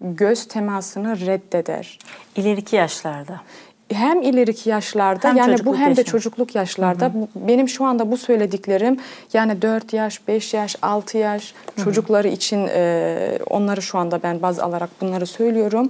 Göz 0.00 0.48
temasını 0.48 1.20
reddeder. 1.20 1.98
İleriki 2.36 2.76
yaşlarda. 2.76 3.40
Hem 3.92 4.22
ileriki 4.22 4.70
yaşlarda 4.70 5.28
Hem 5.28 5.36
yani 5.36 5.56
bu 5.64 5.76
hem 5.76 5.84
de 5.84 5.88
yaşında. 5.88 6.04
çocukluk 6.04 6.54
yaşlarda 6.54 7.12
benim 7.34 7.68
şu 7.68 7.84
anda 7.84 8.10
bu 8.10 8.16
söylediklerim 8.16 9.00
yani 9.32 9.62
4 9.62 9.92
yaş, 9.92 10.28
5 10.28 10.54
yaş, 10.54 10.76
6 10.82 11.18
yaş 11.18 11.54
çocukları 11.84 12.28
için 12.28 12.68
e, 12.70 13.38
onları 13.50 13.82
şu 13.82 13.98
anda 13.98 14.22
ben 14.22 14.42
baz 14.42 14.58
alarak 14.58 14.90
bunları 15.00 15.26
söylüyorum. 15.26 15.88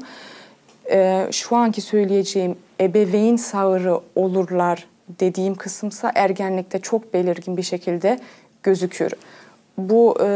E, 0.91 1.27
şu 1.31 1.57
anki 1.57 1.81
söyleyeceğim 1.81 2.57
ebeveyn 2.81 3.37
sağırı 3.37 4.01
olurlar 4.15 4.87
dediğim 5.21 5.55
kısımsa 5.55 6.13
ergenlikte 6.15 6.79
çok 6.79 7.15
belirgin 7.15 7.57
bir 7.57 7.63
şekilde 7.63 8.19
gözükür. 8.63 9.13
Bu 9.79 10.17
e, 10.21 10.27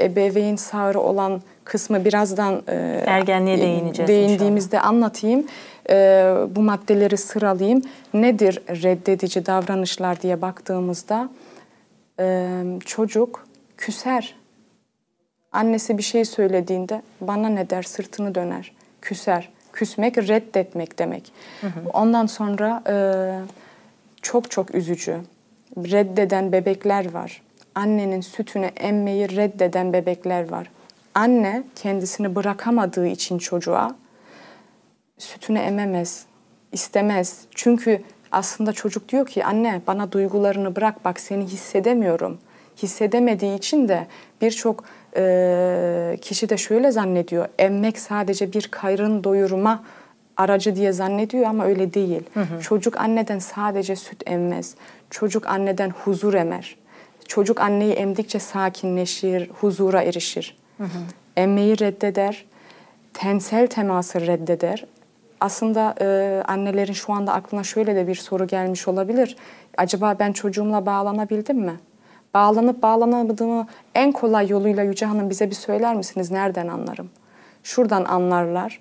ebeveyn 0.00 0.56
sağırı 0.56 1.00
olan 1.00 1.42
kısmı 1.72 2.04
birazdan 2.04 2.62
e, 2.68 3.02
Ergenliğe 3.06 3.58
değineceğiz 3.58 4.08
değindiğimizde 4.08 4.80
anlatayım. 4.80 5.46
E, 5.90 5.94
bu 6.50 6.62
maddeleri 6.62 7.16
sıralayayım. 7.16 7.82
Nedir 8.14 8.62
reddedici 8.68 9.46
davranışlar 9.46 10.22
diye 10.22 10.42
baktığımızda 10.42 11.28
e, 12.20 12.48
çocuk 12.84 13.46
küser. 13.76 14.34
Annesi 15.52 15.98
bir 15.98 16.02
şey 16.02 16.24
söylediğinde 16.24 17.02
bana 17.20 17.48
ne 17.48 17.70
der 17.70 17.82
sırtını 17.82 18.34
döner, 18.34 18.72
küser. 19.02 19.48
Küsmek 19.72 20.18
reddetmek 20.18 20.98
demek. 20.98 21.32
Ondan 21.92 22.26
sonra 22.26 22.82
e, 22.88 22.94
çok 24.22 24.50
çok 24.50 24.74
üzücü. 24.74 25.16
Reddeden 25.76 26.52
bebekler 26.52 27.12
var. 27.12 27.42
Annenin 27.74 28.20
sütünü 28.20 28.66
emmeyi 28.66 29.36
reddeden 29.36 29.92
bebekler 29.92 30.50
var. 30.50 30.70
Anne 31.14 31.62
kendisini 31.76 32.34
bırakamadığı 32.34 33.06
için 33.06 33.38
çocuğa 33.38 33.96
sütünü 35.18 35.58
ememez, 35.58 36.26
istemez. 36.72 37.40
Çünkü 37.54 38.02
aslında 38.32 38.72
çocuk 38.72 39.08
diyor 39.08 39.26
ki 39.26 39.44
anne 39.44 39.82
bana 39.86 40.12
duygularını 40.12 40.76
bırak 40.76 41.04
bak 41.04 41.20
seni 41.20 41.44
hissedemiyorum. 41.44 42.38
Hissedemediği 42.82 43.58
için 43.58 43.88
de 43.88 44.06
birçok 44.40 44.84
e, 45.16 46.18
kişi 46.20 46.48
de 46.48 46.56
şöyle 46.56 46.90
zannediyor. 46.90 47.48
Emmek 47.58 47.98
sadece 47.98 48.52
bir 48.52 48.68
karın 48.70 49.24
doyurma 49.24 49.84
aracı 50.36 50.76
diye 50.76 50.92
zannediyor 50.92 51.44
ama 51.44 51.64
öyle 51.64 51.94
değil. 51.94 52.22
Çocuk 52.62 52.96
anneden 53.00 53.38
sadece 53.38 53.96
süt 53.96 54.22
emmez. 54.26 54.74
Çocuk 55.10 55.46
anneden 55.46 55.90
huzur 55.90 56.34
emer. 56.34 56.76
Çocuk 57.28 57.60
anneyi 57.60 57.92
emdikçe 57.92 58.38
sakinleşir, 58.38 59.50
huzura 59.50 60.02
erişir. 60.02 60.61
Emmeyi 61.36 61.78
reddeder, 61.80 62.44
tensel 63.14 63.66
teması 63.66 64.26
reddeder. 64.26 64.86
Aslında 65.40 65.94
e, 66.00 66.42
annelerin 66.48 66.92
şu 66.92 67.12
anda 67.12 67.32
aklına 67.32 67.62
şöyle 67.64 67.96
de 67.96 68.06
bir 68.06 68.14
soru 68.14 68.46
gelmiş 68.46 68.88
olabilir. 68.88 69.36
Acaba 69.76 70.16
ben 70.18 70.32
çocuğumla 70.32 70.86
bağlanabildim 70.86 71.58
mi? 71.58 71.74
Bağlanıp 72.34 72.82
bağlanamadığımı 72.82 73.66
en 73.94 74.12
kolay 74.12 74.48
yoluyla 74.48 74.82
Yüce 74.82 75.06
Hanım 75.06 75.30
bize 75.30 75.50
bir 75.50 75.54
söyler 75.54 75.94
misiniz? 75.94 76.30
Nereden 76.30 76.68
anlarım? 76.68 77.10
Şuradan 77.62 78.04
anlarlar. 78.04 78.80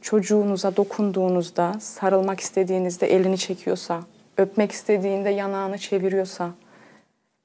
Çocuğunuza 0.00 0.76
dokunduğunuzda, 0.76 1.72
sarılmak 1.80 2.40
istediğinizde 2.40 3.06
elini 3.06 3.38
çekiyorsa, 3.38 4.00
öpmek 4.36 4.72
istediğinde 4.72 5.30
yanağını 5.30 5.78
çeviriyorsa, 5.78 6.50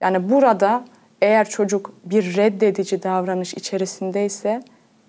yani 0.01 0.29
burada 0.29 0.83
eğer 1.23 1.49
çocuk 1.49 1.93
bir 2.05 2.37
reddedici 2.37 3.03
davranış 3.03 3.53
içerisindeyse 3.53 4.63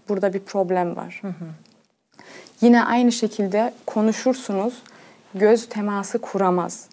burada 0.09 0.35
bir 0.35 0.41
problem 0.41 0.97
var. 0.97 1.23
Yine 2.61 2.85
aynı 2.85 3.13
şekilde 3.13 3.73
konuşursunuz, 3.87 4.83
göz 5.35 5.69
teması 5.69 6.19
kuramaz. 6.19 6.89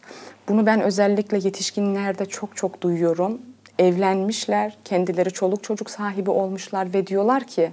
Bunu 0.50 0.66
ben 0.66 0.82
özellikle 0.82 1.38
yetişkinlerde 1.38 2.26
çok 2.26 2.58
çok 2.58 2.82
duyuyorum. 2.82 3.42
Evlenmişler, 3.80 4.78
kendileri 4.86 5.32
çoluk 5.32 5.64
çocuk 5.64 5.90
sahibi 5.90 6.30
olmuşlar 6.30 6.94
ve 6.94 7.08
diyorlar 7.08 7.44
ki 7.44 7.72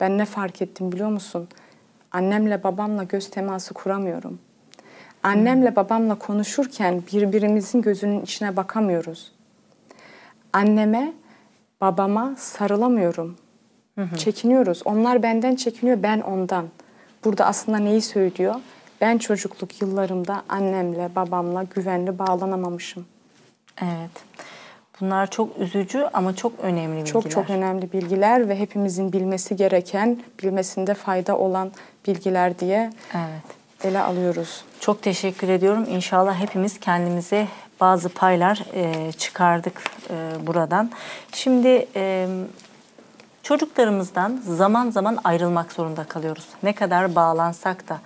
ben 0.00 0.18
ne 0.18 0.24
fark 0.24 0.62
ettim 0.62 0.92
biliyor 0.92 1.10
musun? 1.10 1.48
Annemle 2.12 2.64
babamla 2.64 3.02
göz 3.02 3.30
teması 3.30 3.74
kuramıyorum. 3.74 4.38
Annemle 5.22 5.76
babamla 5.76 6.14
konuşurken 6.14 7.02
birbirimizin 7.12 7.82
gözünün 7.82 8.22
içine 8.22 8.56
bakamıyoruz 8.56 9.32
anneme, 10.52 11.12
babama 11.80 12.34
sarılamıyorum. 12.38 13.36
Çekiniyoruz. 14.18 14.82
Onlar 14.84 15.22
benden 15.22 15.56
çekiniyor, 15.56 16.02
ben 16.02 16.20
ondan. 16.20 16.66
Burada 17.24 17.46
aslında 17.46 17.78
neyi 17.78 18.02
söylüyor? 18.02 18.54
Ben 19.00 19.18
çocukluk 19.18 19.82
yıllarımda 19.82 20.42
annemle, 20.48 21.10
babamla 21.16 21.62
güvenli 21.62 22.18
bağlanamamışım. 22.18 23.06
Evet. 23.82 24.10
Bunlar 25.00 25.30
çok 25.30 25.58
üzücü 25.58 26.08
ama 26.12 26.36
çok 26.36 26.52
önemli 26.62 26.96
bilgiler. 26.96 27.12
Çok 27.12 27.30
çok 27.30 27.50
önemli 27.50 27.92
bilgiler 27.92 28.48
ve 28.48 28.58
hepimizin 28.58 29.12
bilmesi 29.12 29.56
gereken, 29.56 30.18
bilmesinde 30.42 30.94
fayda 30.94 31.38
olan 31.38 31.72
bilgiler 32.06 32.58
diye 32.58 32.90
Evet. 33.14 33.84
ele 33.84 34.00
alıyoruz. 34.00 34.64
Çok 34.80 35.02
teşekkür 35.02 35.48
ediyorum. 35.48 35.86
İnşallah 35.90 36.34
hepimiz 36.34 36.80
kendimize 36.80 37.46
bazı 37.80 38.08
paylar 38.08 38.62
e, 38.74 39.12
çıkardık 39.12 39.82
e, 40.10 40.46
buradan. 40.46 40.90
Şimdi 41.32 41.86
e, 41.96 42.28
çocuklarımızdan 43.42 44.40
zaman 44.44 44.90
zaman 44.90 45.18
ayrılmak 45.24 45.72
zorunda 45.72 46.04
kalıyoruz. 46.04 46.46
Ne 46.62 46.72
kadar 46.72 47.14
bağlansak 47.14 47.88
da. 47.88 47.98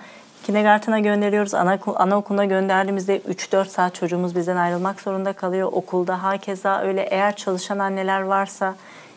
Kindergarten'a 0.47 0.99
gönderiyoruz. 0.99 1.55
Ana, 1.55 1.79
anaokuluna 1.97 2.45
gönderdiğimizde 2.45 3.19
3-4 3.19 3.65
saat 3.65 3.95
çocuğumuz 3.95 4.37
bizden 4.37 4.57
ayrılmak 4.57 5.01
zorunda 5.01 5.33
kalıyor. 5.33 5.69
Okulda 5.73 6.23
hakeza 6.23 6.81
öyle 6.81 7.03
eğer 7.03 7.37
çalışan 7.37 7.79
anneler 7.79 8.21
varsa 8.21 8.75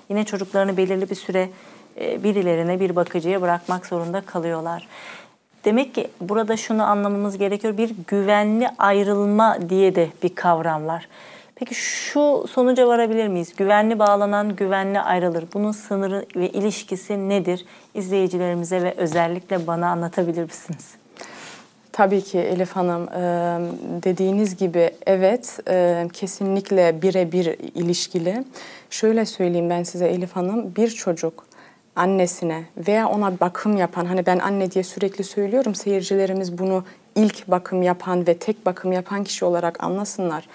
yine 0.10 0.24
çocuklarını 0.24 0.78
belirli 0.78 1.10
bir 1.10 1.16
süre 1.16 1.50
e, 2.02 2.24
birilerine 2.24 2.80
bir 2.80 2.96
bakıcıya 2.96 3.42
bırakmak 3.42 3.86
zorunda 3.86 4.22
kalıyorlar. 4.22 4.88
Demek 5.66 5.96
ki 5.96 6.08
burada 6.22 6.58
şunu 6.58 6.84
anlamamız 6.84 7.38
gerekiyor. 7.38 7.78
Bir 7.78 7.92
güvenli 8.08 8.70
ayrılma 8.78 9.58
diye 9.70 9.96
de 9.96 10.10
bir 10.24 10.36
kavram 10.36 10.88
var. 10.88 11.08
Peki 11.56 11.76
şu 11.76 12.46
sonuca 12.50 12.88
varabilir 12.88 13.28
miyiz? 13.28 13.54
Güvenli 13.58 14.00
bağlanan 14.00 14.56
güvenli 14.56 15.00
ayrılır. 15.00 15.44
Bunun 15.54 15.72
sınırı 15.72 16.26
ve 16.36 16.50
ilişkisi 16.50 17.30
nedir? 17.30 17.66
İzleyicilerimize 17.94 18.82
ve 18.82 18.94
özellikle 18.98 19.68
bana 19.68 19.88
anlatabilir 19.90 20.44
misiniz? 20.44 20.96
Tabii 21.92 22.22
ki 22.22 22.40
Elif 22.40 22.72
Hanım 22.72 23.08
dediğiniz 24.04 24.58
gibi 24.58 24.92
evet 25.06 25.60
kesinlikle 26.14 27.02
birebir 27.02 27.46
ilişkili. 27.76 28.44
Şöyle 28.90 29.26
söyleyeyim 29.26 29.70
ben 29.70 29.84
size 29.84 30.08
Elif 30.08 30.36
Hanım 30.36 30.76
bir 30.76 30.90
çocuk 30.90 31.47
annesine 31.98 32.64
veya 32.78 33.10
ona 33.10 33.40
bakım 33.40 33.78
yapan 33.78 34.06
hani 34.06 34.26
ben 34.26 34.40
anne 34.40 34.72
diye 34.72 34.84
sürekli 34.84 35.24
söylüyorum 35.24 35.76
seyircilerimiz 35.76 36.58
bunu 36.58 36.84
ilk 37.16 37.48
bakım 37.48 37.84
yapan 37.84 38.28
ve 38.28 38.38
tek 38.38 38.66
bakım 38.66 38.92
yapan 38.92 39.24
kişi 39.24 39.46
olarak 39.46 39.84
anlasınlar. 39.84 40.48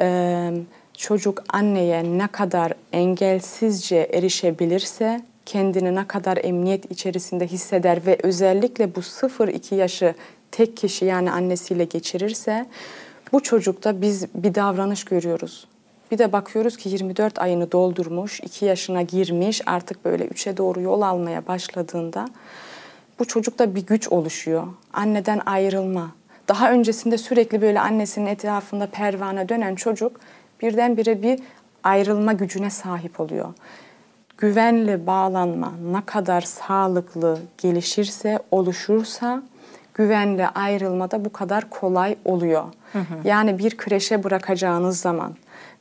Ee, 0.00 0.52
çocuk 0.96 1.42
anneye 1.48 2.18
ne 2.18 2.26
kadar 2.26 2.72
engelsizce 2.92 3.96
erişebilirse 3.96 5.20
kendini 5.46 5.94
ne 5.94 6.06
kadar 6.06 6.38
emniyet 6.42 6.90
içerisinde 6.90 7.46
hisseder 7.46 8.06
ve 8.06 8.18
özellikle 8.22 8.94
bu 8.94 9.00
0-2 9.00 9.74
yaşı 9.74 10.14
tek 10.50 10.76
kişi 10.76 11.04
yani 11.04 11.30
annesiyle 11.30 11.84
geçirirse 11.84 12.66
bu 13.32 13.42
çocukta 13.42 14.00
biz 14.00 14.26
bir 14.34 14.54
davranış 14.54 15.04
görüyoruz. 15.04 15.66
Bir 16.10 16.18
de 16.18 16.32
bakıyoruz 16.32 16.76
ki 16.76 16.88
24 16.88 17.38
ayını 17.38 17.72
doldurmuş, 17.72 18.40
2 18.40 18.64
yaşına 18.64 19.02
girmiş, 19.02 19.62
artık 19.66 20.04
böyle 20.04 20.26
3'e 20.26 20.56
doğru 20.56 20.80
yol 20.80 21.02
almaya 21.02 21.46
başladığında 21.46 22.28
bu 23.18 23.24
çocukta 23.24 23.74
bir 23.74 23.86
güç 23.86 24.08
oluşuyor. 24.08 24.66
Anneden 24.92 25.40
ayrılma. 25.46 26.10
Daha 26.48 26.72
öncesinde 26.72 27.18
sürekli 27.18 27.62
böyle 27.62 27.80
annesinin 27.80 28.26
etrafında 28.26 28.86
pervane 28.86 29.48
dönen 29.48 29.74
çocuk 29.74 30.20
birdenbire 30.62 31.22
bir 31.22 31.40
ayrılma 31.84 32.32
gücüne 32.32 32.70
sahip 32.70 33.20
oluyor. 33.20 33.54
Güvenli 34.38 35.06
bağlanma 35.06 35.72
ne 35.92 36.04
kadar 36.06 36.40
sağlıklı 36.40 37.38
gelişirse, 37.58 38.38
oluşursa 38.50 39.42
güvenle 39.94 40.48
ayrılmada 40.48 41.24
bu 41.24 41.32
kadar 41.32 41.70
kolay 41.70 42.16
oluyor. 42.24 42.64
Yani 43.24 43.58
bir 43.58 43.76
kreşe 43.76 44.24
bırakacağınız 44.24 45.00
zaman 45.00 45.34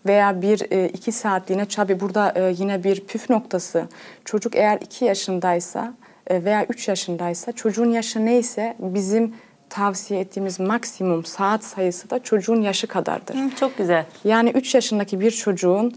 veya 0.08 0.42
bir 0.42 0.72
e, 0.72 0.88
iki 0.90 1.12
saatliğine 1.12 1.66
tabi 1.66 2.00
burada 2.00 2.34
e, 2.36 2.54
yine 2.58 2.84
bir 2.84 3.00
püf 3.00 3.30
noktası 3.30 3.88
çocuk 4.26 4.56
eğer 4.56 4.78
iki 4.82 5.06
yaşındaysa 5.06 5.94
e, 6.28 6.44
veya 6.44 6.66
üç 6.66 6.88
yaşındaysa 6.88 7.52
çocuğun 7.52 7.92
yaşı 7.92 8.26
neyse 8.26 8.76
bizim 8.80 9.34
tavsiye 9.70 10.20
ettiğimiz 10.20 10.60
maksimum 10.60 11.26
saat 11.26 11.64
sayısı 11.64 12.10
da 12.10 12.24
çocuğun 12.24 12.62
yaşı 12.62 12.88
kadardır. 12.88 13.36
Hı, 13.36 13.56
Çok 13.60 13.78
güzel. 13.78 14.06
Yani 14.24 14.50
3 14.50 14.76
yaşındaki 14.76 15.20
bir 15.20 15.32
çocuğun 15.32 15.96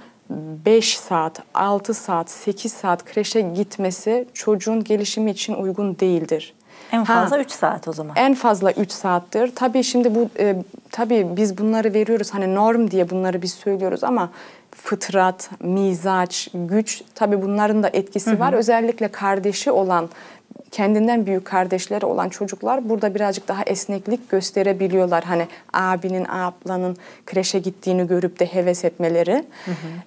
5 0.66 0.98
saat, 0.98 1.42
6 1.54 1.94
saat, 1.94 2.30
8 2.30 2.72
saat 2.72 3.04
kreşe 3.04 3.40
gitmesi 3.40 4.26
çocuğun 4.34 4.84
gelişimi 4.84 5.30
için 5.30 5.54
uygun 5.54 5.98
değildir. 5.98 6.54
En 6.92 7.04
Ha, 7.04 7.04
fazla 7.22 7.38
3 7.38 7.50
saat 7.50 7.88
o 7.88 7.92
zaman. 7.92 8.16
en 8.16 8.34
fazla 8.34 8.72
3 8.72 8.92
saattir. 8.92 9.52
Tabii 9.54 9.84
şimdi 9.84 10.14
bu 10.14 10.28
e, 10.38 10.56
tabii 10.90 11.26
biz 11.36 11.58
bunları 11.58 11.94
veriyoruz 11.94 12.34
hani 12.34 12.54
norm 12.54 12.90
diye 12.90 13.10
bunları 13.10 13.42
biz 13.42 13.52
söylüyoruz 13.54 14.04
ama 14.04 14.30
fıtrat, 14.70 15.50
mizaç, 15.60 16.48
güç 16.54 17.02
tabii 17.14 17.42
bunların 17.42 17.82
da 17.82 17.88
etkisi 17.92 18.40
var. 18.40 18.52
Özellikle 18.52 19.08
kardeşi 19.08 19.70
olan 19.70 20.08
kendinden 20.70 21.26
büyük 21.26 21.44
kardeşleri 21.44 22.06
olan 22.06 22.28
çocuklar 22.28 22.88
burada 22.88 23.14
birazcık 23.14 23.48
daha 23.48 23.62
esneklik 23.62 24.30
gösterebiliyorlar. 24.30 25.24
Hani 25.24 25.48
abinin, 25.72 26.24
ablanın 26.24 26.96
kreşe 27.26 27.58
gittiğini 27.58 28.06
görüp 28.06 28.40
de 28.40 28.46
heves 28.46 28.84
etmeleri. 28.84 29.44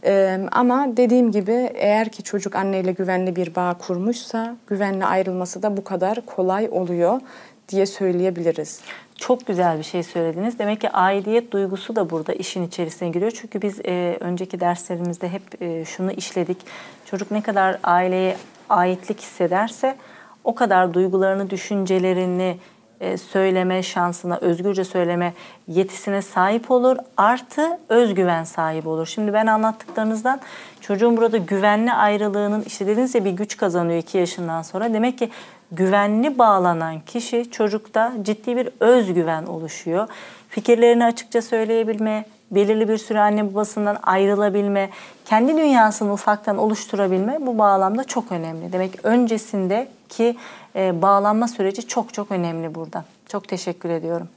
Ee, 0.06 0.40
ama 0.52 0.98
dediğim 0.98 1.32
gibi 1.32 1.72
eğer 1.74 2.10
ki 2.10 2.24
çocuk 2.24 2.56
anneyle 2.56 2.92
güvenli 2.92 3.36
bir 3.36 3.56
bağ 3.56 3.78
kurmuşsa 3.88 4.56
güvenle 4.68 5.06
ayrılması 5.06 5.64
da 5.64 5.78
bu 5.78 5.84
kadar 5.84 6.26
kolay 6.26 6.70
oluyor 6.72 7.22
diye 7.70 7.86
söyleyebiliriz. 7.86 8.82
Çok 9.16 9.48
güzel 9.48 9.78
bir 9.78 9.84
şey 9.84 10.04
söylediniz. 10.04 10.60
Demek 10.60 10.82
ki 10.82 10.90
aidiyet 10.90 11.52
duygusu 11.52 11.96
da 11.96 12.10
burada 12.10 12.34
işin 12.34 12.68
içerisine 12.68 13.10
giriyor. 13.10 13.32
Çünkü 13.32 13.62
biz 13.62 13.80
e, 13.86 14.18
önceki 14.20 14.60
derslerimizde 14.60 15.30
hep 15.30 15.62
e, 15.62 15.86
şunu 15.86 16.12
işledik. 16.12 16.58
Çocuk 17.06 17.32
ne 17.32 17.42
kadar 17.42 17.80
aileye 17.84 18.38
aitlik 18.70 19.22
hissederse 19.22 19.96
o 20.44 20.56
kadar 20.56 20.94
duygularını, 20.94 21.50
düşüncelerini 21.50 22.58
e, 23.00 23.18
söyleme 23.18 23.84
şansına, 23.84 24.38
özgürce 24.38 24.84
söyleme 24.84 25.34
yetisine 25.68 26.22
sahip 26.22 26.72
olur. 26.72 26.98
Artı 27.18 27.80
özgüven 27.90 28.44
sahibi 28.44 28.90
olur. 28.90 29.06
Şimdi 29.06 29.34
ben 29.34 29.48
anlattıklarınızdan 29.48 30.42
çocuğun 30.82 31.18
burada 31.18 31.38
güvenli 31.38 31.94
ayrılığının 31.94 32.64
işte 32.68 32.88
dediniz 32.88 33.16
ya 33.16 33.26
bir 33.26 33.32
güç 33.32 33.58
kazanıyor 33.58 34.00
iki 34.00 34.18
yaşından 34.18 34.62
sonra. 34.62 34.94
Demek 34.94 35.18
ki 35.18 35.30
güvenli 35.72 36.38
bağlanan 36.38 37.00
kişi 37.00 37.52
çocukta 37.52 38.14
ciddi 38.22 38.58
bir 38.58 38.70
özgüven 38.80 39.46
oluşuyor. 39.46 40.08
Fikirlerini 40.50 41.06
açıkça 41.06 41.42
söyleyebilme, 41.42 42.26
belirli 42.56 42.90
bir 42.90 42.98
süre 42.98 43.20
anne 43.20 43.52
babasından 43.52 43.98
ayrılabilme, 44.04 44.90
kendi 45.26 45.58
dünyasını 45.58 46.14
ufaktan 46.14 46.58
oluşturabilme 46.58 47.38
bu 47.42 47.58
bağlamda 47.58 48.04
çok 48.04 48.32
önemli. 48.32 48.74
Demek 48.74 49.06
öncesindeki 49.06 50.38
e, 50.76 51.02
bağlanma 51.02 51.48
süreci 51.48 51.88
çok 51.88 52.14
çok 52.14 52.32
önemli 52.32 52.76
burada. 52.76 53.06
Çok 53.28 53.48
teşekkür 53.48 53.90
ediyorum. 53.90 54.28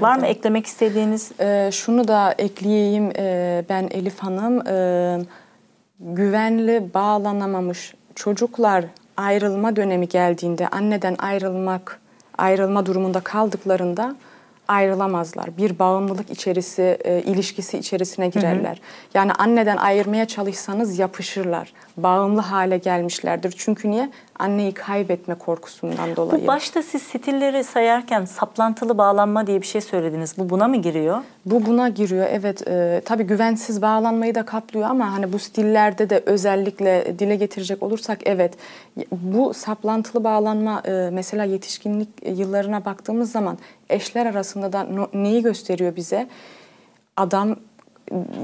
Var 0.00 0.18
mı 0.18 0.26
eklemek 0.26 0.66
istediğiniz? 0.66 1.32
Ee, 1.40 1.70
şunu 1.72 2.08
da 2.08 2.34
ekleyeyim 2.38 3.12
Ee, 3.16 3.64
ben 3.68 3.88
Elif 3.90 4.18
Hanım. 4.18 4.68
Ee, 4.68 5.18
güvenli 6.00 6.94
bağlanamamış 6.94 7.94
çocuklar 8.14 8.84
ayrılma 9.16 9.76
dönemi 9.76 10.08
geldiğinde 10.08 10.68
anneden 10.68 11.16
ayrılmak 11.18 12.00
ayrılma 12.38 12.86
durumunda 12.86 13.20
kaldıklarında 13.20 14.16
ayrılamazlar. 14.68 15.56
Bir 15.56 15.78
bağımlılık 15.78 16.30
içerisi 16.30 16.98
e, 17.04 17.22
ilişkisi 17.22 17.78
içerisine 17.78 18.28
girerler. 18.28 18.80
Yani 19.14 19.32
anneden 19.32 19.76
ayırmaya 19.76 20.24
çalışsanız 20.24 20.98
yapışırlar. 20.98 21.72
Bağımlı 22.02 22.40
hale 22.40 22.78
gelmişlerdir. 22.78 23.54
Çünkü 23.58 23.90
niye? 23.90 24.10
Anneyi 24.38 24.74
kaybetme 24.74 25.34
korkusundan 25.34 26.16
dolayı. 26.16 26.42
Bu 26.42 26.46
başta 26.46 26.82
siz 26.82 27.02
stilleri 27.02 27.64
sayarken 27.64 28.24
saplantılı 28.24 28.98
bağlanma 28.98 29.46
diye 29.46 29.60
bir 29.60 29.66
şey 29.66 29.80
söylediniz. 29.80 30.34
Bu 30.38 30.50
buna 30.50 30.68
mı 30.68 30.76
giriyor? 30.76 31.18
Bu 31.46 31.66
buna 31.66 31.88
giriyor 31.88 32.26
evet. 32.30 32.68
E, 32.68 33.02
tabii 33.04 33.24
güvensiz 33.24 33.82
bağlanmayı 33.82 34.34
da 34.34 34.44
kaplıyor 34.44 34.90
ama 34.90 35.12
hani 35.12 35.32
bu 35.32 35.38
stillerde 35.38 36.10
de 36.10 36.22
özellikle 36.26 37.18
dile 37.18 37.36
getirecek 37.36 37.82
olursak 37.82 38.18
evet. 38.24 38.54
Bu 39.12 39.54
saplantılı 39.54 40.24
bağlanma 40.24 40.82
e, 40.86 41.10
mesela 41.12 41.44
yetişkinlik 41.44 42.08
yıllarına 42.26 42.84
baktığımız 42.84 43.32
zaman 43.32 43.58
eşler 43.90 44.26
arasında 44.26 44.72
da 44.72 44.86
neyi 45.14 45.42
gösteriyor 45.42 45.96
bize? 45.96 46.28
Adam 47.16 47.56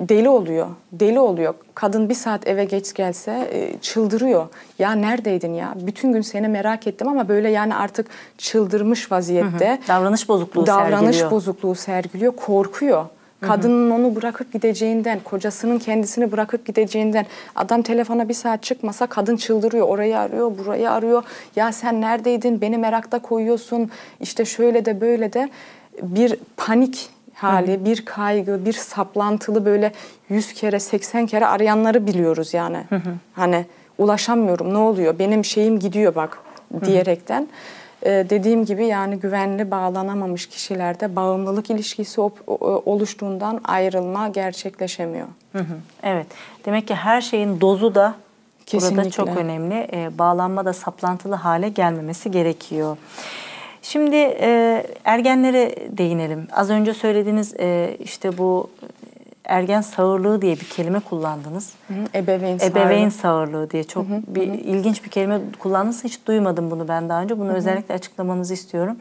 deli 0.09 0.29
oluyor. 0.29 0.67
Deli 0.93 1.21
oluyor. 1.21 1.55
Kadın 1.75 2.09
bir 2.09 2.15
saat 2.15 2.49
eve 2.49 2.65
geç 2.65 2.95
gelse 2.95 3.49
e, 3.53 3.79
çıldırıyor. 3.79 4.47
Ya 4.79 4.93
neredeydin 4.93 5.55
ya? 5.55 5.75
Bütün 5.81 6.13
gün 6.13 6.21
seni 6.21 6.49
merak 6.49 6.87
ettim 6.87 7.09
ama 7.09 7.29
böyle 7.29 7.51
yani 7.51 7.75
artık 7.75 8.07
çıldırmış 8.39 9.13
vaziyette. 9.13 9.79
Davranış 9.89 10.29
bozukluğu 10.29 10.67
davranış 10.67 11.01
sergiliyor. 11.01 11.31
bozukluğu 11.31 11.75
sergiliyor, 11.75 12.33
korkuyor. 12.37 13.05
Kadının 13.41 13.91
onu 13.91 14.17
bırakıp 14.17 14.53
gideceğinden, 14.53 15.21
kocasının 15.25 15.79
kendisini 15.79 16.33
bırakıp 16.33 16.67
gideceğinden, 16.67 17.27
adam 17.57 17.83
telefona 17.83 18.29
bir 18.29 18.35
saat 18.35 18.63
çıkmasa 18.63 19.07
kadın 19.07 19.37
çıldırıyor. 19.37 19.89
Orayı 19.89 20.19
arıyor, 20.19 20.59
burayı 20.59 20.91
arıyor. 20.91 21.23
Ya 21.57 21.73
sen 21.73 22.01
neredeydin? 22.01 22.61
Beni 22.61 22.79
merakta 22.79 23.19
koyuyorsun. 23.19 23.91
İşte 24.21 24.45
şöyle 24.45 24.85
de 24.85 25.01
böyle 25.01 25.33
de 25.33 25.49
bir 26.03 26.37
panik 26.57 27.11
hali, 27.45 27.85
bir 27.85 28.05
kaygı, 28.05 28.65
bir 28.65 28.73
saplantılı 28.73 29.65
böyle 29.65 29.93
100 30.29 30.53
kere, 30.53 30.81
80 30.81 31.27
kere 31.27 31.47
arayanları 31.47 32.07
biliyoruz 32.07 32.55
yani. 32.55 32.79
Hani 33.33 33.67
ulaşamıyorum, 33.99 34.75
ne 34.75 34.79
oluyor? 34.79 35.19
Benim 35.19 35.45
şeyim 35.45 35.79
gidiyor 35.79 36.15
bak 36.15 36.39
diyerekten. 36.85 37.49
Ee, 38.03 38.27
dediğim 38.31 38.65
gibi 38.65 38.87
yani 38.87 39.17
güvenli 39.17 39.71
bağlanamamış 39.71 40.47
kişilerde 40.47 41.17
bağımlılık 41.17 41.71
ilişkisi 41.71 42.21
oluştuğundan 42.87 43.61
ayrılma 43.65 44.29
gerçekleşemiyor. 44.29 45.27
Hı 45.53 45.59
hı, 45.59 45.75
Evet. 46.03 46.27
Demek 46.65 46.89
ki 46.89 46.95
her 46.95 47.21
şeyin 47.21 47.61
dozu 47.61 47.95
da 47.95 48.15
burada 48.73 48.89
Kesinlikle. 48.89 49.11
çok 49.11 49.29
önemli. 49.29 49.89
Ee, 49.93 50.19
bağlanma 50.19 50.65
da 50.65 50.73
saplantılı 50.73 51.35
hale 51.35 51.69
gelmemesi 51.69 52.31
gerekiyor. 52.31 52.97
Şimdi 53.85 54.17
e, 54.17 54.83
ergenlere 55.05 55.75
değinelim. 55.99 56.49
Az 56.53 56.71
önce 56.71 56.95
söylediğiniz 56.95 57.55
e, 57.61 57.97
işte 58.01 58.39
bu 58.39 58.71
ergen 59.45 59.81
sağırlığı 59.81 60.43
diye 60.43 60.55
bir 60.57 60.65
kelime 60.65 61.01
kullandınız. 61.01 61.73
Hı, 61.89 61.95
Ebeveyn 62.15 62.59
Ebeveyn 62.59 63.09
sağlığı. 63.09 63.21
sağırlığı 63.21 63.71
diye 63.71 63.85
çok 63.85 64.07
bir 64.09 64.43
ilginç 64.43 65.05
bir 65.05 65.11
kelime 65.11 65.41
kullandınız. 65.59 66.05
Hiç 66.05 66.27
duymadım 66.27 66.71
bunu 66.71 66.89
ben 66.89 67.09
daha 67.09 67.23
önce. 67.23 67.39
Bunu 67.39 67.53
özellikle 67.53 67.95
açıklamanızı 67.95 68.55
istiyorum. 68.55 68.97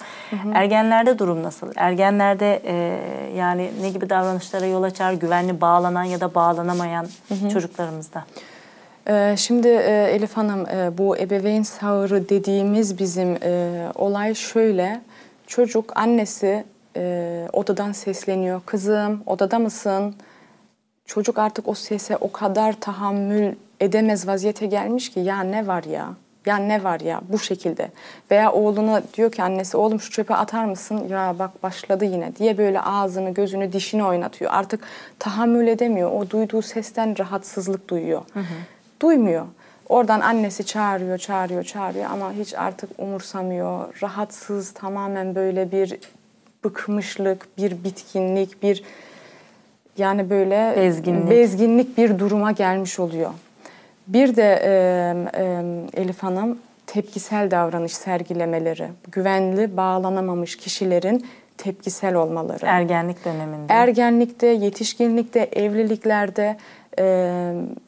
Ergenlerde 0.54 1.20
durum 1.20 1.44
nasıl? 1.44 1.68
Ergenlerde 1.76 2.62
e, 2.66 3.00
yani 3.38 3.72
ne 3.82 3.90
gibi 3.90 4.10
davranışlara 4.10 4.66
yol 4.66 4.84
açar? 4.84 5.14
Güvenli 5.14 5.62
bağlanan 5.62 6.04
ya 6.04 6.20
da 6.20 6.36
bağlanamayan 6.36 7.08
çocuklarımızda. 7.54 8.20
Ee, 8.20 8.53
Şimdi 9.38 9.68
e, 9.68 10.10
Elif 10.12 10.34
Hanım 10.38 10.68
e, 10.70 10.97
bu 10.97 11.18
ebeveyn 11.18 11.64
sağırı 11.64 12.30
dediğimiz 12.30 12.99
bizim 12.99 13.38
e, 13.43 13.91
olay 13.95 14.36
şöyle. 14.36 15.01
Çocuk 15.47 15.97
annesi 15.97 16.64
odadan 17.54 17.91
sesleniyor. 17.91 18.62
Kızım 18.66 19.24
odada 19.26 19.60
mısın? 19.60 20.16
Çocuk 21.06 21.39
artık 21.39 21.68
o 21.68 21.74
sese 21.74 22.18
o 22.18 22.32
kadar 22.32 22.80
tahammül 22.80 23.56
edemez 23.80 24.28
vaziyete 24.28 24.66
gelmiş 24.66 25.12
ki 25.12 25.20
ya 25.20 25.41
ne 25.41 25.68
var 25.68 25.84
ya? 25.84 26.14
Ya 26.45 26.58
ne 26.58 26.84
var 26.84 26.99
ya 26.99 27.22
bu 27.30 27.39
şekilde. 27.39 27.91
Veya 28.32 28.51
oğluna 28.51 29.01
diyor 29.14 29.32
ki 29.32 29.43
annesi 29.43 29.78
oğlum 29.78 29.99
şu 29.99 30.12
çöpe 30.12 30.36
atar 30.36 30.66
mısın? 30.66 31.08
Ya 31.10 31.36
bak 31.39 31.64
başladı 31.64 32.06
yine 32.06 32.36
diye 32.36 32.58
böyle 32.58 32.82
ağzını 32.82 33.30
gözünü 33.30 33.74
dişini 33.74 34.04
oynatıyor. 34.04 34.51
Artık 34.54 34.84
tahammül 35.20 35.68
edemiyor. 35.68 36.12
O 36.12 36.30
duyduğu 36.30 36.62
sesten 36.62 37.20
rahatsızlık 37.20 37.89
duyuyor. 37.89 38.22
Duymuyor. 39.04 39.45
Oradan 39.89 40.20
annesi 40.20 40.66
çağırıyor, 40.66 41.18
çağırıyor, 41.18 41.64
çağırıyor 41.64 42.06
ama 42.12 42.34
hiç 42.34 42.54
artık 42.54 42.89
umursamıyor. 42.97 44.01
Rahatsız, 44.04 44.72
tamamen 44.72 45.36
böyle 45.36 45.72
bir 45.72 45.99
bıkmışlık, 46.64 47.58
bir 47.58 47.84
bitkinlik, 47.84 48.64
bir 48.64 48.84
yani 49.97 50.30
böyle 50.30 50.74
Bezginlik. 50.78 51.30
bezginlik 51.30 51.97
bir 51.97 52.20
duruma 52.20 52.51
gelmiş 52.51 52.99
oluyor. 52.99 53.32
Bir 54.08 54.36
de 54.36 54.62
e, 54.64 54.72
e, 55.43 56.01
Elif 56.01 56.24
Hanım 56.24 56.60
tepkisel 56.88 57.51
davranış 57.51 57.93
sergilemeleri, 57.93 58.88
güvenli 59.12 59.78
bağlanamamış 59.78 60.58
kişilerin 60.58 61.26
tepkisel 61.58 62.16
olmaları. 62.16 62.66
Ergenlik 62.66 63.26
döneminde. 63.26 63.74
Ergenlikte, 63.74 64.47
yetişkinlikte, 64.47 65.39
evliliklerde 65.39 66.58
e, 67.00 67.06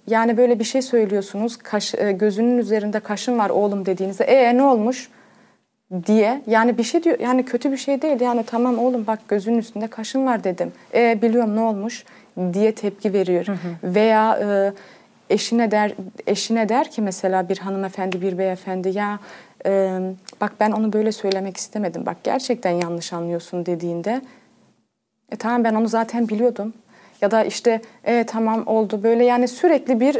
yani 0.07 0.37
böyle 0.37 0.59
bir 0.59 0.63
şey 0.63 0.81
söylüyorsunuz. 0.81 1.57
Kaş, 1.57 1.95
gözünün 2.13 2.57
üzerinde 2.57 2.99
kaşın 2.99 3.37
var 3.37 3.49
oğlum 3.49 3.85
dediğinizde 3.85 4.23
e 4.23 4.57
ne 4.57 4.63
olmuş? 4.63 5.09
diye 6.07 6.41
yani 6.47 6.77
bir 6.77 6.83
şey 6.83 7.03
diyor 7.03 7.19
yani 7.19 7.45
kötü 7.45 7.71
bir 7.71 7.77
şey 7.77 8.01
değil 8.01 8.21
yani 8.21 8.43
tamam 8.43 8.79
oğlum 8.79 9.07
bak 9.07 9.19
gözünün 9.27 9.57
üstünde 9.57 9.87
kaşın 9.87 10.25
var 10.25 10.43
dedim. 10.43 10.71
E 10.93 11.21
biliyorum 11.21 11.55
ne 11.55 11.61
olmuş 11.61 12.05
diye 12.53 12.75
tepki 12.75 13.13
veriyor. 13.13 13.47
Hı 13.47 13.51
hı. 13.51 13.95
Veya 13.95 14.39
e, 14.39 14.73
eşine 15.33 15.71
der 15.71 15.93
eşine 16.27 16.69
der 16.69 16.91
ki 16.91 17.01
mesela 17.01 17.49
bir 17.49 17.57
hanımefendi 17.57 18.21
bir 18.21 18.37
beyefendi 18.37 18.89
ya 18.89 19.19
e, 19.65 19.99
bak 20.41 20.53
ben 20.59 20.71
onu 20.71 20.93
böyle 20.93 21.11
söylemek 21.11 21.57
istemedim. 21.57 22.05
Bak 22.05 22.17
gerçekten 22.23 22.71
yanlış 22.71 23.13
anlıyorsun 23.13 23.65
dediğinde 23.65 24.21
e 25.31 25.35
tamam 25.35 25.63
ben 25.63 25.75
onu 25.75 25.87
zaten 25.87 26.29
biliyordum. 26.29 26.73
Ya 27.25 27.31
da 27.31 27.43
işte 27.43 27.81
e 28.03 28.23
tamam 28.23 28.67
oldu 28.67 29.03
böyle 29.03 29.25
yani 29.25 29.47
sürekli 29.47 29.99
bir 29.99 30.19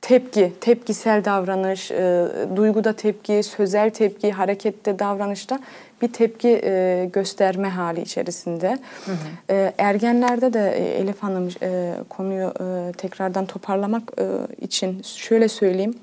tepki, 0.00 0.52
tepkisel 0.60 1.24
davranış, 1.24 1.90
e, 1.90 2.28
duyguda 2.56 2.92
tepki, 2.92 3.42
sözel 3.42 3.90
tepki, 3.90 4.32
harekette, 4.32 4.98
davranışta 4.98 5.58
bir 6.02 6.12
tepki 6.12 6.60
e, 6.64 7.08
gösterme 7.12 7.68
hali 7.68 8.00
içerisinde. 8.00 8.78
Hı 9.04 9.10
hı. 9.12 9.54
E, 9.54 9.72
ergenlerde 9.78 10.52
de 10.52 10.70
e, 10.70 11.00
Elif 11.00 11.22
Hanım 11.22 11.48
e, 11.62 11.94
konuyu 12.08 12.52
e, 12.60 12.92
tekrardan 12.92 13.46
toparlamak 13.46 14.02
e, 14.18 14.24
için 14.60 15.02
şöyle 15.02 15.48
söyleyeyim. 15.48 15.94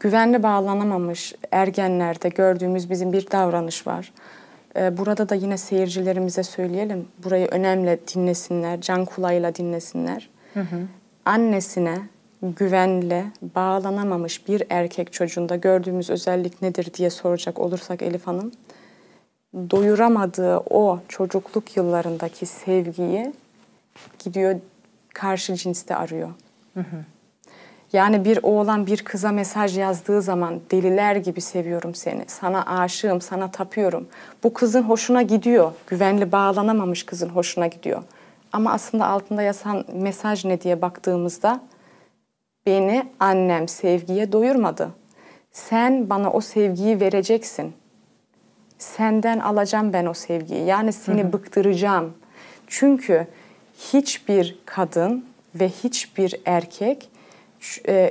Güvenli 0.00 0.42
bağlanamamış 0.42 1.34
ergenlerde 1.52 2.28
gördüğümüz 2.28 2.90
bizim 2.90 3.12
bir 3.12 3.30
davranış 3.30 3.86
var. 3.86 4.12
E, 4.12 4.37
burada 4.92 5.28
da 5.28 5.34
yine 5.34 5.58
seyircilerimize 5.58 6.42
söyleyelim. 6.42 7.08
Burayı 7.24 7.46
önemli 7.46 8.00
dinlesinler, 8.14 8.80
can 8.80 9.04
kulağıyla 9.04 9.54
dinlesinler. 9.54 10.30
Hı 10.54 10.60
hı. 10.60 10.76
Annesine 11.24 11.98
güvenle 12.42 13.24
bağlanamamış 13.54 14.48
bir 14.48 14.62
erkek 14.70 15.12
çocuğunda 15.12 15.56
gördüğümüz 15.56 16.10
özellik 16.10 16.62
nedir 16.62 16.94
diye 16.94 17.10
soracak 17.10 17.58
olursak 17.58 18.02
Elif 18.02 18.26
Hanım, 18.26 18.52
doyuramadığı 19.54 20.56
o 20.58 21.00
çocukluk 21.08 21.76
yıllarındaki 21.76 22.46
sevgiyi 22.46 23.32
gidiyor 24.18 24.60
karşı 25.14 25.54
cinste 25.54 25.96
arıyor. 25.96 26.28
Hı 26.74 26.80
hı. 26.80 27.04
Yani 27.92 28.24
bir 28.24 28.38
oğlan 28.42 28.86
bir 28.86 29.04
kıza 29.04 29.32
mesaj 29.32 29.78
yazdığı 29.78 30.22
zaman 30.22 30.60
deliler 30.70 31.16
gibi 31.16 31.40
seviyorum 31.40 31.94
seni, 31.94 32.24
sana 32.26 32.66
aşığım, 32.66 33.20
sana 33.20 33.50
tapıyorum. 33.50 34.08
Bu 34.44 34.52
kızın 34.52 34.82
hoşuna 34.82 35.22
gidiyor, 35.22 35.72
güvenli 35.86 36.32
bağlanamamış 36.32 37.02
kızın 37.02 37.28
hoşuna 37.28 37.66
gidiyor. 37.66 38.02
Ama 38.52 38.72
aslında 38.72 39.06
altında 39.06 39.42
yazan 39.42 39.84
mesaj 39.92 40.44
ne 40.44 40.60
diye 40.60 40.82
baktığımızda 40.82 41.60
Beni 42.68 43.06
annem 43.20 43.68
sevgiye 43.68 44.32
doyurmadı. 44.32 44.90
Sen 45.52 46.10
bana 46.10 46.32
o 46.32 46.40
sevgiyi 46.40 47.00
vereceksin. 47.00 47.72
Senden 48.78 49.38
alacağım 49.38 49.92
ben 49.92 50.06
o 50.06 50.14
sevgiyi. 50.14 50.64
Yani 50.64 50.92
seni 50.92 51.22
hı 51.22 51.26
hı. 51.26 51.32
bıktıracağım. 51.32 52.14
Çünkü 52.66 53.26
hiçbir 53.78 54.58
kadın 54.66 55.24
ve 55.54 55.68
hiçbir 55.68 56.40
erkek 56.44 57.08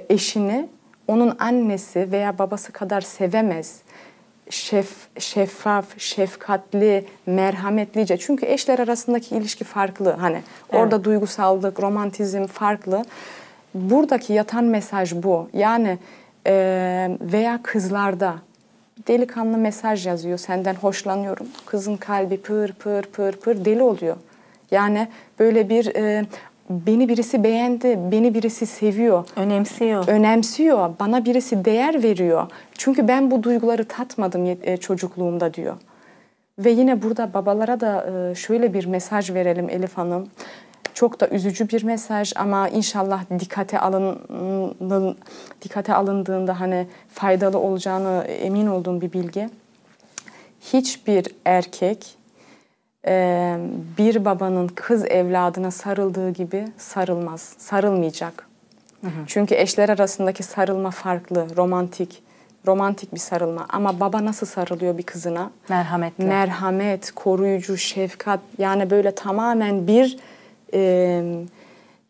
eşini 0.10 0.68
onun 1.08 1.36
annesi 1.40 2.12
veya 2.12 2.38
babası 2.38 2.72
kadar 2.72 3.02
sevemez. 3.02 3.82
Şef, 4.50 5.08
şeffaf, 5.20 6.00
şefkatli, 6.00 7.06
merhametlice. 7.26 8.18
Çünkü 8.18 8.46
eşler 8.46 8.80
arasındaki 8.80 9.36
ilişki 9.36 9.64
farklı. 9.64 10.12
Hani 10.12 10.36
evet. 10.36 10.82
orada 10.82 11.04
duygusallık, 11.04 11.80
romantizm 11.80 12.46
farklı. 12.46 13.06
Buradaki 13.74 14.34
yatan 14.34 14.64
mesaj 14.64 15.14
bu. 15.14 15.50
Yani 15.54 15.98
e, 16.48 16.54
veya 17.22 17.60
kızlarda 17.64 18.36
delikanlı 19.08 19.58
mesaj 19.58 20.08
yazıyor 20.08 20.38
senden 20.38 20.76
hoşlanıyorum. 20.76 21.48
Kızın 21.66 21.98
kalbi 21.98 22.38
pır 22.42 22.74
pır 22.74 23.04
pır 23.04 23.34
pır 23.34 23.66
deli 23.66 23.84
oluyor. 23.84 24.18
Yani 24.72 25.08
böyle 25.40 25.70
bir 25.70 25.96
e, 25.96 26.26
beni 26.70 27.10
birisi 27.10 27.44
beğendi, 27.44 28.00
beni 28.12 28.34
birisi 28.34 28.66
seviyor. 28.66 29.26
Önemsiyor. 29.36 30.08
Önemsiyor. 30.08 30.90
Bana 31.00 31.26
birisi 31.26 31.66
değer 31.66 32.04
veriyor. 32.04 32.52
Çünkü 32.78 33.08
ben 33.08 33.32
bu 33.32 33.44
duyguları 33.44 33.86
tatmadım 33.86 34.58
e, 34.62 34.78
çocukluğumda 34.78 35.54
diyor. 35.54 35.78
Ve 36.60 36.70
yine 36.70 37.02
burada 37.02 37.34
babalara 37.34 37.80
da 37.80 38.10
e, 38.12 38.36
şöyle 38.36 38.74
bir 38.74 38.86
mesaj 38.86 39.34
verelim 39.34 39.70
Elif 39.70 39.98
Hanım. 39.98 40.28
Çok 40.94 41.20
da 41.20 41.28
üzücü 41.28 41.70
bir 41.70 41.84
mesaj 41.84 42.34
ama 42.36 42.70
inşallah 42.70 43.24
dikkate 43.40 43.80
alın 43.80 45.18
dikkate 45.62 45.94
alındığında 45.94 46.60
hani 46.60 46.88
faydalı 47.10 47.60
olacağını 47.60 48.24
emin 48.24 48.68
olduğum 48.68 49.02
bir 49.02 49.14
bilgi. 49.14 49.50
Hiçbir 50.62 51.28
erkek 51.46 52.18
bir 53.98 54.26
babanın 54.26 54.68
kız 54.68 55.06
evladına 55.06 55.72
sarıldığı 55.72 56.30
gibi 56.30 56.66
sarılmaz, 56.78 57.56
sarılmayacak. 57.58 58.48
Hı 59.02 59.08
hı. 59.08 59.26
Çünkü 59.28 59.56
eşler 59.56 59.90
arasındaki 59.90 60.44
sarılma 60.44 60.92
farklı, 60.92 61.48
romantik, 61.58 62.24
romantik 62.68 63.14
bir 63.14 63.20
sarılma. 63.20 63.66
Ama 63.70 64.00
baba 64.00 64.26
nasıl 64.26 64.46
sarılıyor 64.46 64.98
bir 64.98 65.04
kızına? 65.04 65.52
Merhametli. 65.70 66.26
Merhamet, 66.26 67.12
koruyucu, 67.12 67.78
şefkat 67.78 68.40
yani 68.58 68.90
böyle 68.90 69.12
tamamen 69.16 69.88
bir 69.88 70.18
e, 70.74 71.24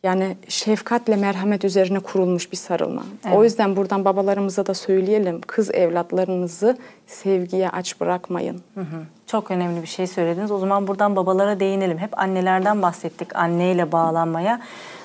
yani 0.08 0.38
şefkatle 0.48 1.16
merhamet 1.16 1.66
üzerine 1.66 2.00
kurulmuş 2.00 2.52
bir 2.52 2.58
sarılma. 2.58 3.04
Evet. 3.26 3.38
O 3.38 3.44
yüzden 3.44 3.76
buradan 3.76 4.06
babalarımıza 4.06 4.66
da 4.66 4.74
söyleyelim. 4.74 5.42
Kız 5.48 5.72
evlatlarınızı 5.72 6.78
sevgiye 7.08 7.70
aç 7.70 8.00
bırakmayın. 8.02 8.62
Hı 8.74 8.82
hı. 8.82 9.04
Çok 9.28 9.52
önemli 9.52 9.82
bir 9.82 9.88
şey 9.88 10.08
söylediniz. 10.08 10.52
O 10.52 10.58
zaman 10.58 10.88
buradan 10.88 11.16
babalara 11.16 11.60
değinelim. 11.60 11.98
Hep 11.98 12.20
annelerden 12.20 12.82
bahsettik. 12.82 13.36
Anneyle 13.36 13.92
bağlanmaya. 13.92 14.62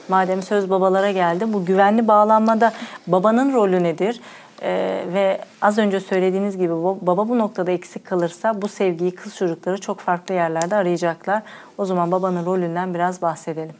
Madem 0.08 0.42
söz 0.42 0.70
babalara 0.70 1.10
geldi. 1.10 1.52
Bu 1.52 1.64
güvenli 1.64 2.08
bağlanmada 2.08 2.72
babanın 3.06 3.52
rolü 3.54 3.82
nedir? 3.82 4.20
Ee, 4.62 5.04
ve 5.12 5.40
az 5.62 5.78
önce 5.78 6.00
söylediğiniz 6.00 6.58
gibi 6.58 6.72
baba 7.06 7.28
bu 7.28 7.38
noktada 7.38 7.70
eksik 7.70 8.06
kalırsa 8.06 8.62
bu 8.62 8.68
sevgiyi 8.68 9.14
kız 9.14 9.36
çocukları 9.36 9.80
çok 9.80 10.00
farklı 10.00 10.34
yerlerde 10.34 10.76
arayacaklar. 10.76 11.42
O 11.78 11.84
zaman 11.84 12.12
babanın 12.12 12.46
rolünden 12.46 12.94
biraz 12.94 13.22
bahsedelim. 13.22 13.74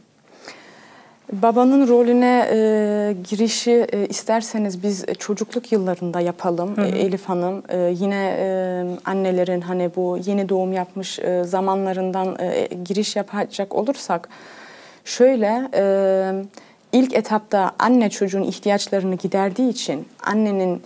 Babanın 1.33 1.89
rolüne 1.89 2.49
e, 2.53 3.16
girişi 3.30 3.87
e, 3.93 4.07
isterseniz 4.07 4.83
biz 4.83 5.05
çocukluk 5.18 5.72
yıllarında 5.72 6.20
yapalım. 6.20 6.76
Hı 6.76 6.83
hı. 6.83 6.87
Elif 6.87 7.24
Hanım 7.24 7.62
e, 7.68 7.95
yine 7.99 8.37
e, 8.39 8.47
annelerin 9.05 9.61
hani 9.61 9.91
bu 9.97 10.18
yeni 10.26 10.49
doğum 10.49 10.72
yapmış 10.72 11.18
e, 11.18 11.45
zamanlarından 11.45 12.37
e, 12.41 12.68
giriş 12.85 13.16
yapacak 13.16 13.74
olursak 13.74 14.28
şöyle 15.05 15.70
e, 15.74 15.85
ilk 16.93 17.14
etapta 17.14 17.70
anne 17.78 18.11
çocuğun 18.11 18.43
ihtiyaçlarını 18.43 19.14
giderdiği 19.14 19.70
için 19.70 20.09
annenin 20.22 20.83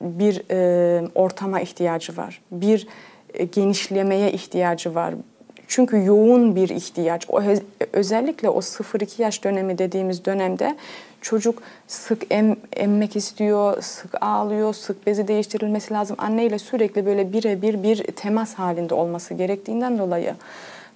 bir 0.00 0.42
e, 0.50 1.08
ortama 1.14 1.60
ihtiyacı 1.60 2.16
var. 2.16 2.42
Bir 2.52 2.86
e, 3.34 3.44
genişlemeye 3.44 4.32
ihtiyacı 4.32 4.94
var. 4.94 5.14
Çünkü 5.70 6.04
yoğun 6.04 6.56
bir 6.56 6.68
ihtiyaç. 6.68 7.26
O 7.28 7.42
özellikle 7.92 8.48
o 8.48 8.58
0-2 8.58 9.22
yaş 9.22 9.44
dönemi 9.44 9.78
dediğimiz 9.78 10.24
dönemde 10.24 10.76
çocuk 11.20 11.62
sık 11.88 12.22
em, 12.30 12.56
emmek 12.76 13.16
istiyor, 13.16 13.82
sık 13.82 14.22
ağlıyor, 14.22 14.74
sık 14.74 15.06
bezi 15.06 15.28
değiştirilmesi 15.28 15.94
lazım. 15.94 16.16
Anne 16.18 16.46
ile 16.46 16.58
sürekli 16.58 17.06
böyle 17.06 17.32
birebir 17.32 17.82
bir 17.82 18.04
temas 18.04 18.54
halinde 18.54 18.94
olması 18.94 19.34
gerektiğinden 19.34 19.98
dolayı 19.98 20.34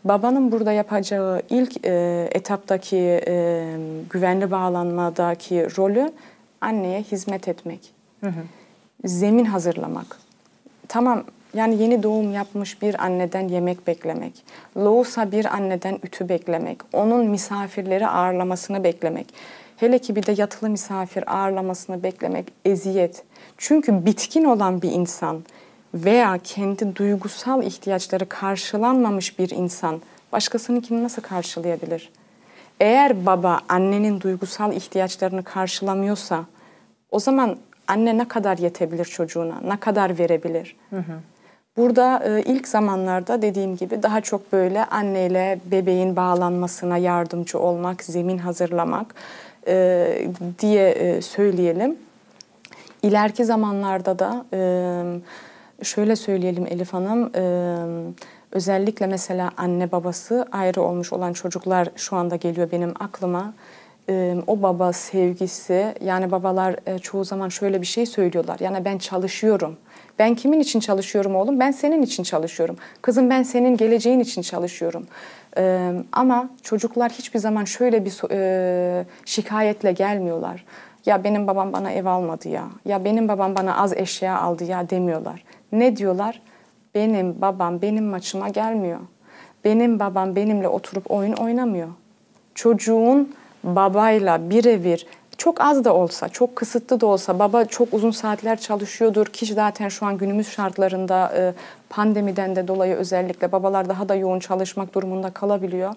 babanın 0.05 0.53
burada 0.53 0.73
yapacağı 0.73 1.43
ilk 1.51 1.87
e, 1.87 2.29
etaptaki 2.33 3.21
e, 3.29 3.65
güvenli 4.11 4.51
bağlanmadaki 4.51 5.77
rolü 5.79 6.13
anneye 6.61 7.03
hizmet 7.03 7.49
etmek. 7.49 7.81
Hı 8.21 8.27
hı. 8.27 8.43
Zemin 9.05 9.45
hazırlamak. 9.45 10.19
Tamam 10.89 11.25
yani 11.55 11.83
yeni 11.83 12.03
doğum 12.03 12.33
yapmış 12.33 12.83
bir 12.83 13.05
anneden 13.05 13.49
yemek 13.49 13.87
beklemek, 13.87 14.45
loğusa 14.77 15.33
bir 15.33 15.55
anneden 15.55 15.99
ütü 16.05 16.29
beklemek, 16.29 16.79
onun 16.93 17.27
misafirleri 17.27 18.09
ağırlamasını 18.09 18.85
beklemek, 18.85 19.27
hele 19.77 19.99
ki 19.99 20.17
bir 20.17 20.27
de 20.27 20.35
yatılı 20.37 20.71
misafir 20.71 21.37
ağırlamasını 21.37 22.03
beklemek 22.03 22.47
eziyet. 22.65 23.23
Çünkü 23.59 24.07
bitkin 24.07 24.45
olan 24.45 24.83
bir 24.83 24.91
insan 24.91 25.45
veya 25.95 26.39
kendi 26.45 26.97
duygusal 26.97 27.63
ihtiyaçları 27.63 28.29
karşılanmamış 28.29 29.39
bir 29.39 29.51
insan 29.51 30.01
başkasınınkini 30.33 31.05
nasıl 31.05 31.23
karşılayabilir? 31.23 32.11
Eğer 32.81 33.27
baba 33.27 33.61
annenin 33.69 34.21
duygusal 34.21 34.73
ihtiyaçlarını 34.73 35.45
karşılamıyorsa 35.45 36.45
o 37.11 37.21
zaman 37.21 37.59
anne 37.89 38.19
ne 38.19 38.29
kadar 38.29 38.59
yetebilir 38.59 39.05
çocuğuna, 39.05 39.61
ne 39.61 39.77
kadar 39.77 40.19
verebilir? 40.19 40.77
Hı 40.91 40.97
hı. 40.97 41.21
Burada 41.77 42.23
e, 42.25 42.43
ilk 42.43 42.69
zamanlarda 42.69 43.43
dediğim 43.43 43.77
gibi 43.77 44.03
daha 44.03 44.21
çok 44.21 44.53
böyle 44.53 44.85
anneyle 44.85 45.61
bebeğin 45.65 46.17
bağlanmasına 46.17 46.99
yardımcı 46.99 47.59
olmak, 47.59 48.05
zemin 48.05 48.39
hazırlamak 48.39 49.15
e, 49.67 50.29
diye 50.59 50.91
e, 50.91 51.23
söyleyelim. 51.23 51.97
İleriki 53.03 53.45
zamanlarda 53.45 54.19
da 54.19 54.45
Şöyle 55.83 56.17
söyleyelim 56.17 56.67
Elif 56.67 56.93
Hanım, 56.93 57.31
özellikle 58.53 59.07
mesela 59.07 59.51
anne 59.57 59.93
babası 59.93 60.47
ayrı 60.53 60.83
olmuş 60.83 61.13
olan 61.13 61.33
çocuklar 61.33 61.89
şu 61.97 62.17
anda 62.17 62.37
geliyor 62.37 62.69
benim 62.73 62.95
aklıma. 63.01 63.55
O 64.47 64.63
baba 64.63 64.93
sevgisi, 64.93 65.95
yani 66.05 66.31
babalar 66.31 66.77
çoğu 67.03 67.25
zaman 67.25 67.49
şöyle 67.49 67.81
bir 67.81 67.87
şey 67.87 68.07
söylüyorlar. 68.07 68.57
Yani 68.61 68.85
ben 68.85 68.99
çalışıyorum. 68.99 69.77
Ben 70.19 70.35
kimin 70.35 70.61
için 70.61 70.81
çalışıyorum 70.81 71.37
oğlum? 71.37 71.61
Ben 71.61 71.71
senin 71.71 72.03
için 72.03 72.23
çalışıyorum. 72.23 72.77
Kızım 73.03 73.31
ben 73.31 73.43
senin 73.43 73.77
geleceğin 73.77 74.21
için 74.21 74.43
çalışıyorum. 74.43 75.07
Ama 76.13 76.51
çocuklar 76.63 77.13
hiçbir 77.13 77.39
zaman 77.39 77.65
şöyle 77.65 78.05
bir 78.05 78.15
şikayetle 79.25 79.93
gelmiyorlar. 79.93 80.65
Ya 81.07 81.25
benim 81.25 81.47
babam 81.47 81.73
bana 81.73 81.91
ev 81.91 82.07
almadı 82.07 82.49
ya. 82.49 82.65
Ya 82.85 83.05
benim 83.05 83.29
babam 83.29 83.57
bana 83.57 83.77
az 83.77 83.93
eşya 83.97 84.39
aldı 84.39 84.65
ya 84.65 84.91
demiyorlar. 84.91 85.45
Ne 85.73 85.97
diyorlar? 85.97 86.43
Benim 86.95 87.41
babam 87.41 87.83
benim 87.83 88.05
maçıma 88.05 88.49
gelmiyor. 88.49 89.01
Benim 89.65 90.01
babam 90.01 90.37
benimle 90.37 90.69
oturup 90.69 91.11
oyun 91.11 91.33
oynamıyor. 91.33 91.89
Çocuğun 92.55 93.35
babayla 93.65 94.51
birebir 94.51 95.07
çok 95.39 95.61
az 95.61 95.85
da 95.85 95.95
olsa, 95.95 96.29
çok 96.29 96.57
kısıtlı 96.57 97.01
da 97.01 97.07
olsa 97.07 97.39
baba 97.39 97.65
çok 97.65 97.95
uzun 97.95 98.11
saatler 98.11 98.61
çalışıyordur 98.61 99.27
ki 99.27 99.47
zaten 99.47 99.89
şu 99.89 100.07
an 100.07 100.19
günümüz 100.19 100.49
şartlarında 100.49 101.33
e, 101.37 101.55
pandemiden 101.91 102.57
de 102.57 102.69
dolayı 102.69 102.95
özellikle 102.95 103.53
babalar 103.53 103.89
daha 103.89 104.09
da 104.09 104.15
yoğun 104.15 104.39
çalışmak 104.39 104.95
durumunda 104.95 105.31
kalabiliyor. 105.31 105.95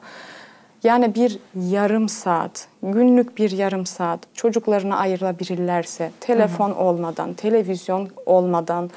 Yani 0.84 1.16
bir 1.16 1.40
yarım 1.70 2.10
saat, 2.10 2.68
günlük 2.84 3.38
bir 3.38 3.52
yarım 3.52 3.86
saat 3.86 4.20
çocuklarına 4.34 4.98
ayırabilirlerse, 4.98 6.12
telefon 6.20 6.72
olmadan, 6.72 7.34
televizyon 7.34 8.10
olmadan, 8.26 8.90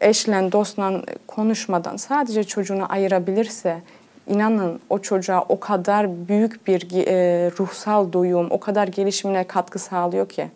eşle, 0.00 0.52
dostla 0.52 1.02
konuşmadan 1.26 1.96
sadece 1.96 2.44
çocuğunu 2.44 2.92
ayırabilirse 2.92 3.82
inanın 4.26 4.80
o 4.90 4.98
çocuğa 4.98 5.44
o 5.48 5.60
kadar 5.60 6.28
büyük 6.28 6.66
bir 6.66 7.06
e, 7.06 7.50
ruhsal 7.58 8.12
doyum, 8.12 8.46
o 8.50 8.60
kadar 8.60 8.88
gelişimine 8.88 9.44
katkı 9.44 9.78
sağlıyor 9.78 10.28
ki. 10.28 10.48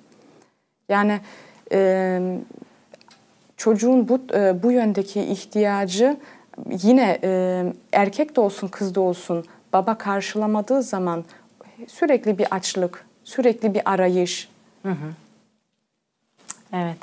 Yani 0.89 1.21
e, 1.73 2.21
çocuğun 3.57 4.09
bu 4.09 4.21
e, 4.35 4.63
bu 4.63 4.73
yöndeki 4.73 5.23
ihtiyacı 5.23 6.17
yine 6.83 7.19
e, 7.23 7.65
erkek 7.93 8.37
de 8.37 8.41
olsun 8.41 8.69
kız 8.69 8.95
da 8.95 9.01
olsun 9.01 9.45
baba 9.73 9.99
karşılamadığı 9.99 10.83
zaman 10.83 11.25
sürekli 11.89 12.39
bir 12.39 12.47
açlık, 12.51 13.07
sürekli 13.25 13.75
bir 13.75 13.83
arayış. 13.85 14.49
Evet. 16.73 16.99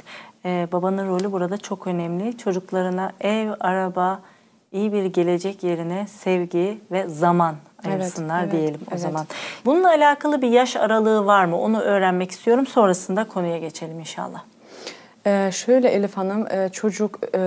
Ee, 0.45 0.68
babanın 0.72 1.07
rolü 1.07 1.32
burada 1.32 1.57
çok 1.57 1.88
önemli. 1.88 2.38
Çocuklarına 2.38 3.11
ev, 3.22 3.51
araba, 3.59 4.22
iyi 4.72 4.93
bir 4.93 5.05
gelecek 5.05 5.63
yerine 5.63 6.07
sevgi 6.07 6.78
ve 6.91 7.07
zaman 7.09 7.55
Evet, 7.86 8.01
ayırsınlar 8.01 8.43
evet, 8.43 8.51
diyelim 8.51 8.80
o 8.82 8.89
evet. 8.91 8.99
zaman. 8.99 9.26
Bununla 9.65 9.89
alakalı 9.89 10.41
bir 10.41 10.49
yaş 10.49 10.76
aralığı 10.76 11.26
var 11.26 11.45
mı? 11.45 11.59
Onu 11.61 11.80
öğrenmek 11.82 12.32
istiyorum. 12.32 12.68
Sonrasında 12.68 13.24
konuya 13.24 13.57
geçelim 13.57 13.99
inşallah. 13.99 14.43
Ee, 15.26 15.49
şöyle 15.53 15.89
Elif 15.89 16.18
Hanım, 16.18 16.47
e, 16.51 16.70
çocuk 16.70 17.20
e, 17.36 17.39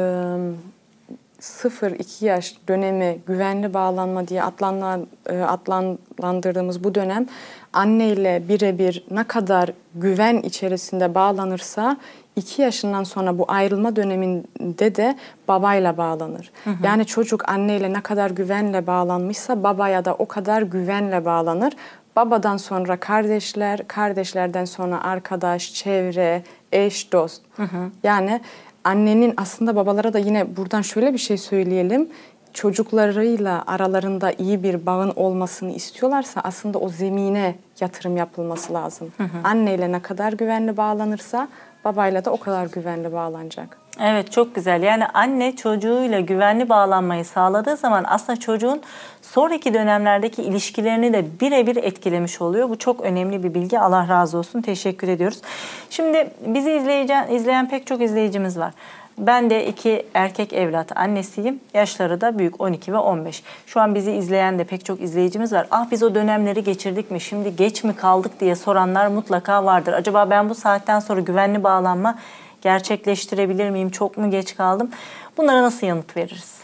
0-2 1.41 2.25
yaş 2.25 2.55
dönemi 2.69 3.19
güvenli 3.27 3.75
bağlanma 3.75 4.29
diye 4.29 4.43
adlanla- 4.43 5.07
e, 5.31 5.41
adlandırdığımız 5.43 6.85
bu 6.85 6.95
dönem 6.95 7.27
anneyle 7.73 8.43
birebir 8.49 9.05
ne 9.11 9.25
kadar 9.25 9.71
güven 9.95 10.37
içerisinde 10.37 11.15
bağlanırsa 11.15 11.97
2 12.37 12.63
yaşından 12.63 13.05
sonra 13.05 13.39
bu 13.39 13.45
ayrılma 13.49 13.97
döneminde 13.97 14.95
de 14.95 15.17
babayla 15.49 15.97
bağlanır. 15.97 16.51
Yani 16.83 17.05
çocuk 17.05 17.49
anneyle 17.49 17.93
ne 17.93 18.01
kadar 18.01 18.31
güvenle 18.31 18.87
bağlanmışsa 18.87 19.63
babaya 19.63 20.05
da 20.05 20.15
o 20.15 20.27
kadar 20.27 20.63
güvenle 20.63 21.25
bağlanır. 21.25 21.73
Babadan 22.17 22.57
sonra 22.57 22.97
kardeşler, 22.97 23.89
kardeşlerden 23.89 24.65
sonra 24.65 25.05
arkadaş, 25.05 25.75
çevre, 25.75 26.43
eş, 26.73 27.13
dost. 27.13 27.43
Yani 28.03 28.41
annenin 28.85 29.35
aslında 29.37 29.77
babalara 29.77 30.13
da 30.13 30.19
yine 30.19 30.57
buradan 30.57 30.83
şöyle 30.83 31.13
bir 31.13 31.19
şey 31.19 31.39
söyleyelim. 31.39 32.09
Çocuklarıyla 32.53 33.65
aralarında 33.67 34.33
iyi 34.33 34.63
bir 34.63 34.87
bağın 34.87 35.13
olmasını 35.17 35.73
istiyorlarsa 35.73 36.41
aslında 36.45 36.79
o 36.79 36.89
zemine 36.89 37.55
yatırım 37.81 38.17
yapılması 38.17 38.73
lazım. 38.73 39.13
Anneyle 39.45 39.93
ne 39.93 40.03
kadar 40.03 40.33
güvenli 40.33 40.77
bağlanırsa 40.77 41.49
babayla 41.85 42.25
da 42.25 42.31
o 42.31 42.37
kadar 42.37 42.67
güvenli 42.67 43.13
bağlanacak. 43.13 43.81
Evet 44.01 44.33
çok 44.33 44.55
güzel. 44.55 44.83
Yani 44.83 45.07
anne 45.07 45.57
çocuğuyla 45.57 46.21
güvenli 46.21 46.69
bağlanmayı 46.69 47.25
sağladığı 47.25 47.77
zaman 47.77 48.05
aslında 48.09 48.41
çocuğun 48.41 48.83
sonraki 49.23 49.75
dönemlerdeki 49.75 50.43
ilişkilerini 50.43 51.13
de 51.13 51.25
birebir 51.41 51.77
etkilemiş 51.77 52.41
oluyor. 52.41 52.69
Bu 52.69 52.79
çok 52.79 53.01
önemli 53.01 53.43
bir 53.43 53.55
bilgi. 53.55 53.79
Allah 53.79 54.09
razı 54.09 54.39
olsun. 54.39 54.63
Teşekkür 54.63 55.09
ediyoruz. 55.09 55.41
Şimdi 55.91 56.31
bizi 56.47 56.71
izleyen, 57.31 57.69
pek 57.69 57.87
çok 57.87 58.03
izleyicimiz 58.03 58.59
var. 58.59 58.75
Ben 59.27 59.51
de 59.51 59.67
iki 59.67 60.07
erkek 60.15 60.53
evlat 60.53 60.97
annesiyim. 60.97 61.61
Yaşları 61.75 62.21
da 62.21 62.39
büyük 62.39 62.61
12 62.61 62.93
ve 62.93 62.97
15. 62.97 63.43
Şu 63.67 63.81
an 63.81 63.95
bizi 63.95 64.13
izleyen 64.13 64.59
de 64.59 64.65
pek 64.65 64.85
çok 64.85 65.01
izleyicimiz 65.01 65.53
var. 65.53 65.67
Ah 65.71 65.91
biz 65.91 66.03
o 66.03 66.15
dönemleri 66.15 66.65
geçirdik 66.65 67.11
mi? 67.11 67.21
Şimdi 67.21 67.57
geç 67.57 67.85
mi 67.85 67.97
kaldık 67.97 68.41
diye 68.41 68.55
soranlar 68.55 69.07
mutlaka 69.07 69.65
vardır. 69.65 69.93
Acaba 69.93 70.31
ben 70.31 70.49
bu 70.49 70.55
saatten 70.55 71.01
sonra 71.01 71.21
güvenli 71.21 71.65
bağlanma 71.65 72.19
gerçekleştirebilir 72.63 73.71
miyim? 73.71 73.91
Çok 73.91 74.19
mu 74.19 74.31
geç 74.31 74.57
kaldım? 74.57 74.91
Bunlara 75.37 75.63
nasıl 75.63 75.87
yanıt 75.87 76.17
veririz? 76.17 76.61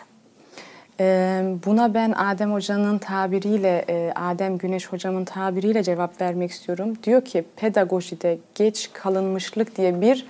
Buna 1.67 1.95
ben 1.95 2.13
Adem 2.13 2.53
Hoca'nın 2.53 2.99
tabiriyle, 2.99 3.85
Adem 4.15 4.59
Güneş 4.59 4.93
Hocamın 4.93 5.25
tabiriyle 5.25 5.83
cevap 5.83 6.21
vermek 6.21 6.51
istiyorum. 6.51 6.95
Diyor 7.03 7.25
ki 7.25 7.45
pedagojide 7.57 8.39
geç 8.55 8.91
kalınmışlık 8.93 9.77
diye 9.77 10.01
bir 10.01 10.27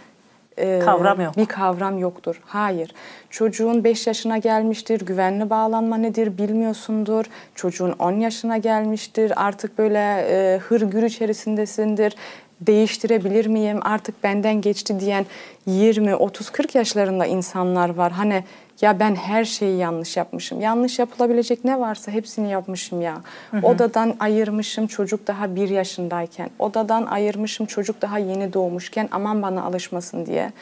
e, 0.58 0.78
Kavram 0.78 1.20
yok. 1.20 1.36
Bir 1.36 1.46
kavram 1.46 1.98
yoktur. 1.98 2.40
Hayır. 2.46 2.94
Çocuğun 3.30 3.84
5 3.84 4.06
yaşına 4.06 4.38
gelmiştir. 4.38 5.00
Güvenli 5.00 5.50
bağlanma 5.50 5.96
nedir 5.96 6.38
bilmiyorsundur. 6.38 7.24
Çocuğun 7.54 7.94
10 7.98 8.12
yaşına 8.12 8.56
gelmiştir. 8.56 9.32
Artık 9.36 9.78
böyle 9.78 10.26
e, 10.30 10.58
hırgür 10.58 11.02
içerisindesindir. 11.02 12.16
Değiştirebilir 12.60 13.46
miyim? 13.46 13.80
Artık 13.82 14.22
benden 14.22 14.60
geçti 14.60 15.00
diyen 15.00 15.26
20, 15.66 16.14
30, 16.16 16.50
40 16.50 16.74
yaşlarında 16.74 17.26
insanlar 17.26 17.88
var. 17.88 18.12
Hani 18.12 18.44
ya 18.80 19.00
ben 19.00 19.14
her 19.14 19.44
şeyi 19.44 19.78
yanlış 19.78 20.16
yapmışım. 20.16 20.60
Yanlış 20.60 20.98
yapılabilecek 20.98 21.64
ne 21.64 21.80
varsa 21.80 22.12
hepsini 22.12 22.50
yapmışım 22.50 23.00
ya. 23.00 23.20
Odadan 23.62 24.16
ayırmışım 24.20 24.86
çocuk 24.86 25.26
daha 25.26 25.56
bir 25.56 25.68
yaşındayken. 25.68 26.50
Odadan 26.58 27.06
ayırmışım 27.06 27.66
çocuk 27.66 28.02
daha 28.02 28.18
yeni 28.18 28.52
doğmuşken 28.52 29.08
aman 29.12 29.42
bana 29.42 29.62
alışmasın 29.62 30.26
diye. 30.26 30.52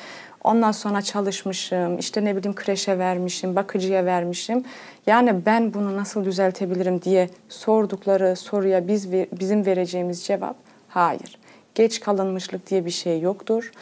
Ondan 0.45 0.72
sonra 0.72 1.03
çalışmışım, 1.03 1.99
işte 1.99 2.24
ne 2.24 2.36
bileyim 2.36 2.55
kreşe 2.55 2.99
vermişim, 2.99 3.57
bakıcıya 3.57 4.05
vermişim. 4.05 4.64
Yani 5.07 5.47
ben 5.47 5.74
bunu 5.74 5.97
nasıl 5.97 6.24
düzeltebilirim 6.24 7.03
diye 7.03 7.28
sordukları 7.49 8.36
soruya 8.36 8.88
biz 8.88 9.12
bizim 9.12 9.66
vereceğimiz 9.66 10.24
cevap 10.24 10.57
hayır. 10.88 11.38
Geç 11.75 12.01
kalınmışlık 12.01 12.70
diye 12.70 12.85
bir 12.85 12.91
şey 12.91 13.20
yoktur. 13.20 13.72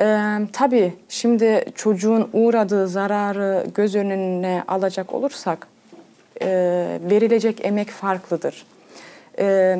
Ee, 0.00 0.38
tabii 0.52 0.92
şimdi 1.08 1.64
çocuğun 1.74 2.28
uğradığı 2.32 2.88
zararı 2.88 3.66
göz 3.74 3.94
önüne 3.94 4.64
alacak 4.68 5.14
olursak 5.14 5.66
e, 6.42 6.48
verilecek 7.10 7.64
emek 7.64 7.90
farklıdır. 7.90 8.66
E, 9.38 9.78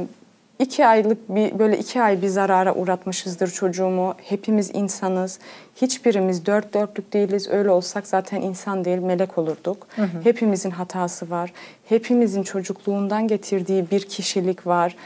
iki 0.59 0.87
aylık 0.87 1.29
bir 1.29 1.59
böyle 1.59 1.79
iki 1.79 2.03
ay 2.03 2.23
bir 2.23 2.29
zarara 2.29 2.75
uğratmışızdır 2.75 3.49
çocuğumu. 3.49 4.15
Hepimiz 4.25 4.71
insanız. 4.75 5.39
Hiçbirimiz 5.77 6.47
dört 6.47 6.75
dörtlük 6.75 7.13
değiliz. 7.13 7.49
Öyle 7.49 7.71
olsak 7.71 8.07
zaten 8.07 8.41
insan 8.41 8.85
değil 8.85 8.99
melek 8.99 9.39
olurduk. 9.39 9.87
Hepimizin 10.25 10.71
hatası 10.71 11.31
var. 11.31 11.53
Hepimizin 11.89 12.43
çocukluğundan 12.43 13.29
getirdiği 13.29 13.91
bir 13.91 14.01
kişilik 14.01 14.67
var 14.67 14.97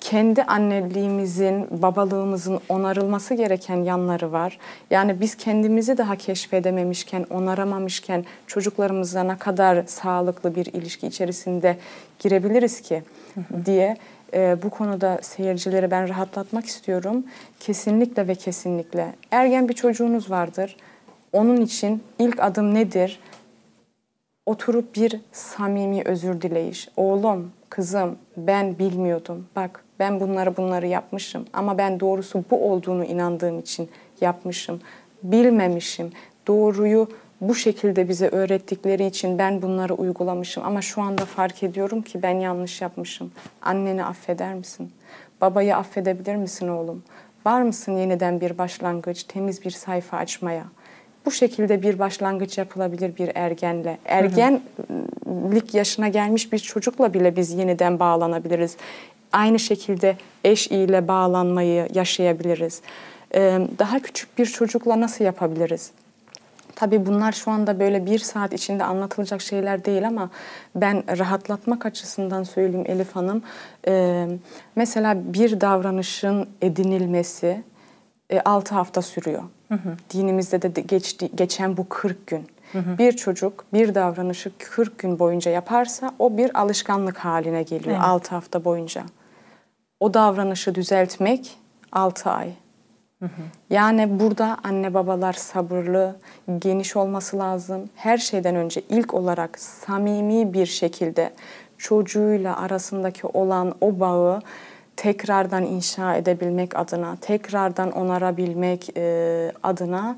kendi 0.00 0.42
anneliğimizin, 0.42 1.82
babalığımızın 1.82 2.60
onarılması 2.68 3.34
gereken 3.34 3.76
yanları 3.76 4.32
var. 4.32 4.58
Yani 4.90 5.20
biz 5.20 5.34
kendimizi 5.34 5.98
daha 5.98 6.16
keşfedememişken, 6.16 7.26
onaramamışken 7.30 8.24
çocuklarımızla 8.46 9.22
ne 9.22 9.38
kadar 9.38 9.82
sağlıklı 9.86 10.54
bir 10.54 10.66
ilişki 10.66 11.06
içerisinde 11.06 11.76
girebiliriz 12.18 12.80
ki 12.80 13.02
diye 13.64 13.96
e, 14.34 14.56
bu 14.62 14.70
konuda 14.70 15.18
seyircileri 15.22 15.90
ben 15.90 16.08
rahatlatmak 16.08 16.66
istiyorum. 16.66 17.24
Kesinlikle 17.60 18.28
ve 18.28 18.34
kesinlikle 18.34 19.14
ergen 19.30 19.68
bir 19.68 19.74
çocuğunuz 19.74 20.30
vardır. 20.30 20.76
Onun 21.32 21.60
için 21.60 22.02
ilk 22.18 22.42
adım 22.42 22.74
nedir? 22.74 23.20
Oturup 24.46 24.94
bir 24.94 25.20
samimi 25.32 26.02
özür 26.04 26.42
dileyiş. 26.42 26.88
Oğlum, 26.96 27.52
kızım 27.70 28.18
ben 28.36 28.78
bilmiyordum. 28.78 29.46
Bak 29.56 29.84
ben 29.98 30.20
bunları 30.20 30.56
bunları 30.56 30.86
yapmışım 30.86 31.44
ama 31.52 31.78
ben 31.78 32.00
doğrusu 32.00 32.44
bu 32.50 32.70
olduğunu 32.70 33.04
inandığım 33.04 33.58
için 33.58 33.88
yapmışım. 34.20 34.80
Bilmemişim. 35.22 36.10
Doğruyu 36.46 37.08
bu 37.40 37.54
şekilde 37.54 38.08
bize 38.08 38.28
öğrettikleri 38.28 39.06
için 39.06 39.38
ben 39.38 39.62
bunları 39.62 39.94
uygulamışım 39.94 40.64
ama 40.64 40.82
şu 40.82 41.02
anda 41.02 41.24
fark 41.24 41.62
ediyorum 41.62 42.02
ki 42.02 42.22
ben 42.22 42.40
yanlış 42.40 42.80
yapmışım. 42.80 43.32
Anneni 43.62 44.04
affeder 44.04 44.54
misin? 44.54 44.92
Babayı 45.40 45.76
affedebilir 45.76 46.36
misin 46.36 46.68
oğlum? 46.68 47.02
Var 47.46 47.62
mısın 47.62 47.92
yeniden 47.92 48.40
bir 48.40 48.58
başlangıç, 48.58 49.24
temiz 49.24 49.64
bir 49.64 49.70
sayfa 49.70 50.16
açmaya? 50.16 50.64
Bu 51.26 51.30
şekilde 51.30 51.82
bir 51.82 51.98
başlangıç 51.98 52.58
yapılabilir 52.58 53.16
bir 53.16 53.30
ergenle. 53.34 53.98
Ergenlik 54.04 55.74
yaşına 55.74 56.08
gelmiş 56.08 56.52
bir 56.52 56.58
çocukla 56.58 57.14
bile 57.14 57.36
biz 57.36 57.50
yeniden 57.50 57.98
bağlanabiliriz. 57.98 58.76
Aynı 59.32 59.58
şekilde 59.58 60.16
eş 60.44 60.66
ile 60.66 61.08
bağlanmayı 61.08 61.88
yaşayabiliriz. 61.94 62.82
Ee, 63.34 63.58
Daha 63.78 63.98
küçük 64.00 64.38
bir 64.38 64.46
çocukla 64.46 65.00
nasıl 65.00 65.24
yapabiliriz? 65.24 65.90
Tabii 66.76 67.06
bunlar 67.06 67.32
şu 67.32 67.50
anda 67.50 67.80
böyle 67.80 68.06
bir 68.06 68.18
saat 68.18 68.52
içinde 68.52 68.84
anlatılacak 68.84 69.42
şeyler 69.42 69.84
değil 69.84 70.06
ama 70.08 70.30
ben 70.74 71.18
rahatlatmak 71.18 71.86
açısından 71.86 72.42
söyleyeyim 72.42 72.86
Elif 72.88 73.16
Hanım. 73.16 73.42
Ee, 73.88 74.26
mesela 74.76 75.16
bir 75.34 75.60
davranışın 75.60 76.48
edinilmesi 76.62 77.62
6 78.44 78.74
hafta 78.74 79.02
sürüyor. 79.02 79.42
Dinimizde 80.14 80.62
de 80.62 80.80
geçti, 80.80 81.30
geçen 81.34 81.76
bu 81.76 81.88
40 81.88 82.26
gün. 82.26 82.46
Bir 82.74 83.12
çocuk 83.12 83.64
bir 83.72 83.94
davranışı 83.94 84.50
40 84.58 84.98
gün 84.98 85.18
boyunca 85.18 85.50
yaparsa 85.50 86.10
o 86.18 86.36
bir 86.36 86.60
alışkanlık 86.60 87.18
haline 87.18 87.62
geliyor 87.62 87.96
Evet. 87.96 88.04
6 88.06 88.34
hafta 88.34 88.64
boyunca. 88.64 89.02
O 90.00 90.14
davranışı 90.14 90.74
düzeltmek 90.74 91.58
6 91.92 92.30
ay. 92.30 92.52
Yani 93.70 94.20
burada 94.20 94.56
anne 94.64 94.94
babalar 94.94 95.32
sabırlı, 95.32 96.16
geniş 96.58 96.96
olması 96.96 97.38
lazım. 97.38 97.90
Her 97.94 98.18
şeyden 98.18 98.56
önce 98.56 98.82
ilk 98.88 99.14
olarak 99.14 99.58
samimi 99.58 100.52
bir 100.52 100.66
şekilde 100.66 101.32
çocuğuyla 101.78 102.56
arasındaki 102.60 103.26
olan 103.26 103.74
o 103.80 104.00
bağı 104.00 104.40
tekrardan 104.96 105.64
inşa 105.64 106.14
edebilmek 106.16 106.76
adına, 106.76 107.16
tekrardan 107.20 107.90
onarabilmek 107.90 108.90
e, 108.96 109.52
adına 109.62 110.16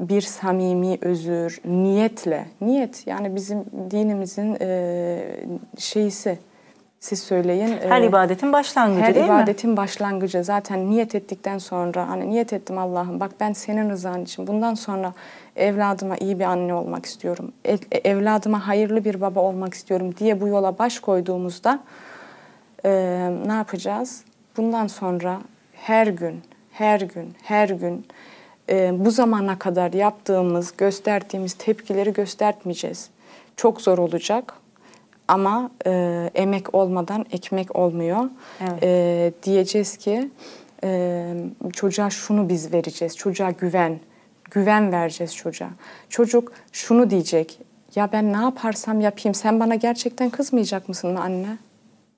bir 0.00 0.20
samimi 0.20 0.98
özür, 1.00 1.60
niyetle, 1.64 2.46
niyet 2.60 3.06
yani 3.06 3.34
bizim 3.34 3.64
dinimizin 3.90 4.56
e, 4.60 5.20
şeysi. 5.78 6.38
Siz 7.00 7.22
söyleyin. 7.22 7.78
Her 7.88 8.02
e, 8.02 8.06
ibadetin 8.06 8.52
başlangıcı 8.52 9.02
her 9.02 9.14
değil 9.14 9.26
mi? 9.26 9.32
ibadetin 9.32 9.76
başlangıcı 9.76 10.44
zaten 10.44 10.90
niyet 10.90 11.14
ettikten 11.14 11.58
sonra 11.58 12.08
hani 12.08 12.30
niyet 12.30 12.52
ettim 12.52 12.78
Allah'ım 12.78 13.20
bak 13.20 13.30
ben 13.40 13.52
senin 13.52 13.90
rızan 13.90 14.22
için 14.22 14.46
bundan 14.46 14.74
sonra 14.74 15.12
evladıma 15.56 16.16
iyi 16.16 16.38
bir 16.38 16.44
anne 16.44 16.74
olmak 16.74 17.06
istiyorum. 17.06 17.52
E- 17.64 18.10
evladıma 18.10 18.68
hayırlı 18.68 19.04
bir 19.04 19.20
baba 19.20 19.40
olmak 19.40 19.74
istiyorum 19.74 20.14
diye 20.18 20.40
bu 20.40 20.48
yola 20.48 20.78
baş 20.78 20.98
koyduğumuzda 20.98 21.80
e, 22.84 22.90
ne 23.46 23.52
yapacağız? 23.52 24.24
Bundan 24.56 24.86
sonra 24.86 25.40
her 25.72 26.06
gün, 26.06 26.40
her 26.72 27.00
gün, 27.00 27.34
her 27.42 27.68
gün 27.68 28.06
e, 28.68 29.04
bu 29.04 29.10
zamana 29.10 29.58
kadar 29.58 29.92
yaptığımız, 29.92 30.76
gösterdiğimiz 30.76 31.54
tepkileri 31.54 32.12
göstermeyeceğiz. 32.12 33.10
Çok 33.56 33.80
zor 33.80 33.98
olacak 33.98 34.59
ama 35.30 35.70
e, 35.86 36.30
emek 36.34 36.74
olmadan 36.74 37.26
ekmek 37.32 37.76
olmuyor. 37.76 38.24
Evet. 38.60 38.82
E, 38.82 39.32
diyeceğiz 39.42 39.96
ki 39.96 40.30
e, 40.84 41.32
çocuğa 41.72 42.10
şunu 42.10 42.48
biz 42.48 42.72
vereceğiz. 42.72 43.16
Çocuğa 43.16 43.50
güven, 43.50 44.00
güven 44.50 44.92
vereceğiz 44.92 45.36
çocuğa. 45.36 45.70
Çocuk 46.08 46.52
şunu 46.72 47.10
diyecek. 47.10 47.58
Ya 47.94 48.08
ben 48.12 48.32
ne 48.32 48.36
yaparsam 48.36 49.00
yapayım 49.00 49.34
sen 49.34 49.60
bana 49.60 49.74
gerçekten 49.74 50.30
kızmayacak 50.30 50.88
mısın 50.88 51.16
anne? 51.16 51.56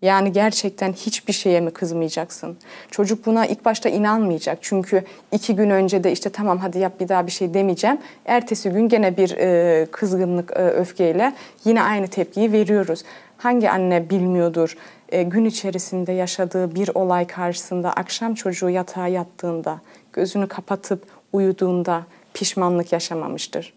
Yani 0.02 0.32
gerçekten 0.32 0.92
hiçbir 0.92 1.32
şeye 1.32 1.60
mi 1.60 1.70
kızmayacaksın? 1.70 2.56
Çocuk 2.90 3.26
buna 3.26 3.46
ilk 3.46 3.64
başta 3.64 3.88
inanmayacak. 3.88 4.58
Çünkü 4.60 5.04
iki 5.32 5.56
gün 5.56 5.70
önce 5.70 6.04
de 6.04 6.12
işte 6.12 6.30
tamam 6.30 6.58
hadi 6.58 6.78
yap 6.78 7.00
bir 7.00 7.08
daha 7.08 7.26
bir 7.26 7.32
şey 7.32 7.54
demeyeceğim. 7.54 7.98
Ertesi 8.26 8.70
gün 8.70 8.88
gene 8.88 9.16
bir 9.16 9.36
e, 9.38 9.86
kızgınlık, 9.90 10.50
e, 10.50 10.54
öfkeyle 10.54 11.32
yine 11.64 11.82
aynı 11.82 12.08
tepkiyi 12.08 12.52
veriyoruz. 12.52 13.04
Hangi 13.38 13.70
anne 13.70 14.10
bilmiyordur 14.10 14.76
e, 15.08 15.22
gün 15.22 15.44
içerisinde 15.44 16.12
yaşadığı 16.12 16.74
bir 16.74 16.90
olay 16.94 17.26
karşısında 17.26 17.92
akşam 17.92 18.34
çocuğu 18.34 18.70
yatağa 18.70 19.08
yattığında, 19.08 19.80
gözünü 20.12 20.48
kapatıp 20.48 21.04
uyuduğunda 21.32 22.02
pişmanlık 22.34 22.92
yaşamamıştır. 22.92 23.74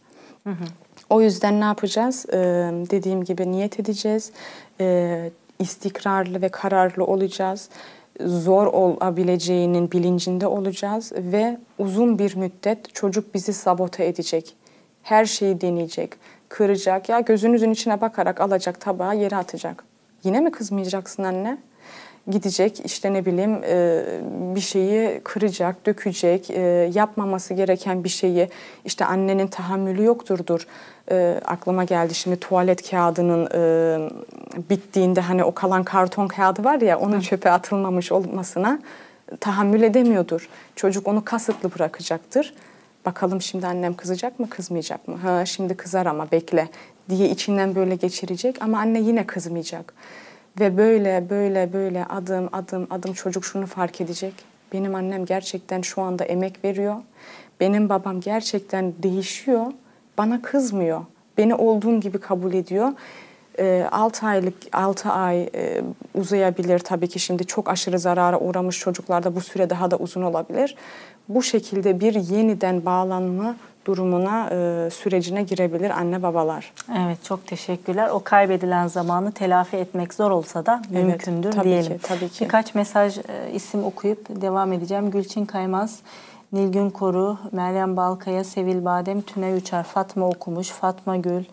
O 1.09 1.21
yüzden 1.21 1.61
ne 1.61 1.65
yapacağız? 1.65 2.25
Ee, 2.29 2.37
dediğim 2.91 3.23
gibi 3.23 3.51
niyet 3.51 3.79
edeceğiz. 3.79 4.31
Ee, 4.79 5.31
istikrarlı 5.59 6.41
ve 6.41 6.49
kararlı 6.49 7.05
olacağız. 7.05 7.69
Zor 8.25 8.67
olabileceğinin 8.67 9.91
bilincinde 9.91 10.47
olacağız 10.47 11.11
ve 11.15 11.57
uzun 11.79 12.19
bir 12.19 12.35
müddet 12.35 12.95
çocuk 12.95 13.33
bizi 13.33 13.53
sabote 13.53 14.05
edecek. 14.05 14.55
Her 15.03 15.25
şeyi 15.25 15.61
deneyecek, 15.61 16.13
kıracak. 16.49 17.09
Ya 17.09 17.19
gözünüzün 17.19 17.71
içine 17.71 18.01
bakarak 18.01 18.41
alacak 18.41 18.81
tabağı 18.81 19.17
yere 19.17 19.35
atacak. 19.35 19.83
Yine 20.23 20.39
mi 20.39 20.51
kızmayacaksın 20.51 21.23
anne? 21.23 21.57
Gidecek 22.31 22.81
işte 22.85 23.13
ne 23.13 23.25
bileyim 23.25 23.61
e, 23.63 24.03
bir 24.55 24.61
şeyi 24.61 25.19
kıracak, 25.19 25.85
dökecek, 25.85 26.49
e, 26.49 26.91
yapmaması 26.93 27.53
gereken 27.53 28.03
bir 28.03 28.09
şeyi 28.09 28.49
işte 28.85 29.05
annenin 29.05 29.47
tahammülü 29.47 30.03
yokturdur. 30.03 30.67
E, 31.11 31.39
aklıma 31.45 31.83
geldi 31.83 32.15
şimdi 32.15 32.39
tuvalet 32.39 32.89
kağıdının 32.89 33.49
e, 33.53 34.09
bittiğinde 34.69 35.21
hani 35.21 35.43
o 35.43 35.53
kalan 35.53 35.83
karton 35.83 36.27
kağıdı 36.27 36.63
var 36.63 36.81
ya 36.81 36.99
onun 36.99 37.19
çöpe 37.19 37.51
atılmamış 37.51 38.11
olmasına 38.11 38.79
tahammül 39.39 39.81
edemiyordur. 39.81 40.49
Çocuk 40.75 41.07
onu 41.07 41.25
kasıtlı 41.25 41.71
bırakacaktır. 41.75 42.53
Bakalım 43.05 43.41
şimdi 43.41 43.67
annem 43.67 43.93
kızacak 43.93 44.39
mı 44.39 44.49
kızmayacak 44.49 45.07
mı? 45.07 45.15
Ha 45.15 45.45
şimdi 45.45 45.77
kızar 45.77 46.05
ama 46.05 46.31
bekle 46.31 46.67
diye 47.09 47.29
içinden 47.29 47.75
böyle 47.75 47.95
geçirecek 47.95 48.61
ama 48.61 48.79
anne 48.79 48.99
yine 48.99 49.27
kızmayacak. 49.27 49.93
Ve 50.59 50.77
böyle 50.77 51.29
böyle 51.29 51.73
böyle 51.73 52.05
adım 52.05 52.49
adım 52.53 52.87
adım 52.89 53.13
çocuk 53.13 53.45
şunu 53.45 53.65
fark 53.65 54.01
edecek. 54.01 54.33
Benim 54.73 54.95
annem 54.95 55.25
gerçekten 55.25 55.81
şu 55.81 56.01
anda 56.01 56.23
emek 56.23 56.63
veriyor. 56.63 56.95
Benim 57.59 57.89
babam 57.89 58.19
gerçekten 58.19 58.93
değişiyor. 59.03 59.65
Bana 60.17 60.41
kızmıyor. 60.41 61.01
Beni 61.37 61.55
olduğum 61.55 61.99
gibi 61.99 62.17
kabul 62.17 62.53
ediyor. 62.53 62.91
6 63.91 64.25
aylık 64.25 64.53
6 64.73 65.09
ay 65.09 65.49
e, 65.55 65.81
uzayabilir 66.15 66.79
tabii 66.79 67.07
ki 67.07 67.19
şimdi 67.19 67.45
çok 67.45 67.69
aşırı 67.69 67.99
zarara 67.99 68.39
uğramış 68.39 68.79
çocuklarda 68.79 69.35
bu 69.35 69.41
süre 69.41 69.69
daha 69.69 69.91
da 69.91 69.97
uzun 69.97 70.21
olabilir. 70.21 70.75
Bu 71.29 71.43
şekilde 71.43 71.99
bir 71.99 72.13
yeniden 72.13 72.85
bağlanma 72.85 73.55
durumuna 73.85 74.49
e, 74.51 74.89
sürecine 74.89 75.43
girebilir 75.43 75.89
anne 75.89 76.23
babalar. 76.23 76.73
Evet 76.97 77.23
çok 77.23 77.47
teşekkürler. 77.47 78.09
O 78.09 78.23
kaybedilen 78.23 78.87
zamanı 78.87 79.31
telafi 79.31 79.77
etmek 79.77 80.13
zor 80.13 80.31
olsa 80.31 80.65
da 80.65 80.81
Evet, 80.93 81.03
mümkündür 81.03 81.51
tabii 81.51 81.63
diyelim. 81.63 81.97
ki, 81.97 82.03
tabii 82.07 82.29
ki. 82.29 82.43
Birkaç 82.43 82.75
mesaj 82.75 83.17
e, 83.17 83.21
isim 83.53 83.83
okuyup 83.83 84.41
devam 84.41 84.73
edeceğim. 84.73 85.11
Gülçin 85.11 85.45
Kaymaz, 85.45 85.99
Nilgün 86.53 86.89
Koru, 86.89 87.37
Meryem 87.51 87.97
Balkaya, 87.97 88.43
Sevil 88.43 88.85
Badem, 88.85 89.21
Tünay 89.21 89.57
Uçar, 89.57 89.83
Fatma 89.83 90.27
Okumuş, 90.27 90.69
Fatma 90.69 91.17
Gül, 91.17 91.43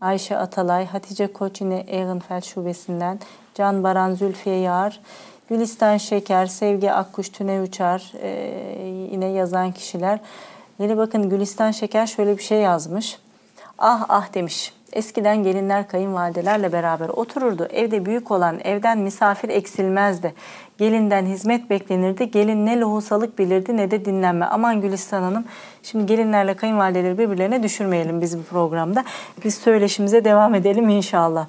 Ayşe 0.00 0.36
Atalay, 0.36 0.86
Hatice 0.86 1.32
Koç 1.32 1.60
yine 1.60 1.78
Ehrenfeld 1.78 2.42
Şubesi'nden, 2.42 3.20
Can 3.54 3.84
Baran 3.84 4.14
Zülfiye 4.14 4.56
Yağar, 4.58 5.00
Gülistan 5.48 5.96
Şeker, 5.96 6.46
Sevgi 6.46 6.92
Akkuş, 6.92 7.28
Tünay 7.28 7.60
Uçar 7.62 8.12
e, 8.22 8.28
yine 9.12 9.26
yazan 9.26 9.72
kişiler. 9.72 10.18
Yine 10.78 10.96
bakın 10.96 11.30
Gülistan 11.30 11.70
Şeker 11.70 12.06
şöyle 12.06 12.38
bir 12.38 12.42
şey 12.42 12.58
yazmış. 12.58 13.18
Ah 13.78 14.04
ah 14.08 14.34
demiş. 14.34 14.72
Eskiden 14.92 15.42
gelinler 15.42 15.88
kayınvalidelerle 15.88 16.72
beraber 16.72 17.08
otururdu. 17.08 17.68
Evde 17.70 18.06
büyük 18.06 18.30
olan 18.30 18.60
evden 18.64 18.98
misafir 18.98 19.48
eksilmezdi. 19.48 20.34
Gelinden 20.78 21.26
hizmet 21.26 21.70
beklenirdi. 21.70 22.30
Gelin 22.30 22.66
ne 22.66 22.80
lohusalık 22.80 23.38
bilirdi 23.38 23.76
ne 23.76 23.90
de 23.90 24.04
dinlenme. 24.04 24.46
Aman 24.46 24.80
Gülistan 24.80 25.22
Hanım 25.22 25.44
şimdi 25.82 26.06
gelinlerle 26.06 26.56
kayınvalideleri 26.56 27.18
birbirlerine 27.18 27.62
düşürmeyelim 27.62 28.20
biz 28.20 28.38
bu 28.38 28.42
programda. 28.42 29.04
Biz 29.44 29.54
söyleşimize 29.54 30.24
devam 30.24 30.54
edelim 30.54 30.88
inşallah. 30.88 31.46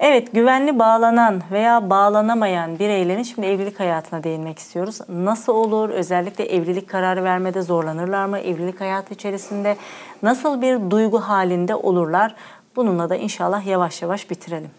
Evet, 0.00 0.32
güvenli 0.32 0.78
bağlanan 0.78 1.42
veya 1.52 1.90
bağlanamayan 1.90 2.78
bireylerin 2.78 3.22
şimdi 3.22 3.46
evlilik 3.46 3.80
hayatına 3.80 4.24
değinmek 4.24 4.58
istiyoruz. 4.58 5.00
Nasıl 5.08 5.54
olur? 5.54 5.90
Özellikle 5.90 6.44
evlilik 6.44 6.88
kararı 6.88 7.24
vermede 7.24 7.62
zorlanırlar 7.62 8.26
mı? 8.26 8.38
Evlilik 8.38 8.80
hayatı 8.80 9.14
içerisinde 9.14 9.76
nasıl 10.22 10.62
bir 10.62 10.90
duygu 10.90 11.20
halinde 11.20 11.74
olurlar? 11.74 12.34
Bununla 12.76 13.10
da 13.10 13.16
inşallah 13.16 13.66
yavaş 13.66 14.02
yavaş 14.02 14.30
bitirelim. 14.30 14.70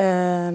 Ee, 0.00 0.50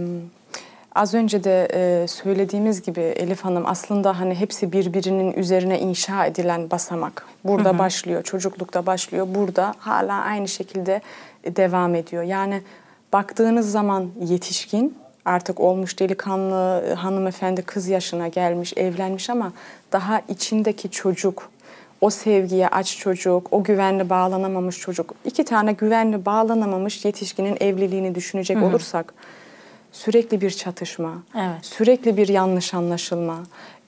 Az 0.97 1.13
önce 1.13 1.43
de 1.43 1.67
e, 1.73 2.07
söylediğimiz 2.07 2.82
gibi 2.82 3.01
Elif 3.01 3.41
Hanım 3.45 3.63
aslında 3.65 4.19
hani 4.19 4.36
hepsi 4.36 4.71
birbirinin 4.71 5.34
üzerine 5.34 5.80
inşa 5.80 6.25
edilen 6.25 6.71
basamak. 6.71 7.25
Burada 7.43 7.69
hı 7.69 7.73
hı. 7.73 7.80
başlıyor, 7.80 8.23
çocuklukta 8.23 8.86
başlıyor. 8.86 9.28
Burada 9.30 9.73
hala 9.78 10.13
aynı 10.13 10.47
şekilde 10.47 11.01
devam 11.45 11.95
ediyor. 11.95 12.23
Yani 12.23 12.61
baktığınız 13.13 13.71
zaman 13.71 14.09
yetişkin 14.21 14.97
artık 15.25 15.59
olmuş 15.59 15.99
delikanlı 15.99 16.93
hanımefendi 16.93 17.61
kız 17.61 17.87
yaşına 17.87 18.27
gelmiş, 18.27 18.73
evlenmiş 18.75 19.29
ama 19.29 19.53
daha 19.91 20.21
içindeki 20.29 20.91
çocuk, 20.91 21.49
o 22.01 22.09
sevgiye 22.09 22.67
aç 22.67 22.97
çocuk, 22.97 23.47
o 23.53 23.63
güvenli 23.63 24.09
bağlanamamış 24.09 24.79
çocuk, 24.79 25.13
iki 25.25 25.45
tane 25.45 25.71
güvenli 25.71 26.25
bağlanamamış 26.25 27.05
yetişkinin 27.05 27.57
evliliğini 27.59 28.15
düşünecek 28.15 28.57
Hı-hı. 28.57 28.65
olursak 28.65 29.13
sürekli 29.91 30.41
bir 30.41 30.51
çatışma, 30.51 31.13
evet. 31.35 31.65
sürekli 31.65 32.17
bir 32.17 32.27
yanlış 32.27 32.73
anlaşılma. 32.73 33.37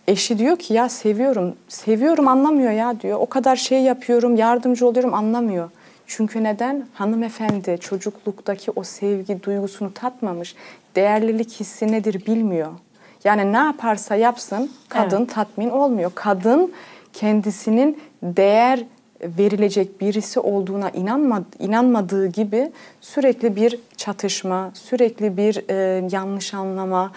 Eşi 0.08 0.38
diyor 0.38 0.58
ki 0.58 0.74
ya 0.74 0.90
seviyorum, 0.90 1.56
seviyorum 1.68 2.28
anlamıyor 2.28 2.72
ya 2.72 3.02
diyor. 3.02 3.20
O 3.22 3.26
kadar 3.26 3.56
şey 3.56 3.82
yapıyorum, 3.82 4.36
yardımcı 4.36 4.88
oluyorum 4.88 5.14
anlamıyor. 5.14 5.70
Çünkü 6.10 6.44
neden? 6.44 6.88
Hanımefendi 6.94 7.78
çocukluktaki 7.82 8.72
o 8.72 8.84
sevgi 8.84 9.44
duygusunu 9.44 9.94
tatmamış. 9.94 10.56
Değerlilik 10.96 11.60
hissi 11.60 11.92
nedir 11.92 12.26
bilmiyor. 12.26 12.72
Yani 13.24 13.54
ne 13.54 13.58
yaparsa 13.58 14.16
yapsın 14.16 14.72
kadın 14.90 15.22
evet. 15.22 15.34
tatmin 15.34 15.70
olmuyor. 15.70 16.12
Kadın 16.16 16.74
kendisinin 17.14 18.02
değer 18.24 18.86
verilecek 19.24 20.02
birisi 20.02 20.40
olduğuna 20.40 20.90
inanma, 20.90 21.44
inanmadığı 21.60 22.28
gibi 22.28 22.72
sürekli 23.02 23.56
bir 23.56 23.80
çatışma, 23.98 24.72
sürekli 24.74 25.38
bir 25.38 25.70
e, 25.70 26.08
yanlış 26.12 26.54
anlama, 26.54 27.12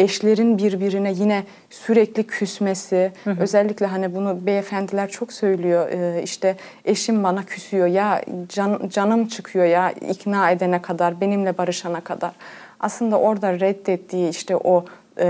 eşlerin 0.00 0.58
birbirine 0.58 1.12
yine 1.12 1.44
sürekli 1.70 2.26
küsmesi. 2.26 3.12
Hı 3.24 3.30
hı. 3.30 3.40
Özellikle 3.40 3.86
hani 3.86 4.14
bunu 4.14 4.46
beyefendiler 4.46 5.10
çok 5.10 5.32
söylüyor. 5.32 5.88
Ee, 5.88 6.22
işte 6.22 6.56
eşim 6.84 7.24
bana 7.24 7.44
küsüyor 7.44 7.86
ya 7.86 8.22
can, 8.48 8.88
canım 8.88 9.28
çıkıyor 9.28 9.64
ya 9.64 9.90
ikna 9.90 10.50
edene 10.50 10.82
kadar, 10.82 11.20
benimle 11.20 11.58
barışana 11.58 12.00
kadar. 12.00 12.32
Aslında 12.80 13.18
orada 13.18 13.60
reddettiği 13.60 14.30
işte 14.30 14.56
o 14.56 14.84
e, 15.18 15.26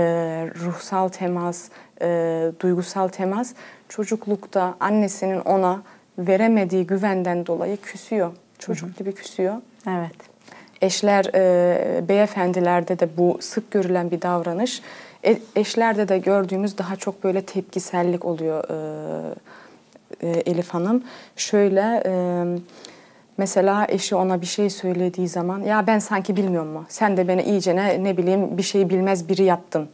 ruhsal 0.65 1.07
temas, 1.09 1.69
e, 2.01 2.51
duygusal 2.59 3.07
temas 3.07 3.53
çocuklukta 3.89 4.75
annesinin 4.79 5.39
ona 5.39 5.81
veremediği 6.17 6.87
güvenden 6.87 7.45
dolayı 7.45 7.77
küsüyor. 7.77 8.31
Çocuk 8.59 8.89
hı 8.89 8.93
hı. 8.93 8.97
gibi 8.97 9.13
küsüyor. 9.13 9.55
Evet. 9.87 10.30
Eşler, 10.81 11.25
e, 11.35 12.07
beyefendilerde 12.07 12.99
de 12.99 13.17
bu 13.17 13.37
sık 13.41 13.71
görülen 13.71 14.11
bir 14.11 14.21
davranış. 14.21 14.81
E, 15.25 15.37
eşlerde 15.55 16.07
de 16.07 16.17
gördüğümüz 16.17 16.77
daha 16.77 16.95
çok 16.95 17.23
böyle 17.23 17.41
tepkisellik 17.41 18.25
oluyor 18.25 18.63
e, 18.69 20.27
e, 20.27 20.29
Elif 20.29 20.69
Hanım. 20.69 21.03
Şöyle... 21.35 22.03
E, 22.05 22.43
Mesela 23.37 23.85
eşi 23.89 24.15
ona 24.15 24.41
bir 24.41 24.45
şey 24.45 24.69
söylediği 24.69 25.27
zaman 25.27 25.59
ya 25.59 25.87
ben 25.87 25.99
sanki 25.99 26.35
bilmiyorum 26.35 26.69
mu? 26.69 26.85
Sen 26.89 27.17
de 27.17 27.27
beni 27.27 27.43
iyice 27.43 27.75
ne, 27.75 28.03
ne 28.03 28.17
bileyim 28.17 28.57
bir 28.57 28.63
şey 28.63 28.89
bilmez 28.89 29.29
biri 29.29 29.43
yaptın. 29.43 29.89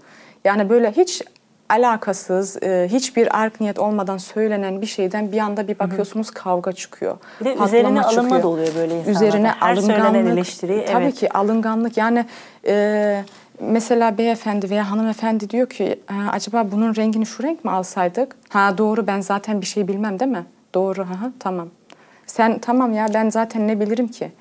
Yani 0.45 0.69
böyle 0.69 0.91
hiç 0.91 1.21
alakasız, 1.69 2.63
e, 2.63 2.87
hiçbir 2.91 3.39
ark 3.41 3.61
niyet 3.61 3.79
olmadan 3.79 4.17
söylenen 4.17 4.81
bir 4.81 4.85
şeyden 4.85 5.31
bir 5.31 5.37
anda 5.37 5.67
bir 5.67 5.79
bakıyorsunuz 5.79 6.31
kavga 6.31 6.71
çıkıyor. 6.71 7.17
Bir 7.39 7.45
de 7.45 7.53
üzerine 7.63 8.01
çıkıyor. 8.01 8.21
alınma 8.21 8.43
da 8.43 8.47
oluyor 8.47 8.75
böyle 8.75 8.99
insanlarda. 8.99 9.25
Üzerine 9.25 9.47
Her 9.47 9.73
alınganlık. 9.73 10.33
eleştiri. 10.33 10.85
Tabii 10.91 11.03
evet. 11.03 11.15
ki 11.15 11.33
alınganlık. 11.33 11.97
Yani 11.97 12.25
e, 12.67 13.23
mesela 13.59 14.17
beyefendi 14.17 14.69
veya 14.69 14.91
hanımefendi 14.91 15.49
diyor 15.49 15.69
ki 15.69 15.99
acaba 16.31 16.71
bunun 16.71 16.95
rengini 16.95 17.25
şu 17.25 17.43
renk 17.43 17.65
mi 17.65 17.71
alsaydık? 17.71 18.35
Ha 18.49 18.77
doğru 18.77 19.07
ben 19.07 19.21
zaten 19.21 19.61
bir 19.61 19.65
şey 19.65 19.87
bilmem 19.87 20.19
değil 20.19 20.31
mi? 20.31 20.45
Doğru 20.73 21.03
ha 21.03 21.31
tamam. 21.39 21.67
Sen 22.25 22.59
tamam 22.59 22.93
ya 22.93 23.07
ben 23.13 23.29
zaten 23.29 23.67
ne 23.67 23.79
bilirim 23.79 24.07
ki? 24.07 24.31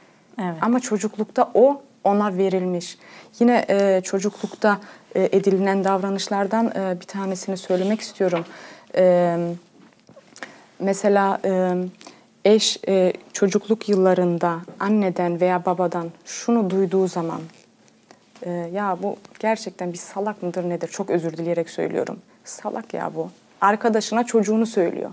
Evet. 0.42 0.56
Ama 0.60 0.80
çocuklukta 0.80 1.50
o 1.54 1.82
ona 2.04 2.36
verilmiş. 2.36 2.98
Yine 3.40 3.64
e, 3.68 4.00
çocuklukta 4.04 4.78
e, 5.16 5.28
edilinen 5.32 5.84
davranışlardan 5.84 6.66
e, 6.66 7.00
bir 7.00 7.06
tanesini 7.06 7.56
söylemek 7.56 8.00
istiyorum. 8.00 8.44
E, 8.96 9.36
mesela 10.80 11.40
eş 12.44 12.78
çocukluk 13.32 13.88
yıllarında 13.88 14.60
anneden 14.80 15.40
veya 15.40 15.64
babadan 15.64 16.10
şunu 16.24 16.70
duyduğu 16.70 17.08
zaman 17.08 17.40
ya 18.72 18.98
bu 19.02 19.16
gerçekten 19.38 19.92
bir 19.92 19.98
salak 19.98 20.42
mıdır 20.42 20.68
nedir? 20.68 20.88
Çok 20.88 21.10
özür 21.10 21.36
dileyerek 21.36 21.70
söylüyorum. 21.70 22.18
Salak 22.44 22.94
ya 22.94 23.12
bu. 23.14 23.30
Arkadaşına 23.60 24.24
çocuğunu 24.26 24.66
söylüyor. 24.66 25.10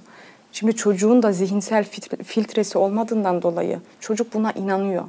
Şimdi 0.51 0.75
çocuğun 0.75 1.23
da 1.23 1.31
zihinsel 1.31 1.85
filtresi 2.23 2.77
olmadığından 2.77 3.41
dolayı 3.41 3.79
çocuk 3.99 4.33
buna 4.33 4.51
inanıyor 4.51 5.03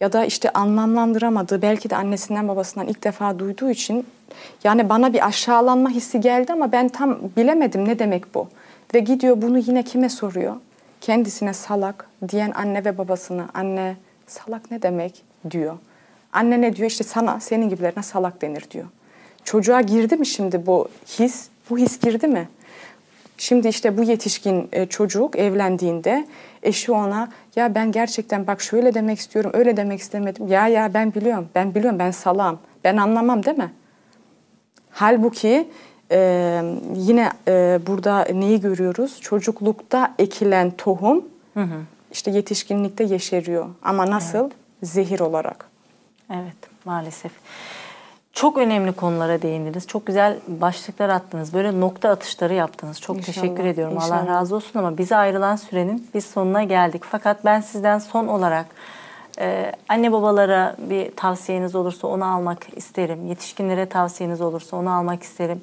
ya 0.00 0.12
da 0.12 0.24
işte 0.24 0.50
anlamlandıramadığı 0.50 1.62
belki 1.62 1.90
de 1.90 1.96
annesinden 1.96 2.48
babasından 2.48 2.88
ilk 2.88 3.04
defa 3.04 3.38
duyduğu 3.38 3.70
için 3.70 4.06
yani 4.64 4.88
bana 4.88 5.12
bir 5.12 5.26
aşağılanma 5.26 5.90
hissi 5.90 6.20
geldi 6.20 6.52
ama 6.52 6.72
ben 6.72 6.88
tam 6.88 7.18
bilemedim 7.36 7.88
ne 7.88 7.98
demek 7.98 8.34
bu. 8.34 8.48
Ve 8.94 9.00
gidiyor 9.00 9.42
bunu 9.42 9.58
yine 9.58 9.82
kime 9.82 10.08
soruyor? 10.08 10.56
Kendisine 11.00 11.52
salak 11.54 12.06
diyen 12.28 12.52
anne 12.54 12.84
ve 12.84 12.98
babasına 12.98 13.48
anne 13.54 13.96
salak 14.26 14.70
ne 14.70 14.82
demek 14.82 15.22
diyor. 15.50 15.76
Anne 16.32 16.60
ne 16.60 16.76
diyor? 16.76 16.90
işte 16.90 17.04
sana 17.04 17.40
senin 17.40 17.68
gibilerine 17.68 18.02
salak 18.02 18.42
denir 18.42 18.70
diyor. 18.70 18.86
Çocuğa 19.44 19.80
girdi 19.80 20.16
mi 20.16 20.26
şimdi 20.26 20.66
bu 20.66 20.88
his? 21.06 21.48
Bu 21.70 21.78
his 21.78 22.00
girdi 22.00 22.26
mi? 22.28 22.48
Şimdi 23.40 23.68
işte 23.68 23.96
bu 23.96 24.02
yetişkin 24.02 24.68
e, 24.72 24.86
çocuk 24.86 25.38
evlendiğinde 25.38 26.26
eşi 26.62 26.92
ona 26.92 27.28
ya 27.56 27.74
ben 27.74 27.92
gerçekten 27.92 28.46
bak 28.46 28.60
şöyle 28.60 28.94
demek 28.94 29.18
istiyorum, 29.18 29.50
öyle 29.54 29.76
demek 29.76 30.00
istemedim. 30.00 30.48
Ya 30.48 30.68
ya 30.68 30.94
ben 30.94 31.14
biliyorum, 31.14 31.48
ben 31.54 31.74
biliyorum, 31.74 31.98
ben 31.98 32.10
salam, 32.10 32.58
ben 32.84 32.96
anlamam 32.96 33.44
değil 33.44 33.58
mi? 33.58 33.72
Halbuki 34.90 35.68
e, 36.10 36.62
yine 36.94 37.30
e, 37.48 37.80
burada 37.86 38.26
neyi 38.34 38.60
görüyoruz? 38.60 39.20
Çocuklukta 39.20 40.14
ekilen 40.18 40.70
tohum 40.70 41.24
hı 41.54 41.60
hı. 41.60 41.80
işte 42.12 42.30
yetişkinlikte 42.30 43.04
yeşeriyor. 43.04 43.66
Ama 43.82 44.10
nasıl? 44.10 44.38
Evet. 44.38 44.52
Zehir 44.82 45.20
olarak. 45.20 45.68
Evet 46.30 46.56
maalesef. 46.84 47.32
Çok 48.32 48.58
önemli 48.58 48.92
konulara 48.92 49.42
değindiniz. 49.42 49.86
Çok 49.86 50.06
güzel 50.06 50.38
başlıklar 50.48 51.08
attınız. 51.08 51.54
Böyle 51.54 51.80
nokta 51.80 52.08
atışları 52.08 52.54
yaptınız. 52.54 53.00
Çok 53.00 53.16
inşallah, 53.16 53.34
teşekkür 53.34 53.64
ediyorum. 53.64 53.94
Inşallah. 53.94 54.22
Allah 54.22 54.26
razı 54.26 54.56
olsun 54.56 54.78
ama 54.78 54.98
bize 54.98 55.16
ayrılan 55.16 55.56
sürenin 55.56 56.08
biz 56.14 56.26
sonuna 56.26 56.64
geldik. 56.64 57.02
Fakat 57.04 57.44
ben 57.44 57.60
sizden 57.60 57.98
son 57.98 58.26
olarak 58.26 58.66
e, 59.40 59.72
anne 59.88 60.12
babalara 60.12 60.76
bir 60.78 61.16
tavsiyeniz 61.16 61.74
olursa 61.74 62.08
onu 62.08 62.24
almak 62.24 62.66
isterim. 62.76 63.26
Yetişkinlere 63.26 63.86
tavsiyeniz 63.86 64.40
olursa 64.40 64.76
onu 64.76 64.90
almak 64.92 65.22
isterim. 65.22 65.62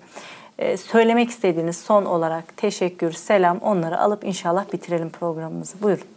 E, 0.59 0.77
söylemek 0.77 1.29
istediğiniz 1.29 1.77
son 1.77 2.05
olarak 2.05 2.57
teşekkür, 2.57 3.11
selam 3.11 3.57
onları 3.57 3.99
alıp 3.99 4.23
inşallah 4.23 4.73
bitirelim 4.73 5.09
programımızı. 5.09 5.81
Buyurun. 5.81 6.07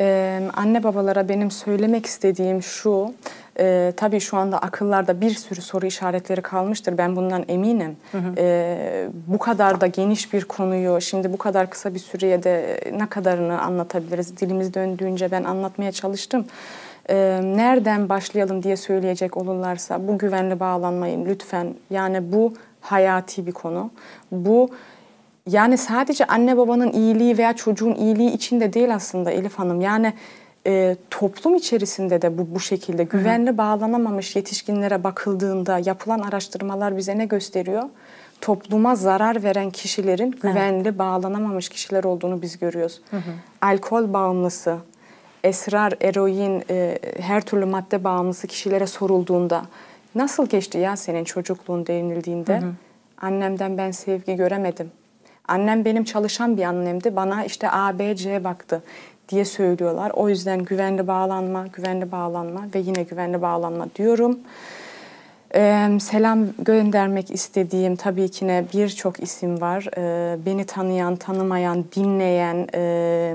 Ee, 0.00 0.40
anne 0.54 0.82
babalara 0.82 1.28
benim 1.28 1.50
söylemek 1.50 2.06
istediğim 2.06 2.62
şu, 2.62 3.14
e, 3.58 3.92
tabii 3.96 4.20
şu 4.20 4.36
anda 4.36 4.58
akıllarda 4.58 5.20
bir 5.20 5.30
sürü 5.30 5.60
soru 5.60 5.86
işaretleri 5.86 6.42
kalmıştır. 6.42 6.98
Ben 6.98 7.16
bundan 7.16 7.44
eminim. 7.48 7.96
Hı 8.12 8.18
hı. 8.18 8.34
E, 8.38 9.08
bu 9.26 9.38
kadar 9.38 9.80
da 9.80 9.86
geniş 9.86 10.32
bir 10.32 10.44
konuyu 10.44 11.00
şimdi 11.00 11.32
bu 11.32 11.38
kadar 11.38 11.70
kısa 11.70 11.94
bir 11.94 11.98
süreye 11.98 12.42
de 12.42 12.80
ne 12.92 13.06
kadarını 13.06 13.62
anlatabiliriz? 13.62 14.36
Dilimiz 14.36 14.74
döndüğünce 14.74 15.30
ben 15.30 15.44
anlatmaya 15.44 15.92
çalıştım. 15.92 16.46
E, 17.10 17.40
nereden 17.44 18.08
başlayalım 18.08 18.62
diye 18.62 18.76
söyleyecek 18.76 19.36
olurlarsa 19.36 20.08
bu 20.08 20.18
güvenli 20.18 20.60
bağlanmayın 20.60 21.26
lütfen. 21.26 21.74
Yani 21.90 22.32
bu 22.32 22.54
hayati 22.80 23.46
bir 23.46 23.52
konu. 23.52 23.90
Bu 24.32 24.70
yani 25.46 25.78
sadece 25.78 26.24
anne 26.24 26.56
babanın 26.56 26.92
iyiliği 26.92 27.38
veya 27.38 27.52
çocuğun 27.52 27.94
iyiliği 27.94 28.30
için 28.30 28.60
de 28.60 28.72
değil 28.72 28.94
aslında 28.94 29.30
Elif 29.30 29.54
Hanım. 29.54 29.80
Yani 29.80 30.12
e, 30.66 30.96
toplum 31.10 31.54
içerisinde 31.54 32.22
de 32.22 32.38
bu 32.38 32.54
bu 32.54 32.60
şekilde 32.60 33.04
güvenli 33.04 33.58
bağlanamamış 33.58 34.36
yetişkinlere 34.36 35.04
bakıldığında 35.04 35.80
yapılan 35.84 36.18
araştırmalar 36.18 36.96
bize 36.96 37.18
ne 37.18 37.24
gösteriyor? 37.24 37.82
Topluma 38.40 38.94
zarar 38.94 39.42
veren 39.42 39.70
kişilerin 39.70 40.30
güvenli 40.30 40.88
evet. 40.88 40.98
bağlanamamış 40.98 41.68
kişiler 41.68 42.04
olduğunu 42.04 42.42
biz 42.42 42.58
görüyoruz. 42.58 43.00
Hı 43.10 43.16
hı. 43.16 43.32
Alkol 43.60 44.12
bağımlısı, 44.12 44.76
esrar, 45.44 45.94
eroin, 46.00 46.64
e, 46.70 46.98
her 47.20 47.40
türlü 47.40 47.64
madde 47.64 48.04
bağımlısı 48.04 48.46
kişilere 48.46 48.86
sorulduğunda 48.86 49.62
nasıl 50.14 50.46
geçti 50.46 50.78
ya 50.78 50.96
senin 50.96 51.24
çocukluğun 51.24 51.86
denildiğinde 51.86 52.60
hı 52.60 52.66
hı. 52.66 52.72
annemden 53.20 53.78
ben 53.78 53.90
sevgi 53.90 54.36
göremedim. 54.36 54.90
Annem 55.48 55.84
benim 55.84 56.04
çalışan 56.04 56.56
bir 56.56 56.62
annemdi. 56.62 57.16
Bana 57.16 57.44
işte 57.44 57.70
A, 57.70 57.98
B, 57.98 58.16
C 58.16 58.44
baktı 58.44 58.82
diye 59.28 59.44
söylüyorlar. 59.44 60.10
O 60.14 60.28
yüzden 60.28 60.64
güvenli 60.64 61.06
bağlanma, 61.06 61.66
güvenli 61.66 62.12
bağlanma 62.12 62.60
ve 62.74 62.78
yine 62.78 63.02
güvenli 63.02 63.42
bağlanma 63.42 63.86
diyorum. 63.96 64.38
Ee, 65.54 65.88
selam 66.00 66.46
göndermek 66.58 67.30
istediğim 67.30 67.96
tabii 67.96 68.28
ki 68.28 68.46
ne 68.46 68.64
birçok 68.74 69.22
isim 69.22 69.60
var. 69.60 69.88
Ee, 69.96 70.36
beni 70.46 70.64
tanıyan, 70.64 71.16
tanımayan, 71.16 71.84
dinleyen, 71.96 72.66
e, 72.74 73.34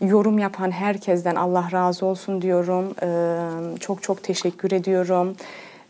yorum 0.00 0.38
yapan 0.38 0.70
herkesten 0.70 1.34
Allah 1.34 1.68
razı 1.72 2.06
olsun 2.06 2.42
diyorum. 2.42 2.94
Ee, 3.02 3.78
çok 3.80 4.02
çok 4.02 4.22
teşekkür 4.22 4.72
ediyorum. 4.72 5.36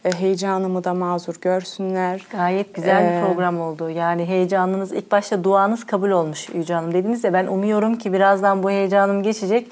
Ee, 0.05 0.13
heyecanımı 0.13 0.85
da 0.85 0.95
mazur 0.95 1.35
görsünler. 1.41 2.27
Gayet 2.31 2.75
güzel 2.75 3.05
Ee, 3.05 3.21
bir 3.21 3.27
program 3.27 3.61
oldu. 3.61 3.91
Yani 3.91 4.25
heyecanınız 4.25 4.93
ilk 4.93 5.13
başta 5.13 5.45
duanız 5.45 5.87
kabul 5.87 6.11
olmuş 6.11 6.49
Yüce 6.55 6.75
Hanım 6.75 6.95
dediniz 6.95 7.25
ya 7.25 7.33
ben 7.33 7.47
umuyorum 7.47 7.97
ki 7.97 8.13
birazdan 8.13 8.63
bu 8.63 8.71
heyecanım 8.71 9.23
geçecek. 9.23 9.69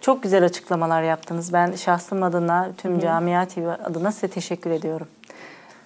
Çok 0.00 0.22
güzel 0.22 0.44
açıklamalar 0.44 1.02
yaptınız. 1.02 1.52
Ben 1.52 1.72
şahsım 1.72 2.22
adına, 2.22 2.70
tüm 2.76 3.00
Camia 3.00 3.46
TV 3.46 3.68
adına 3.84 4.12
size 4.12 4.28
teşekkür 4.28 4.70
ediyorum. 4.70 5.06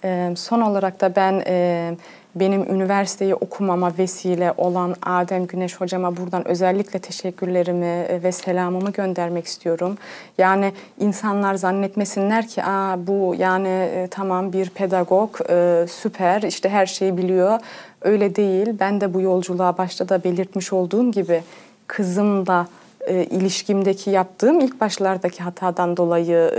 Ee, 0.03 0.33
son 0.35 0.61
olarak 0.61 1.01
da 1.01 1.15
ben 1.15 1.43
e, 1.47 1.95
benim 2.35 2.63
üniversiteyi 2.63 3.35
okumama 3.35 3.91
vesile 3.97 4.53
olan 4.57 4.95
Adem 5.01 5.47
Güneş 5.47 5.81
hocama 5.81 6.17
buradan 6.17 6.47
özellikle 6.47 6.99
teşekkürlerimi 6.99 7.85
e, 7.85 8.23
ve 8.23 8.31
selamımı 8.31 8.91
göndermek 8.91 9.45
istiyorum. 9.45 9.97
Yani 10.37 10.73
insanlar 10.99 11.55
zannetmesinler 11.55 12.47
ki 12.47 12.63
Aa, 12.63 13.07
bu 13.07 13.35
yani 13.37 13.67
e, 13.67 14.07
tamam 14.11 14.53
bir 14.53 14.69
pedagog 14.69 15.29
e, 15.49 15.85
süper 15.89 16.41
işte 16.41 16.69
her 16.69 16.85
şeyi 16.85 17.17
biliyor. 17.17 17.59
Öyle 18.01 18.35
değil. 18.35 18.67
Ben 18.79 19.01
de 19.01 19.13
bu 19.13 19.21
yolculuğa 19.21 19.77
başta 19.77 20.09
da 20.09 20.23
belirtmiş 20.23 20.73
olduğum 20.73 21.11
gibi 21.11 21.43
kızımla 21.87 22.67
e, 23.07 23.23
ilişkimdeki 23.23 24.09
yaptığım 24.09 24.59
ilk 24.59 24.81
başlardaki 24.81 25.43
hatadan 25.43 25.97
dolayı 25.97 26.51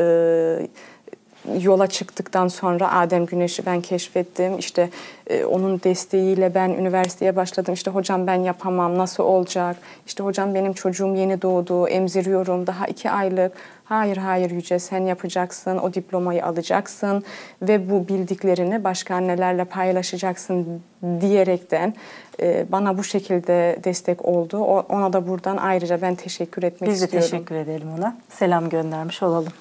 yola 1.61 1.87
çıktıktan 1.87 2.49
sonra 2.49 2.93
Adem 2.93 3.27
Güneş'i 3.27 3.67
ben 3.67 3.81
keşfettim. 3.81 4.59
İşte 4.59 4.91
e, 5.27 5.45
onun 5.45 5.81
desteğiyle 5.83 6.55
ben 6.55 6.71
üniversiteye 6.71 7.37
başladım. 7.37 7.75
İşte 7.75 7.91
hocam 7.91 8.27
ben 8.27 8.35
yapamam, 8.35 8.99
nasıl 8.99 9.25
olacak? 9.25 9.77
İşte 10.07 10.23
hocam 10.23 10.55
benim 10.55 10.73
çocuğum 10.73 11.15
yeni 11.15 11.43
doğdu, 11.43 11.89
emziriyorum, 11.89 12.67
daha 12.67 12.87
iki 12.87 13.11
aylık. 13.11 13.53
Hayır 13.85 14.17
hayır 14.17 14.51
Yüce 14.51 14.79
sen 14.79 15.01
yapacaksın, 15.01 15.79
o 15.79 15.95
diplomayı 15.95 16.47
alacaksın 16.47 17.25
ve 17.63 17.91
bu 17.91 18.09
bildiklerini 18.09 18.85
başka 18.85 19.15
annelerle 19.15 19.65
paylaşacaksın 19.65 20.83
diyerekten 21.21 21.95
e, 22.41 22.67
bana 22.73 22.99
bu 22.99 23.05
şekilde 23.05 23.79
destek 23.85 24.25
oldu. 24.25 24.59
O, 24.59 24.87
ona 24.89 25.13
da 25.13 25.29
buradan 25.29 25.57
ayrıca 25.57 26.03
ben 26.03 26.15
teşekkür 26.15 26.63
etmek 26.63 26.91
Biz 26.91 27.01
de 27.01 27.05
istiyorum. 27.05 27.31
teşekkür 27.31 27.55
edelim 27.55 27.89
ona. 27.99 28.17
Selam 28.29 28.69
göndermiş 28.69 29.23
olalım. 29.23 29.53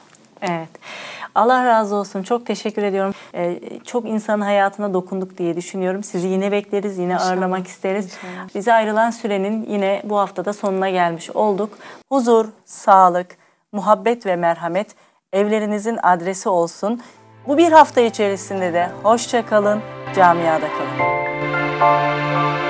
Evet. 0.42 0.70
Allah 1.36 1.66
razı 1.66 1.96
olsun. 1.96 2.24
Çok 2.24 2.46
teşekkür 2.46 2.84
ediyorum. 2.84 3.14
Ee, 3.36 3.60
çok 3.86 4.06
insanın 4.06 4.42
hayatına 4.42 4.94
dokunduk 4.94 5.38
diye 5.38 5.56
düşünüyorum. 5.56 6.04
Sizi 6.04 6.28
yine 6.28 6.52
bekleriz, 6.52 6.98
yine 6.98 7.14
İnşallah. 7.14 7.30
ağırlamak 7.30 7.68
isteriz. 7.68 8.06
İnşallah. 8.06 8.56
Bize 8.56 8.74
ayrılan 8.74 9.10
sürenin 9.10 9.66
yine 9.70 10.02
bu 10.06 10.18
haftada 10.20 10.54
sonuna 10.54 10.90
gelmiş 10.90 11.30
olduk. 11.30 11.70
Huzur, 12.10 12.46
sağlık, 12.66 13.38
muhabbet 13.72 14.26
ve 14.26 14.36
merhamet 14.36 14.88
evlerinizin 15.34 16.00
adresi 16.04 16.50
olsun. 16.50 17.02
Bu 17.48 17.58
bir 17.58 17.72
hafta 17.72 18.02
içerisinde 18.02 18.74
de 18.74 18.90
hoşça 19.04 19.46
kalın, 19.46 19.80
camiada 20.16 20.68
kalın. 20.68 22.69